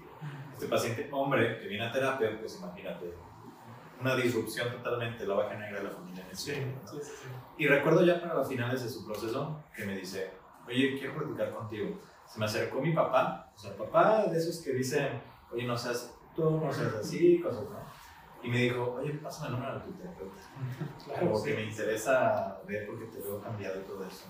este 0.52 0.66
paciente 0.66 1.08
hombre 1.12 1.58
que 1.58 1.68
viene 1.68 1.84
a 1.84 1.92
terapia, 1.92 2.38
pues 2.38 2.58
imagínate, 2.58 3.14
una 4.00 4.16
disrupción 4.16 4.70
totalmente, 4.70 5.26
la 5.26 5.34
baja 5.34 5.54
negra 5.54 5.78
de 5.78 5.84
la 5.84 5.90
familia 5.90 6.26
en 6.28 6.36
sí, 6.36 6.52
sí, 6.52 6.98
sí, 7.02 7.28
Y 7.58 7.66
recuerdo 7.66 8.04
ya 8.04 8.20
para 8.20 8.34
las 8.34 8.48
finales 8.48 8.82
de 8.82 8.88
su 8.88 9.06
proceso 9.06 9.62
que 9.74 9.84
me 9.84 9.96
dice, 9.96 10.30
oye, 10.66 10.98
quiero 10.98 11.14
platicar 11.14 11.54
contigo. 11.54 12.00
Se 12.26 12.38
me 12.38 12.46
acercó 12.46 12.80
mi 12.80 12.92
papá, 12.92 13.52
o 13.54 13.58
sea, 13.58 13.76
papá 13.76 14.26
de 14.26 14.36
esos 14.36 14.60
que 14.62 14.72
dicen, 14.72 15.22
oye, 15.52 15.64
no 15.64 15.76
seas 15.76 16.14
tú, 16.34 16.50
no 16.50 16.72
seas 16.72 16.94
así, 16.94 17.40
cosas, 17.40 17.64
¿no? 17.64 17.84
y 18.44 18.48
me 18.48 18.58
dijo, 18.58 18.96
oye, 19.00 19.14
pásame 19.14 19.48
el 19.48 19.52
número 19.54 19.78
de 19.78 19.80
tu 19.86 19.92
terapeuta. 19.92 20.42
Claro, 21.04 21.32
Como 21.32 21.42
que 21.42 21.54
me 21.54 21.62
interesa 21.62 22.58
ver 22.66 22.86
porque 22.86 23.06
te 23.06 23.18
veo 23.18 23.40
cambiado 23.40 23.80
y 23.80 23.84
todo 23.84 24.04
eso. 24.04 24.26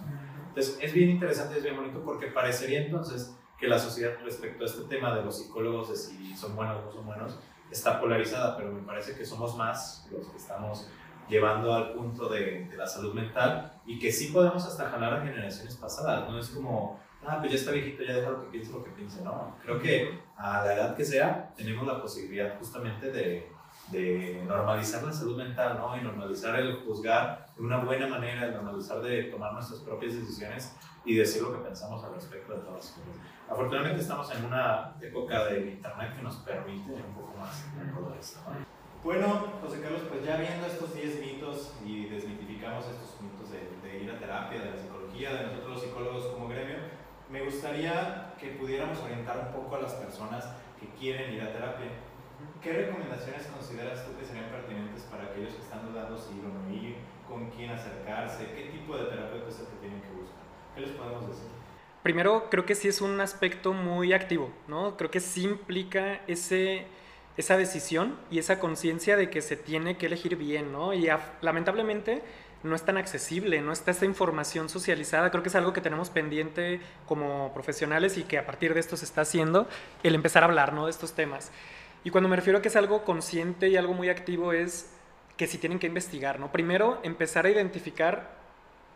Entonces, 0.48 0.78
es 0.80 0.92
bien 0.92 1.10
interesante, 1.10 1.58
es 1.58 1.64
bien 1.64 1.76
bonito 1.76 2.00
porque 2.04 2.28
parecería 2.28 2.82
entonces 2.82 3.36
que 3.58 3.68
la 3.68 3.78
sociedad 3.78 4.12
respecto 4.24 4.64
a 4.64 4.66
este 4.66 4.82
tema 4.84 5.14
de 5.14 5.22
los 5.22 5.38
psicólogos, 5.38 5.90
de 5.90 5.96
si 5.96 6.36
son 6.36 6.56
buenos 6.56 6.82
o 6.82 6.86
no 6.86 6.92
son 6.92 7.06
buenos, 7.06 7.38
está 7.70 8.00
polarizada, 8.00 8.56
pero 8.56 8.70
me 8.72 8.82
parece 8.82 9.16
que 9.16 9.24
somos 9.24 9.56
más 9.56 10.06
los 10.10 10.26
que 10.28 10.36
estamos 10.36 10.88
llevando 11.28 11.74
al 11.74 11.92
punto 11.92 12.28
de, 12.28 12.70
la 12.76 12.86
salud 12.86 13.14
mental 13.14 13.80
y 13.86 13.98
que 13.98 14.12
sí 14.12 14.28
podemos 14.28 14.64
hasta 14.64 14.90
jalar 14.90 15.14
a 15.14 15.22
generaciones 15.22 15.76
pasadas, 15.76 16.28
no 16.28 16.38
es 16.38 16.50
como, 16.50 17.00
ah, 17.26 17.38
pues 17.40 17.52
ya 17.52 17.58
está 17.58 17.70
viejito, 17.70 18.02
ya 18.02 18.14
deja 18.14 18.30
lo 18.30 18.42
que 18.42 18.50
piense, 18.50 18.72
lo 18.72 18.84
que 18.84 18.90
piense, 18.90 19.22
no, 19.22 19.56
creo 19.62 19.80
que 19.80 20.20
a 20.36 20.64
la 20.64 20.74
edad 20.74 20.96
que 20.96 21.04
sea 21.04 21.52
tenemos 21.56 21.86
la 21.86 22.00
posibilidad 22.00 22.58
justamente 22.58 23.10
de, 23.10 23.50
de 23.90 24.42
normalizar 24.46 25.02
la 25.02 25.12
salud 25.12 25.36
mental, 25.36 25.78
¿no? 25.78 25.96
Y 25.96 26.00
normalizar 26.00 26.56
el 26.56 26.76
juzgar 26.84 27.48
de 27.56 27.62
una 27.62 27.78
buena 27.78 28.06
manera, 28.06 28.46
de 28.46 28.52
normalizar 28.52 29.00
de 29.00 29.24
tomar 29.24 29.52
nuestras 29.52 29.80
propias 29.80 30.14
decisiones 30.14 30.76
y 31.04 31.14
decir 31.14 31.42
lo 31.42 31.52
que 31.52 31.58
pensamos 31.58 32.02
al 32.04 32.14
respecto 32.14 32.54
de 32.54 32.60
todas 32.60 32.76
las 32.76 32.90
cosas. 32.92 33.16
Afortunadamente 33.48 34.00
estamos 34.00 34.30
en 34.34 34.44
una 34.44 34.94
época 35.00 35.44
de 35.46 35.72
internet 35.72 36.16
que 36.16 36.22
nos 36.22 36.36
permite 36.36 36.92
un 36.92 37.14
poco 37.14 37.36
más 37.38 37.64
todo 37.94 38.14
esto, 38.18 38.40
¿no? 38.48 38.74
Bueno, 39.04 39.52
José 39.60 39.82
Carlos, 39.82 40.00
pues 40.08 40.24
ya 40.24 40.38
viendo 40.38 40.66
estos 40.66 40.94
10 40.94 41.20
mitos 41.20 41.74
y 41.84 42.06
desmitificamos 42.06 42.86
estos 42.86 43.20
mitos 43.20 43.50
de, 43.50 43.68
de 43.86 44.02
ir 44.02 44.10
a 44.10 44.18
terapia, 44.18 44.62
de 44.62 44.70
la 44.70 44.76
psicología, 44.78 45.34
de 45.34 45.42
nosotros 45.44 45.70
los 45.72 45.82
psicólogos 45.82 46.26
como 46.28 46.48
gremio, 46.48 46.76
me 47.28 47.44
gustaría 47.44 48.32
que 48.40 48.52
pudiéramos 48.52 48.98
orientar 49.00 49.38
un 49.38 49.52
poco 49.52 49.76
a 49.76 49.82
las 49.82 49.92
personas 49.92 50.48
que 50.80 50.88
quieren 50.98 51.34
ir 51.34 51.42
a 51.42 51.52
terapia. 51.52 51.88
¿Qué 52.62 52.72
recomendaciones 52.72 53.46
consideras 53.48 54.06
tú 54.06 54.16
que 54.16 54.24
serían 54.24 54.48
pertinentes 54.48 55.02
para 55.02 55.24
aquellos 55.24 55.52
que 55.52 55.60
están 55.60 55.84
dudando 55.86 56.16
si 56.16 56.38
ir 56.38 56.44
o 56.46 56.48
no 56.48 56.72
ir, 56.72 56.96
con 57.28 57.50
quién 57.50 57.70
acercarse, 57.72 58.52
qué 58.56 58.70
tipo 58.72 58.96
de 58.96 59.04
terapeuta 59.04 59.48
es 59.48 59.60
el 59.60 59.66
que 59.66 59.76
tienen 59.82 60.00
que? 60.00 60.13
¿Qué 60.74 60.80
les 60.80 60.90
podemos 60.90 61.28
decir? 61.28 61.44
Primero, 62.02 62.48
creo 62.50 62.66
que 62.66 62.74
sí 62.74 62.88
es 62.88 63.00
un 63.00 63.20
aspecto 63.20 63.72
muy 63.72 64.12
activo, 64.12 64.50
¿no? 64.68 64.96
Creo 64.96 65.10
que 65.10 65.20
sí 65.20 65.44
implica 65.44 66.20
ese, 66.26 66.86
esa 67.38 67.56
decisión 67.56 68.18
y 68.30 68.38
esa 68.38 68.60
conciencia 68.60 69.16
de 69.16 69.30
que 69.30 69.40
se 69.40 69.56
tiene 69.56 69.96
que 69.96 70.06
elegir 70.06 70.36
bien, 70.36 70.70
¿no? 70.70 70.92
Y 70.92 71.08
lamentablemente 71.40 72.22
no 72.62 72.74
es 72.74 72.82
tan 72.82 72.96
accesible, 72.96 73.62
no 73.62 73.72
está 73.72 73.90
esta 73.90 74.04
información 74.04 74.68
socializada. 74.68 75.30
Creo 75.30 75.42
que 75.42 75.48
es 75.48 75.54
algo 75.54 75.72
que 75.72 75.80
tenemos 75.80 76.10
pendiente 76.10 76.80
como 77.06 77.52
profesionales 77.54 78.18
y 78.18 78.24
que 78.24 78.36
a 78.36 78.44
partir 78.44 78.74
de 78.74 78.80
esto 78.80 78.96
se 78.96 79.06
está 79.06 79.22
haciendo, 79.22 79.66
el 80.02 80.14
empezar 80.14 80.42
a 80.42 80.46
hablar, 80.46 80.74
¿no? 80.74 80.84
De 80.84 80.90
estos 80.90 81.14
temas. 81.14 81.52
Y 82.04 82.10
cuando 82.10 82.28
me 82.28 82.36
refiero 82.36 82.58
a 82.58 82.62
que 82.62 82.68
es 82.68 82.76
algo 82.76 83.04
consciente 83.04 83.68
y 83.68 83.76
algo 83.76 83.94
muy 83.94 84.10
activo 84.10 84.52
es 84.52 84.90
que 85.38 85.46
sí 85.46 85.56
tienen 85.56 85.78
que 85.78 85.86
investigar, 85.86 86.38
¿no? 86.38 86.52
Primero, 86.52 87.00
empezar 87.02 87.46
a 87.46 87.50
identificar 87.50 88.43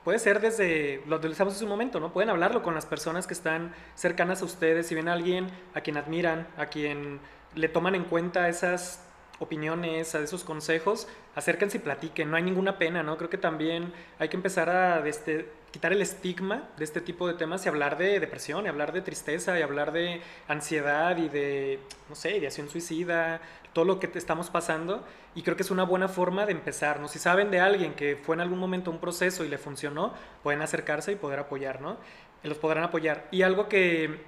puede 0.08 0.20
ser 0.20 0.40
desde, 0.40 1.02
lo 1.06 1.16
utilizamos 1.16 1.52
hace 1.52 1.64
un 1.64 1.68
momento, 1.68 2.00
¿no? 2.00 2.14
Pueden 2.14 2.30
hablarlo 2.30 2.62
con 2.62 2.74
las 2.74 2.86
personas 2.86 3.26
que 3.26 3.34
están 3.34 3.74
cercanas 3.94 4.40
a 4.40 4.46
ustedes, 4.46 4.86
si 4.86 4.94
ven 4.94 5.06
a 5.06 5.12
alguien 5.12 5.48
a 5.74 5.82
quien 5.82 5.98
admiran, 5.98 6.46
a 6.56 6.64
quien 6.64 7.20
le 7.54 7.68
toman 7.68 7.94
en 7.94 8.04
cuenta 8.04 8.48
esas 8.48 9.04
opiniones, 9.38 10.14
a 10.14 10.20
esos 10.20 10.44
consejos, 10.44 11.08
acérquense 11.34 11.76
y 11.76 11.80
platiquen, 11.80 12.30
no 12.30 12.38
hay 12.38 12.42
ninguna 12.42 12.78
pena, 12.78 13.02
¿no? 13.02 13.18
Creo 13.18 13.28
que 13.28 13.36
también 13.36 13.92
hay 14.18 14.30
que 14.30 14.38
empezar 14.38 14.70
a 14.70 15.06
este, 15.06 15.52
quitar 15.70 15.92
el 15.92 16.00
estigma 16.00 16.68
de 16.76 16.84
este 16.84 17.00
tipo 17.00 17.28
de 17.28 17.34
temas 17.34 17.64
y 17.64 17.68
hablar 17.68 17.98
de 17.98 18.20
depresión, 18.20 18.64
y 18.64 18.68
hablar 18.68 18.92
de 18.92 19.02
tristeza, 19.02 19.58
y 19.58 19.62
hablar 19.62 19.92
de 19.92 20.20
ansiedad 20.46 21.16
y 21.16 21.28
de, 21.28 21.80
no 22.08 22.14
sé, 22.14 22.36
ideación 22.36 22.68
suicida, 22.68 23.40
todo 23.72 23.84
lo 23.84 24.00
que 24.00 24.08
te 24.08 24.18
estamos 24.18 24.50
pasando, 24.50 25.04
y 25.34 25.42
creo 25.42 25.56
que 25.56 25.62
es 25.62 25.70
una 25.70 25.84
buena 25.84 26.08
forma 26.08 26.46
de 26.46 26.52
empezar, 26.52 27.00
¿no? 27.00 27.08
Si 27.08 27.18
saben 27.18 27.50
de 27.50 27.60
alguien 27.60 27.94
que 27.94 28.16
fue 28.16 28.34
en 28.34 28.40
algún 28.40 28.58
momento 28.58 28.90
un 28.90 28.98
proceso 28.98 29.44
y 29.44 29.48
le 29.48 29.58
funcionó, 29.58 30.14
pueden 30.42 30.62
acercarse 30.62 31.12
y 31.12 31.16
poder 31.16 31.38
apoyar, 31.38 31.80
¿no? 31.80 31.96
Los 32.42 32.58
podrán 32.58 32.84
apoyar. 32.84 33.28
Y 33.30 33.42
algo 33.42 33.68
que, 33.68 34.22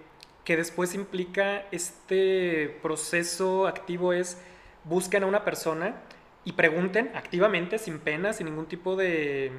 que 0.44 0.56
después 0.56 0.94
implica 0.94 1.64
este 1.70 2.78
proceso 2.82 3.66
activo 3.66 4.12
es 4.12 4.38
busquen 4.84 5.22
a 5.22 5.26
una 5.26 5.44
persona 5.44 5.96
y 6.44 6.52
pregunten 6.52 7.10
activamente, 7.14 7.78
sin 7.78 7.98
pena, 7.98 8.32
sin 8.32 8.46
ningún 8.46 8.66
tipo 8.66 8.96
de, 8.96 9.52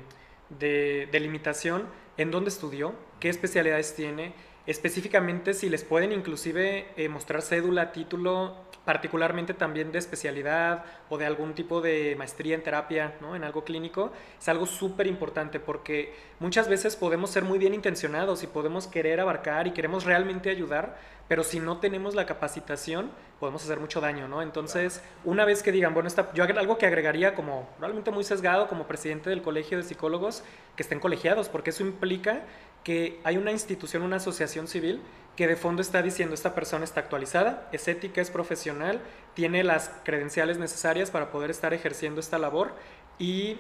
de, 0.60 1.08
de 1.12 1.20
limitación, 1.20 1.88
en 2.18 2.32
dónde 2.32 2.50
estudió, 2.50 2.94
qué 3.20 3.30
especialidades 3.30 3.96
tiene, 3.96 4.34
específicamente 4.66 5.54
si 5.54 5.70
les 5.70 5.84
pueden 5.84 6.12
inclusive 6.12 6.88
eh, 6.96 7.10
mostrar 7.10 7.42
cédula, 7.42 7.92
título, 7.92 8.56
particularmente 8.86 9.54
también 9.54 9.92
de 9.92 10.00
especialidad 10.00 10.84
o 11.10 11.18
de 11.18 11.26
algún 11.26 11.54
tipo 11.54 11.82
de 11.82 12.16
maestría 12.18 12.56
en 12.56 12.64
terapia, 12.64 13.14
¿no? 13.22 13.36
en 13.36 13.44
algo 13.44 13.64
clínico, 13.64 14.12
es 14.40 14.50
algo 14.50 14.66
súper 14.66 15.08
importante 15.08 15.60
porque 15.60 16.14
muchas 16.40 16.68
veces 16.68 16.96
podemos 16.96 17.30
ser 17.30 17.44
muy 17.44 17.60
bien 17.60 17.74
intencionados 17.74 18.44
y 18.44 18.48
podemos 18.48 18.88
querer 18.88 19.20
abarcar 19.20 19.68
y 19.68 19.72
queremos 19.72 20.06
realmente 20.06 20.50
ayudar, 20.50 20.98
pero 21.28 21.44
si 21.44 21.60
no 21.60 21.78
tenemos 21.78 22.16
la 22.16 22.26
capacitación, 22.26 23.12
podemos 23.40 23.64
hacer 23.64 23.80
mucho 23.80 24.02
daño, 24.02 24.28
¿no? 24.28 24.42
Entonces, 24.42 25.02
una 25.24 25.46
vez 25.46 25.64
que 25.64 25.72
digan, 25.72 25.94
bueno, 25.94 26.08
esta, 26.08 26.34
yo 26.34 26.44
algo 26.44 26.78
que 26.78 26.86
agregaría 26.86 27.34
como 27.36 27.70
probablemente 27.78 28.12
muy 28.12 28.24
sesgado 28.24 28.68
como 28.68 28.86
presidente 28.86 29.30
del 29.30 29.42
Colegio 29.42 29.78
de 29.78 29.84
Psicólogos, 29.84 30.44
que 30.76 30.84
estén 30.84 31.00
colegiados, 31.00 31.50
porque 31.50 31.70
eso 31.70 31.84
implica 31.84 32.42
que 32.84 33.20
hay 33.24 33.38
una 33.38 33.52
institución, 33.52 34.04
una 34.04 34.18
asociación 34.18 34.68
civil 34.68 35.02
que 35.36 35.48
de 35.48 35.56
fondo 35.56 35.82
está 35.82 36.02
diciendo 36.02 36.36
esta 36.36 36.54
persona 36.54 36.84
está 36.84 37.00
actualizada, 37.00 37.70
es 37.72 37.88
ética, 37.88 38.22
es 38.22 38.30
profesional, 38.30 39.02
tiene 39.34 39.64
las 39.64 39.92
credenciales 40.04 40.58
necesarias 40.58 41.10
para 41.10 41.32
poder 41.32 41.50
estar 41.50 41.74
ejerciendo 41.74 42.20
esta 42.20 42.38
labor 42.38 42.74
y 43.18 43.58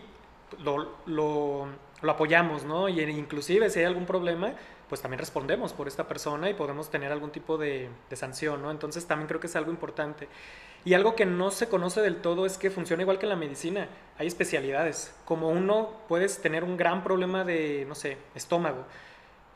lo, 0.60 0.98
lo, 1.06 1.68
apoyamos, 2.02 2.66
¿no? 2.66 2.90
Y 2.90 3.00
inclusive 3.02 3.70
si 3.70 3.80
hay 3.80 3.86
algún 3.86 4.06
problema, 4.06 4.54
pues 4.90 5.02
también 5.02 5.20
respondemos 5.20 5.72
por 5.72 5.88
esta 5.88 6.08
persona 6.08 6.50
y 6.50 6.54
podemos 6.54 6.90
tener 6.90 7.12
algún 7.12 7.32
tipo 7.32 7.58
de, 7.58 7.90
de, 8.10 8.16
sanción, 8.18 8.62
¿no? 8.62 8.70
Entonces 8.70 9.08
también 9.08 9.28
creo 9.28 9.40
que 9.40 9.48
es 9.48 9.56
algo 9.56 9.72
importante. 9.72 10.28
Y 10.84 10.96
algo 10.96 11.16
que 11.16 11.26
no 11.26 11.52
se 11.52 11.70
conoce 11.70 12.02
del 12.02 12.18
todo 12.18 12.46
es 12.46 12.58
que 12.58 12.72
funciona 12.72 13.04
igual 13.04 13.20
que 13.20 13.28
en 13.28 13.30
la 13.30 13.36
medicina. 13.36 13.88
Hay 14.18 14.28
especialidades. 14.28 15.16
Como 15.26 15.50
uno 15.50 15.92
puedes 16.08 16.42
tener 16.42 16.64
un 16.64 16.76
gran 16.76 17.04
problema 17.04 17.44
de, 17.44 17.86
no 17.88 17.96
sé, 17.96 18.18
estómago. 18.34 18.86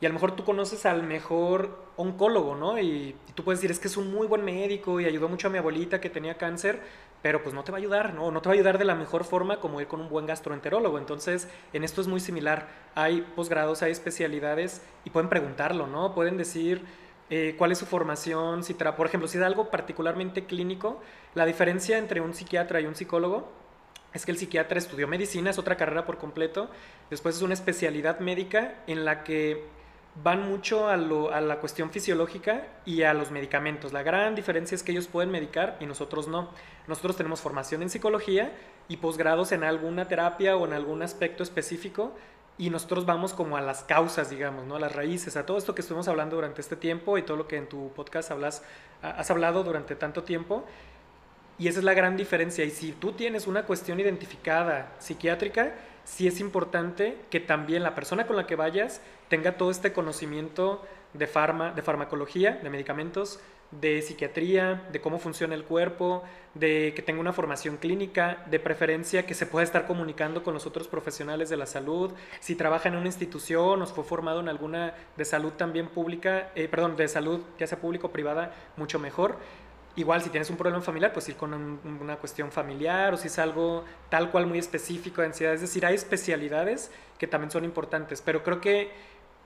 Y 0.00 0.06
a 0.06 0.08
lo 0.10 0.14
mejor 0.14 0.36
tú 0.36 0.44
conoces 0.44 0.84
al 0.84 1.02
mejor 1.02 1.86
oncólogo, 1.96 2.54
¿no? 2.54 2.78
Y, 2.78 3.14
y, 3.28 3.32
tú 3.34 3.44
puedes 3.44 3.60
decir, 3.60 3.70
es 3.70 3.78
que 3.78 3.88
es 3.88 3.96
un 3.96 4.12
muy 4.12 4.26
buen 4.26 4.44
médico 4.44 5.00
y 5.00 5.06
ayudó 5.06 5.28
mucho 5.28 5.48
a 5.48 5.50
mi 5.50 5.58
abuelita 5.58 6.00
que 6.00 6.10
tenía 6.10 6.36
cáncer, 6.36 6.80
pero 7.22 7.42
pues 7.42 7.54
no 7.54 7.64
te 7.64 7.72
va 7.72 7.78
a 7.78 7.80
ayudar, 7.80 8.14
¿no? 8.14 8.30
No 8.30 8.42
te 8.42 8.48
va 8.48 8.52
a 8.52 8.56
ayudar 8.56 8.78
de 8.78 8.84
la 8.84 8.94
mejor 8.94 9.24
forma 9.24 9.58
como 9.58 9.80
ir 9.80 9.86
con 9.86 10.00
un 10.00 10.08
buen 10.08 10.26
gastroenterólogo. 10.26 10.98
Entonces, 10.98 11.48
en 11.72 11.82
esto 11.82 12.00
es 12.00 12.08
muy 12.08 12.20
similar. 12.20 12.68
Hay 12.94 13.22
posgrados, 13.34 13.82
hay 13.82 13.92
especialidades 13.92 14.82
y 15.04 15.10
pueden 15.10 15.30
preguntarlo, 15.30 15.86
¿no? 15.86 16.14
Pueden 16.14 16.36
decir 16.36 16.82
eh, 17.28 17.56
cuál 17.58 17.72
es 17.72 17.78
su 17.78 17.86
formación, 17.86 18.62
si 18.62 18.74
tra 18.74 18.94
por 18.94 19.06
ejemplo, 19.06 19.26
si 19.28 19.38
es 19.38 19.44
algo 19.44 19.70
particularmente 19.70 20.44
clínico, 20.44 21.00
la 21.34 21.44
diferencia 21.44 21.98
entre 21.98 22.20
un 22.20 22.34
psiquiatra 22.34 22.80
y 22.80 22.86
un 22.86 22.94
psicólogo 22.94 23.50
es 24.14 24.24
que 24.24 24.30
el 24.30 24.38
psiquiatra 24.38 24.78
estudió 24.78 25.08
medicina, 25.08 25.50
es 25.50 25.58
otra 25.58 25.76
carrera 25.76 26.06
por 26.06 26.18
completo, 26.18 26.70
después 27.10 27.36
es 27.36 27.42
una 27.42 27.54
especialidad 27.54 28.20
médica 28.20 28.76
en 28.86 29.04
la 29.04 29.24
que 29.24 29.64
van 30.22 30.48
mucho 30.48 30.88
a, 30.88 30.96
la 30.96 31.58
cuestión 31.60 31.90
fisiológica 31.90 32.66
y 32.84 33.02
a 33.02 33.14
los 33.14 33.30
medicamentos. 33.30 33.92
La 33.92 34.02
gran 34.02 34.34
diferencia 34.34 34.74
es 34.74 34.82
que 34.82 34.92
ellos 34.92 35.08
pueden 35.08 35.30
medicar 35.30 35.76
y 35.80 35.86
nosotros 35.86 36.28
no. 36.28 36.50
Nosotros 36.86 37.16
tenemos 37.16 37.40
formación 37.40 37.82
en 37.82 37.90
psicología 37.90 38.52
y 38.88 38.96
posgrados 38.98 39.52
en 39.52 39.64
alguna 39.64 40.08
terapia 40.08 40.56
o 40.56 40.66
en 40.66 40.72
algún 40.72 41.02
aspecto 41.02 41.42
específico 41.42 42.12
y 42.58 42.70
nosotros 42.70 43.04
vamos 43.04 43.34
como 43.34 43.56
a 43.56 43.60
las 43.60 43.84
causas, 43.84 44.30
digamos, 44.30 44.64
¿no? 44.64 44.76
a 44.76 44.80
las 44.80 44.94
raíces, 44.94 45.36
a 45.36 45.44
todo 45.44 45.58
esto 45.58 45.74
que 45.74 45.82
estuvimos 45.82 46.08
hablando 46.08 46.36
durante 46.36 46.62
este 46.62 46.76
tiempo 46.76 47.18
y 47.18 47.22
todo 47.22 47.36
lo 47.36 47.46
que 47.46 47.56
en 47.56 47.68
tu 47.68 47.92
podcast 47.92 48.32
has 49.02 49.30
hablado 49.30 49.62
durante 49.62 49.94
tanto 49.94 50.22
tiempo. 50.22 50.64
Y 51.58 51.68
esa 51.68 51.78
es 51.78 51.84
la 51.84 51.94
gran 51.94 52.16
diferencia. 52.16 52.64
Y 52.64 52.70
si 52.70 52.92
tú 52.92 53.12
tienes 53.12 53.46
una 53.46 53.64
cuestión 53.64 54.00
identificada 54.00 54.92
psiquiátrica, 54.98 55.74
sí 56.06 56.26
es 56.26 56.40
importante 56.40 57.18
que 57.30 57.40
también 57.40 57.82
la 57.82 57.94
persona 57.94 58.26
con 58.26 58.36
la 58.36 58.46
que 58.46 58.56
vayas 58.56 59.02
tenga 59.28 59.56
todo 59.58 59.70
este 59.70 59.92
conocimiento 59.92 60.82
de, 61.12 61.26
farma, 61.26 61.72
de 61.72 61.82
farmacología, 61.82 62.52
de 62.62 62.70
medicamentos, 62.70 63.40
de 63.72 64.00
psiquiatría, 64.00 64.86
de 64.92 65.00
cómo 65.00 65.18
funciona 65.18 65.56
el 65.56 65.64
cuerpo, 65.64 66.22
de 66.54 66.92
que 66.94 67.02
tenga 67.02 67.20
una 67.20 67.32
formación 67.32 67.76
clínica, 67.76 68.44
de 68.48 68.60
preferencia 68.60 69.26
que 69.26 69.34
se 69.34 69.46
pueda 69.46 69.64
estar 69.64 69.86
comunicando 69.86 70.44
con 70.44 70.54
los 70.54 70.66
otros 70.66 70.86
profesionales 70.86 71.48
de 71.48 71.56
la 71.56 71.66
salud. 71.66 72.12
Si 72.38 72.54
trabaja 72.54 72.88
en 72.88 72.94
una 72.94 73.06
institución 73.06 73.82
o 73.82 73.86
fue 73.86 74.04
formado 74.04 74.38
en 74.38 74.48
alguna 74.48 74.94
de 75.16 75.24
salud 75.24 75.52
también 75.54 75.88
pública, 75.88 76.50
eh, 76.54 76.68
perdón, 76.68 76.96
de 76.96 77.08
salud 77.08 77.40
ya 77.58 77.66
sea 77.66 77.80
pública 77.80 78.06
o 78.06 78.12
privada, 78.12 78.54
mucho 78.76 79.00
mejor. 79.00 79.38
Igual 79.96 80.22
si 80.22 80.28
tienes 80.28 80.50
un 80.50 80.56
problema 80.56 80.82
familiar, 80.82 81.12
pues 81.12 81.28
ir 81.28 81.36
con 81.36 81.54
un, 81.54 81.98
una 82.00 82.16
cuestión 82.16 82.52
familiar 82.52 83.14
o 83.14 83.16
si 83.16 83.28
es 83.28 83.38
algo 83.38 83.84
tal 84.10 84.30
cual 84.30 84.46
muy 84.46 84.58
específico 84.58 85.22
de 85.22 85.28
ansiedad. 85.28 85.54
Es 85.54 85.62
decir, 85.62 85.86
hay 85.86 85.94
especialidades 85.94 86.90
que 87.18 87.26
también 87.26 87.50
son 87.50 87.64
importantes, 87.64 88.20
pero 88.20 88.42
creo 88.42 88.60
que 88.60 88.90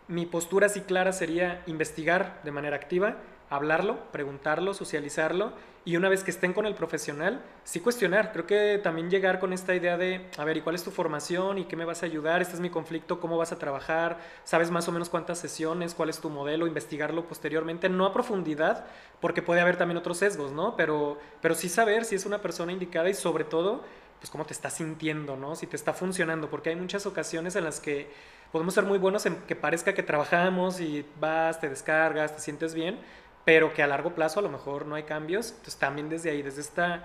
mi 0.09 0.27
postura 0.27 0.67
así 0.67 0.81
clara 0.81 1.13
sería 1.13 1.63
investigar 1.67 2.41
de 2.43 2.51
manera 2.51 2.75
activa, 2.75 3.17
hablarlo, 3.51 3.99
preguntarlo, 4.13 4.73
socializarlo 4.73 5.53
y 5.85 5.97
una 5.97 6.11
vez 6.11 6.23
que 6.23 6.31
estén 6.31 6.53
con 6.53 6.67
el 6.67 6.75
profesional, 6.75 7.43
sí 7.65 7.81
cuestionar. 7.81 8.33
Creo 8.33 8.47
que 8.47 8.79
también 8.83 9.11
llegar 9.11 9.41
con 9.41 9.53
esta 9.53 9.75
idea 9.75 9.97
de, 9.97 10.27
a 10.37 10.45
ver, 10.45 10.59
¿y 10.59 10.61
cuál 10.61 10.75
es 10.75 10.85
tu 10.85 10.91
formación? 10.91 11.57
¿Y 11.59 11.65
qué 11.65 11.75
me 11.75 11.87
vas 11.87 12.03
a 12.03 12.07
ayudar? 12.07 12.43
Este 12.43 12.55
es 12.55 12.61
mi 12.61 12.69
conflicto, 12.69 13.19
¿cómo 13.19 13.39
vas 13.39 13.53
a 13.53 13.59
trabajar? 13.59 14.19
¿Sabes 14.45 14.71
más 14.71 14.89
o 14.89 14.93
menos 14.93 15.09
cuántas 15.09 15.39
sesiones? 15.39 15.95
¿Cuál 15.95 16.11
es 16.11 16.21
tu 16.21 16.29
modelo? 16.29 16.67
Investigarlo 16.67 17.25
posteriormente, 17.27 17.89
no 17.89 18.05
a 18.05 18.13
profundidad, 18.13 18.85
porque 19.21 19.41
puede 19.41 19.63
haber 19.63 19.79
también 19.79 19.97
otros 19.97 20.19
sesgos, 20.19 20.53
¿no? 20.53 20.77
Pero, 20.77 21.19
pero 21.41 21.55
sí 21.55 21.71
saber 21.71 22.05
si 22.05 22.15
es 22.15 22.27
una 22.27 22.43
persona 22.43 22.73
indicada 22.73 23.09
y 23.09 23.15
sobre 23.15 23.45
todo, 23.45 23.83
pues 24.21 24.31
cómo 24.31 24.45
te 24.45 24.53
estás 24.53 24.75
sintiendo, 24.75 25.37
¿no? 25.37 25.57
Si 25.57 25.67
te 25.67 25.77
está 25.77 25.95
funcionando, 25.95 26.51
porque 26.51 26.69
hay 26.69 26.77
muchas 26.77 27.07
ocasiones 27.07 27.57
en 27.57 27.65
las 27.65 27.81
que 27.81 28.11
podemos 28.53 28.75
ser 28.75 28.85
muy 28.85 28.99
buenos 28.99 29.25
en 29.25 29.37
que 29.37 29.57
parezca 29.57 29.95
que 29.95 30.03
trabajamos 30.03 30.81
y 30.81 31.07
vas, 31.19 31.59
te 31.59 31.71
descargas, 31.71 32.37
te 32.37 32.43
sientes 32.43 32.75
bien, 32.75 32.99
pero 33.45 33.73
que 33.73 33.83
a 33.83 33.87
largo 33.87 34.15
plazo 34.15 34.41
a 34.41 34.43
lo 34.43 34.51
mejor 34.51 34.87
no 34.87 34.95
hay 34.95 35.05
cambios. 35.05 35.51
Entonces 35.51 35.77
también 35.77 36.09
desde 36.09 36.31
ahí, 36.31 36.43
desde 36.43 36.61
esta 36.61 37.05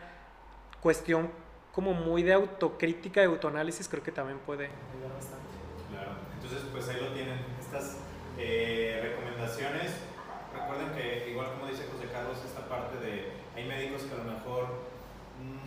cuestión 0.82 1.30
como 1.74 1.94
muy 1.94 2.24
de 2.24 2.34
autocrítica, 2.34 3.20
de 3.22 3.28
autoanálisis, 3.28 3.88
creo 3.90 4.04
que 4.04 4.12
también 4.12 4.40
puede 4.40 4.66
ayudar 4.66 5.14
bastante. 5.14 5.44
Claro, 5.92 6.12
entonces 6.36 6.62
pues 6.72 6.88
ahí 6.88 7.02
lo 7.02 7.12
tienen, 7.12 7.40
estas 7.60 7.98
eh, 8.38 9.00
recomendaciones. 9.04 9.92
Recuerden 10.54 10.96
que 10.96 11.30
igual 11.30 11.52
como 11.52 11.68
dice 11.68 11.84
José 11.92 12.08
Carlos, 12.12 12.38
esta 12.46 12.68
parte 12.70 12.98
de, 13.04 13.34
hay 13.56 13.68
médicos 13.68 14.04
que 14.04 14.16
a 14.16 14.24
lo 14.24 14.32
mejor 14.32 14.96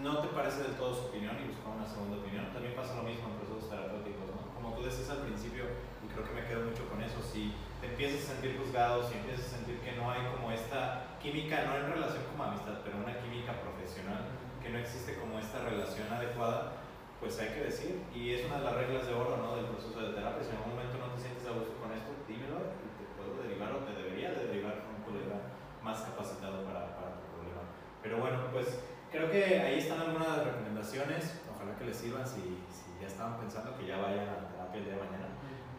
no 0.01 0.21
te 0.21 0.29
parece 0.29 0.63
del 0.63 0.73
todo 0.81 0.95
su 0.95 1.13
opinión 1.13 1.37
y 1.45 1.49
buscan 1.49 1.77
una 1.77 1.87
segunda 1.87 2.17
opinión. 2.17 2.49
También 2.53 2.75
pasa 2.75 2.97
lo 2.97 3.03
mismo 3.03 3.29
en 3.29 3.37
procesos 3.37 3.69
terapéuticos, 3.69 4.33
¿no? 4.33 4.55
Como 4.55 4.75
tú 4.75 4.85
decías 4.85 5.11
al 5.11 5.29
principio, 5.29 5.65
y 6.01 6.09
creo 6.09 6.25
que 6.25 6.33
me 6.33 6.47
quedo 6.49 6.65
mucho 6.65 6.89
con 6.89 7.03
eso, 7.03 7.21
si 7.21 7.53
empiezas 7.99 8.31
a 8.31 8.39
sentir 8.39 8.55
juzgado, 8.55 9.03
si 9.03 9.19
empiezas 9.19 9.51
a 9.51 9.57
sentir 9.59 9.83
que 9.83 9.91
no 9.99 10.07
hay 10.07 10.23
como 10.31 10.55
esta 10.55 11.19
química, 11.19 11.67
no 11.67 11.83
en 11.83 11.99
relación 11.99 12.23
como 12.31 12.47
amistad, 12.47 12.79
pero 12.87 12.95
una 12.95 13.19
química 13.19 13.59
profesional, 13.59 14.23
que 14.63 14.71
no 14.71 14.79
existe 14.79 15.19
como 15.19 15.35
esta 15.43 15.67
relación 15.67 16.07
adecuada, 16.07 16.79
pues 17.19 17.35
hay 17.43 17.51
que 17.59 17.67
decir, 17.67 17.99
y 18.15 18.39
es 18.39 18.47
una 18.47 18.63
de 18.63 18.71
las 18.71 18.75
reglas 18.79 19.03
de 19.03 19.19
oro 19.19 19.35
¿no? 19.43 19.59
del 19.59 19.67
proceso 19.75 19.99
de 19.99 20.15
terapia, 20.15 20.47
si 20.47 20.55
en 20.55 20.63
algún 20.63 20.79
momento 20.79 20.95
no 20.95 21.11
te 21.11 21.27
sientes 21.27 21.43
a 21.43 21.59
gusto 21.59 21.75
con 21.83 21.91
esto, 21.91 22.15
dímelo 22.31 22.71
y 22.71 22.87
te 22.95 23.05
puedo 23.19 23.35
derivar 23.43 23.75
o 23.75 23.83
te 23.83 23.91
debería 23.91 24.31
de 24.31 24.47
derivar 24.47 24.79
con 24.79 24.95
un 24.95 25.03
colega 25.03 25.51
más 25.83 25.99
capacitado 26.07 26.63
para, 26.71 26.95
para 26.95 27.19
tu 27.19 27.27
problema. 27.35 27.67
Pero 27.99 28.23
bueno, 28.23 28.47
pues 28.55 28.79
creo 29.11 29.27
que 29.27 29.59
ahí 29.59 29.83
están 29.83 29.99
algunas 30.07 30.47
recomendaciones, 30.47 31.43
ojalá 31.51 31.75
que 31.75 31.91
les 31.91 31.99
sirvan 31.99 32.23
si, 32.23 32.63
si 32.71 32.95
ya 33.03 33.11
estaban 33.11 33.43
pensando 33.43 33.75
que 33.75 33.91
ya 33.91 33.99
vayan 33.99 34.31
a 34.31 34.47
terapia 34.55 34.79
el 34.79 34.87
día 34.87 34.95
de 34.95 35.03
mañana. 35.03 35.28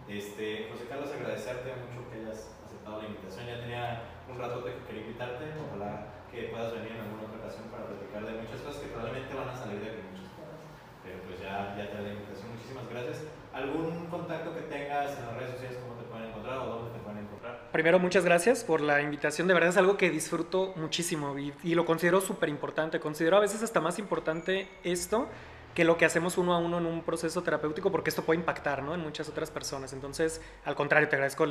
Este, 0.10 0.66
José 0.72 0.90
Carlos, 0.90 1.14
agradecerte 1.14 1.70
mucho 1.86 2.10
que 2.10 2.18
hayas 2.18 2.50
aceptado 2.66 2.98
la 2.98 3.08
invitación. 3.14 3.46
Ya 3.46 3.62
tenía 3.62 4.02
un 4.26 4.40
rato 4.42 4.66
que 4.66 4.74
quería 4.90 5.06
invitarte. 5.06 5.54
Ojalá 5.70 6.26
que 6.34 6.50
puedas 6.50 6.74
venir 6.74 6.98
en 6.98 7.02
alguna 7.06 7.30
otra 7.30 7.38
ocasión 7.46 7.70
para 7.70 7.86
platicar 7.86 8.26
de 8.26 8.42
muchas 8.42 8.58
cosas 8.66 8.82
que 8.82 8.90
probablemente 8.90 9.30
van 9.38 9.50
a 9.50 9.56
salir 9.56 9.78
de 9.78 9.90
aquí 9.94 10.02
muchas 10.10 10.34
cosas. 10.34 10.58
Pero 11.06 11.18
pues 11.30 11.38
ya, 11.38 11.78
ya 11.78 11.94
te 11.94 11.98
doy 12.02 12.06
la 12.10 12.14
invitación. 12.18 12.50
Muchísimas 12.58 12.90
gracias. 12.90 13.18
¿Algún 13.54 14.10
contacto 14.10 14.50
que 14.58 14.66
tengas 14.66 15.14
en 15.14 15.26
las 15.30 15.36
redes 15.38 15.52
sociales? 15.54 15.78
¿Cómo 15.78 16.02
te 16.02 16.06
pueden 16.10 16.26
encontrar 16.34 16.58
o 16.58 16.66
dónde 16.66 16.90
te 16.90 17.00
pueden 17.06 17.20
encontrar? 17.30 17.70
Primero, 17.70 18.00
muchas 18.02 18.26
gracias 18.26 18.64
por 18.66 18.82
la 18.82 19.06
invitación. 19.06 19.46
De 19.46 19.54
verdad 19.54 19.70
es 19.70 19.78
algo 19.78 19.94
que 19.94 20.10
disfruto 20.10 20.74
muchísimo 20.76 21.38
y, 21.38 21.54
y 21.62 21.78
lo 21.78 21.86
considero 21.86 22.18
súper 22.18 22.50
importante. 22.50 23.00
Considero 23.00 23.38
a 23.38 23.42
veces 23.46 23.62
hasta 23.62 23.78
más 23.80 24.00
importante 24.00 24.68
esto 24.82 25.30
que 25.74 25.84
lo 25.84 25.98
que 25.98 26.06
hacemos 26.06 26.38
uno 26.38 26.54
a 26.54 26.58
uno 26.58 26.78
en 26.78 26.86
un 26.86 27.04
proceso 27.04 27.44
terapéutico, 27.44 27.92
porque 27.92 28.10
esto 28.10 28.24
puede 28.24 28.40
impactar 28.40 28.84
¿no? 28.84 28.94
en 28.94 29.02
muchas 29.02 29.30
otras 29.30 29.52
personas. 29.52 29.94
Entonces, 29.94 30.42
al 30.66 30.76
contrario, 30.76 31.08
te 31.10 31.16
agradezco 31.16 31.46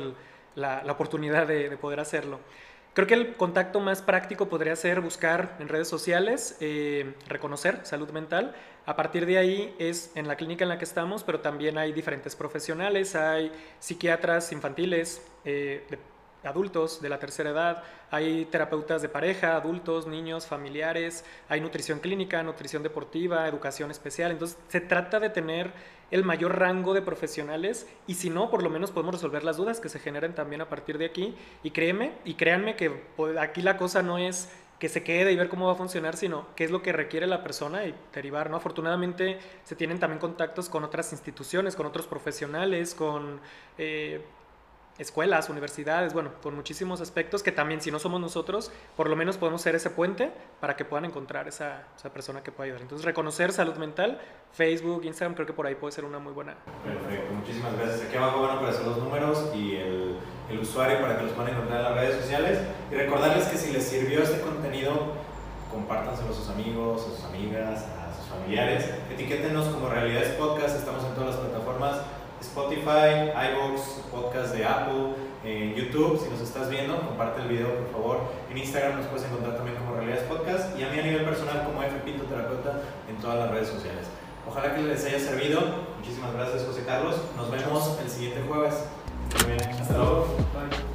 la, 0.55 0.83
la, 0.83 0.91
oportunidad 0.91 1.47
de, 1.47 1.69
de, 1.69 1.77
poder 1.77 1.99
hacerlo. 1.99 2.39
Creo 2.93 3.07
que 3.07 3.13
el 3.13 3.35
contacto 3.35 3.79
más 3.79 4.01
práctico 4.01 4.49
podría 4.49 4.75
ser 4.75 4.99
buscar 4.99 5.55
en 5.59 5.69
redes 5.69 5.87
sociales, 5.87 6.57
eh, 6.59 7.13
reconocer 7.27 7.79
salud 7.83 8.09
mental. 8.09 8.55
A 8.85 8.95
partir 8.95 9.25
de 9.25 9.37
ahí 9.37 9.75
es 9.77 10.11
en 10.15 10.27
la 10.27 10.35
clínica 10.35 10.65
en 10.65 10.69
la 10.69 10.79
que 10.79 10.85
estamos, 10.85 11.23
pero 11.23 11.39
también 11.39 11.77
hay 11.77 11.93
diferentes 11.93 12.35
profesionales, 12.35 13.15
hay 13.15 13.51
psiquiatras 13.79 14.51
infantiles, 14.51 15.21
eh, 15.45 15.85
adultos 16.43 17.01
de 17.01 17.09
la 17.09 17.19
tercera 17.19 17.49
edad, 17.49 17.83
hay 18.11 18.45
terapeutas 18.45 19.01
de 19.01 19.09
pareja, 19.09 19.55
adultos, 19.55 20.07
niños, 20.07 20.47
familiares, 20.47 21.25
hay 21.47 21.61
nutrición 21.61 21.99
clínica, 21.99 22.41
nutrición 22.43 22.83
deportiva, 22.83 23.47
educación 23.47 23.91
especial. 23.91 24.31
Entonces, 24.31 24.57
se 24.67 24.81
trata 24.81 25.19
de 25.19 25.29
tener 25.29 25.71
el 26.11 26.23
mayor 26.23 26.57
rango 26.57 26.93
de 26.93 27.01
profesionales 27.01 27.87
y 28.07 28.15
si 28.15 28.29
no, 28.29 28.49
por 28.49 28.63
lo 28.63 28.69
menos 28.69 28.91
podemos 28.91 29.15
resolver 29.15 29.43
las 29.43 29.57
dudas 29.57 29.79
que 29.79 29.89
se 29.89 29.99
generan 29.99 30.33
también 30.33 30.61
a 30.61 30.69
partir 30.69 30.97
de 30.97 31.05
aquí. 31.05 31.35
Y 31.63 31.71
créeme, 31.71 32.13
y 32.25 32.33
créanme 32.35 32.75
que 32.75 32.89
pues, 32.89 33.37
aquí 33.37 33.61
la 33.61 33.77
cosa 33.77 34.01
no 34.01 34.17
es 34.17 34.49
que 34.79 34.89
se 34.89 35.03
quede 35.03 35.33
y 35.33 35.35
ver 35.35 35.49
cómo 35.49 35.67
va 35.67 35.73
a 35.73 35.75
funcionar, 35.75 36.15
sino 36.15 36.47
qué 36.55 36.63
es 36.63 36.71
lo 36.71 36.81
que 36.81 36.93
requiere 36.93 37.27
la 37.27 37.43
persona 37.43 37.85
y 37.85 37.93
derivar, 38.13 38.49
¿no? 38.49 38.57
Afortunadamente 38.57 39.37
se 39.65 39.75
tienen 39.75 39.99
también 39.99 40.19
contactos 40.19 40.69
con 40.69 40.85
otras 40.85 41.11
instituciones, 41.11 41.75
con 41.75 41.85
otros 41.85 42.07
profesionales, 42.07 42.95
con 42.95 43.41
eh, 43.77 44.21
escuelas, 44.99 45.49
universidades, 45.49 46.13
bueno, 46.13 46.31
con 46.43 46.55
muchísimos 46.55 47.01
aspectos 47.01 47.41
que 47.41 47.51
también 47.51 47.81
si 47.81 47.89
no 47.89 47.99
somos 47.99 48.19
nosotros, 48.19 48.71
por 48.95 49.09
lo 49.09 49.15
menos 49.15 49.37
podemos 49.37 49.61
ser 49.61 49.73
ese 49.75 49.89
puente 49.89 50.31
para 50.59 50.75
que 50.75 50.85
puedan 50.85 51.05
encontrar 51.05 51.47
esa, 51.47 51.83
esa 51.97 52.11
persona 52.11 52.43
que 52.43 52.51
pueda 52.51 52.65
ayudar. 52.65 52.81
Entonces, 52.81 53.05
reconocer 53.05 53.53
salud 53.53 53.75
mental, 53.75 54.19
Facebook, 54.51 55.05
Instagram, 55.05 55.35
creo 55.35 55.47
que 55.47 55.53
por 55.53 55.65
ahí 55.65 55.75
puede 55.75 55.93
ser 55.93 56.03
una 56.03 56.19
muy 56.19 56.33
buena. 56.33 56.55
Perfecto, 56.83 57.33
muchísimas 57.33 57.75
gracias. 57.77 58.01
Aquí 58.07 58.17
abajo 58.17 58.41
van 58.41 58.51
a 58.51 58.53
aparecer 58.59 58.85
los 58.85 58.97
números 58.97 59.51
y 59.55 59.77
el, 59.77 60.17
el 60.51 60.59
usuario 60.59 60.99
para 61.01 61.17
que 61.17 61.23
los 61.23 61.31
puedan 61.31 61.53
encontrar 61.53 61.79
en 61.79 61.85
las 61.85 61.95
redes 61.95 62.21
sociales. 62.21 62.59
Y 62.91 62.95
recordarles 62.95 63.45
que 63.45 63.57
si 63.57 63.71
les 63.71 63.87
sirvió 63.87 64.21
este 64.21 64.41
contenido, 64.41 65.13
compártanselo 65.71 66.31
a 66.31 66.33
sus 66.33 66.49
amigos, 66.49 67.07
a 67.07 67.15
sus 67.15 67.23
amigas, 67.23 67.85
a 67.85 68.13
sus 68.13 68.27
familiares. 68.27 68.89
Etiquétenos 69.13 69.67
como 69.67 69.87
Realidades 69.87 70.31
Podcast, 70.31 70.77
estamos 70.77 71.05
en 71.05 71.13
todas 71.13 71.35
las 71.35 71.45
plataformas 71.45 72.01
Spotify, 72.41 73.31
iVoox, 73.33 73.81
podcast 74.11 74.53
de 74.53 74.65
Apple, 74.65 75.13
YouTube, 75.75 76.19
si 76.21 76.29
nos 76.29 76.41
estás 76.41 76.69
viendo, 76.69 76.99
comparte 77.01 77.41
el 77.41 77.47
video 77.47 77.73
por 77.75 77.91
favor. 77.91 78.19
En 78.49 78.57
Instagram 78.57 78.97
nos 78.97 79.07
puedes 79.07 79.25
encontrar 79.27 79.55
también 79.55 79.77
como 79.77 79.95
Realidades 79.95 80.23
Podcast 80.23 80.77
y 80.77 80.83
a 80.83 80.89
mí 80.89 80.99
a 80.99 81.03
nivel 81.03 81.23
personal 81.23 81.63
como 81.65 81.81
F 81.83 81.97
Pinto 82.05 82.25
Terapeuta 82.25 82.81
en 83.09 83.17
todas 83.17 83.37
las 83.37 83.51
redes 83.51 83.69
sociales. 83.69 84.05
Ojalá 84.47 84.75
que 84.75 84.81
les 84.81 85.05
haya 85.05 85.19
servido. 85.19 85.61
Muchísimas 85.97 86.33
gracias 86.33 86.63
José 86.65 86.83
Carlos. 86.85 87.15
Nos 87.37 87.51
vemos 87.51 87.97
el 88.01 88.09
siguiente 88.09 88.41
jueves. 88.47 88.85
Muy 89.35 89.55
bien. 89.55 89.69
Hasta 89.69 89.97
luego. 89.97 90.25
Bye. 90.53 90.88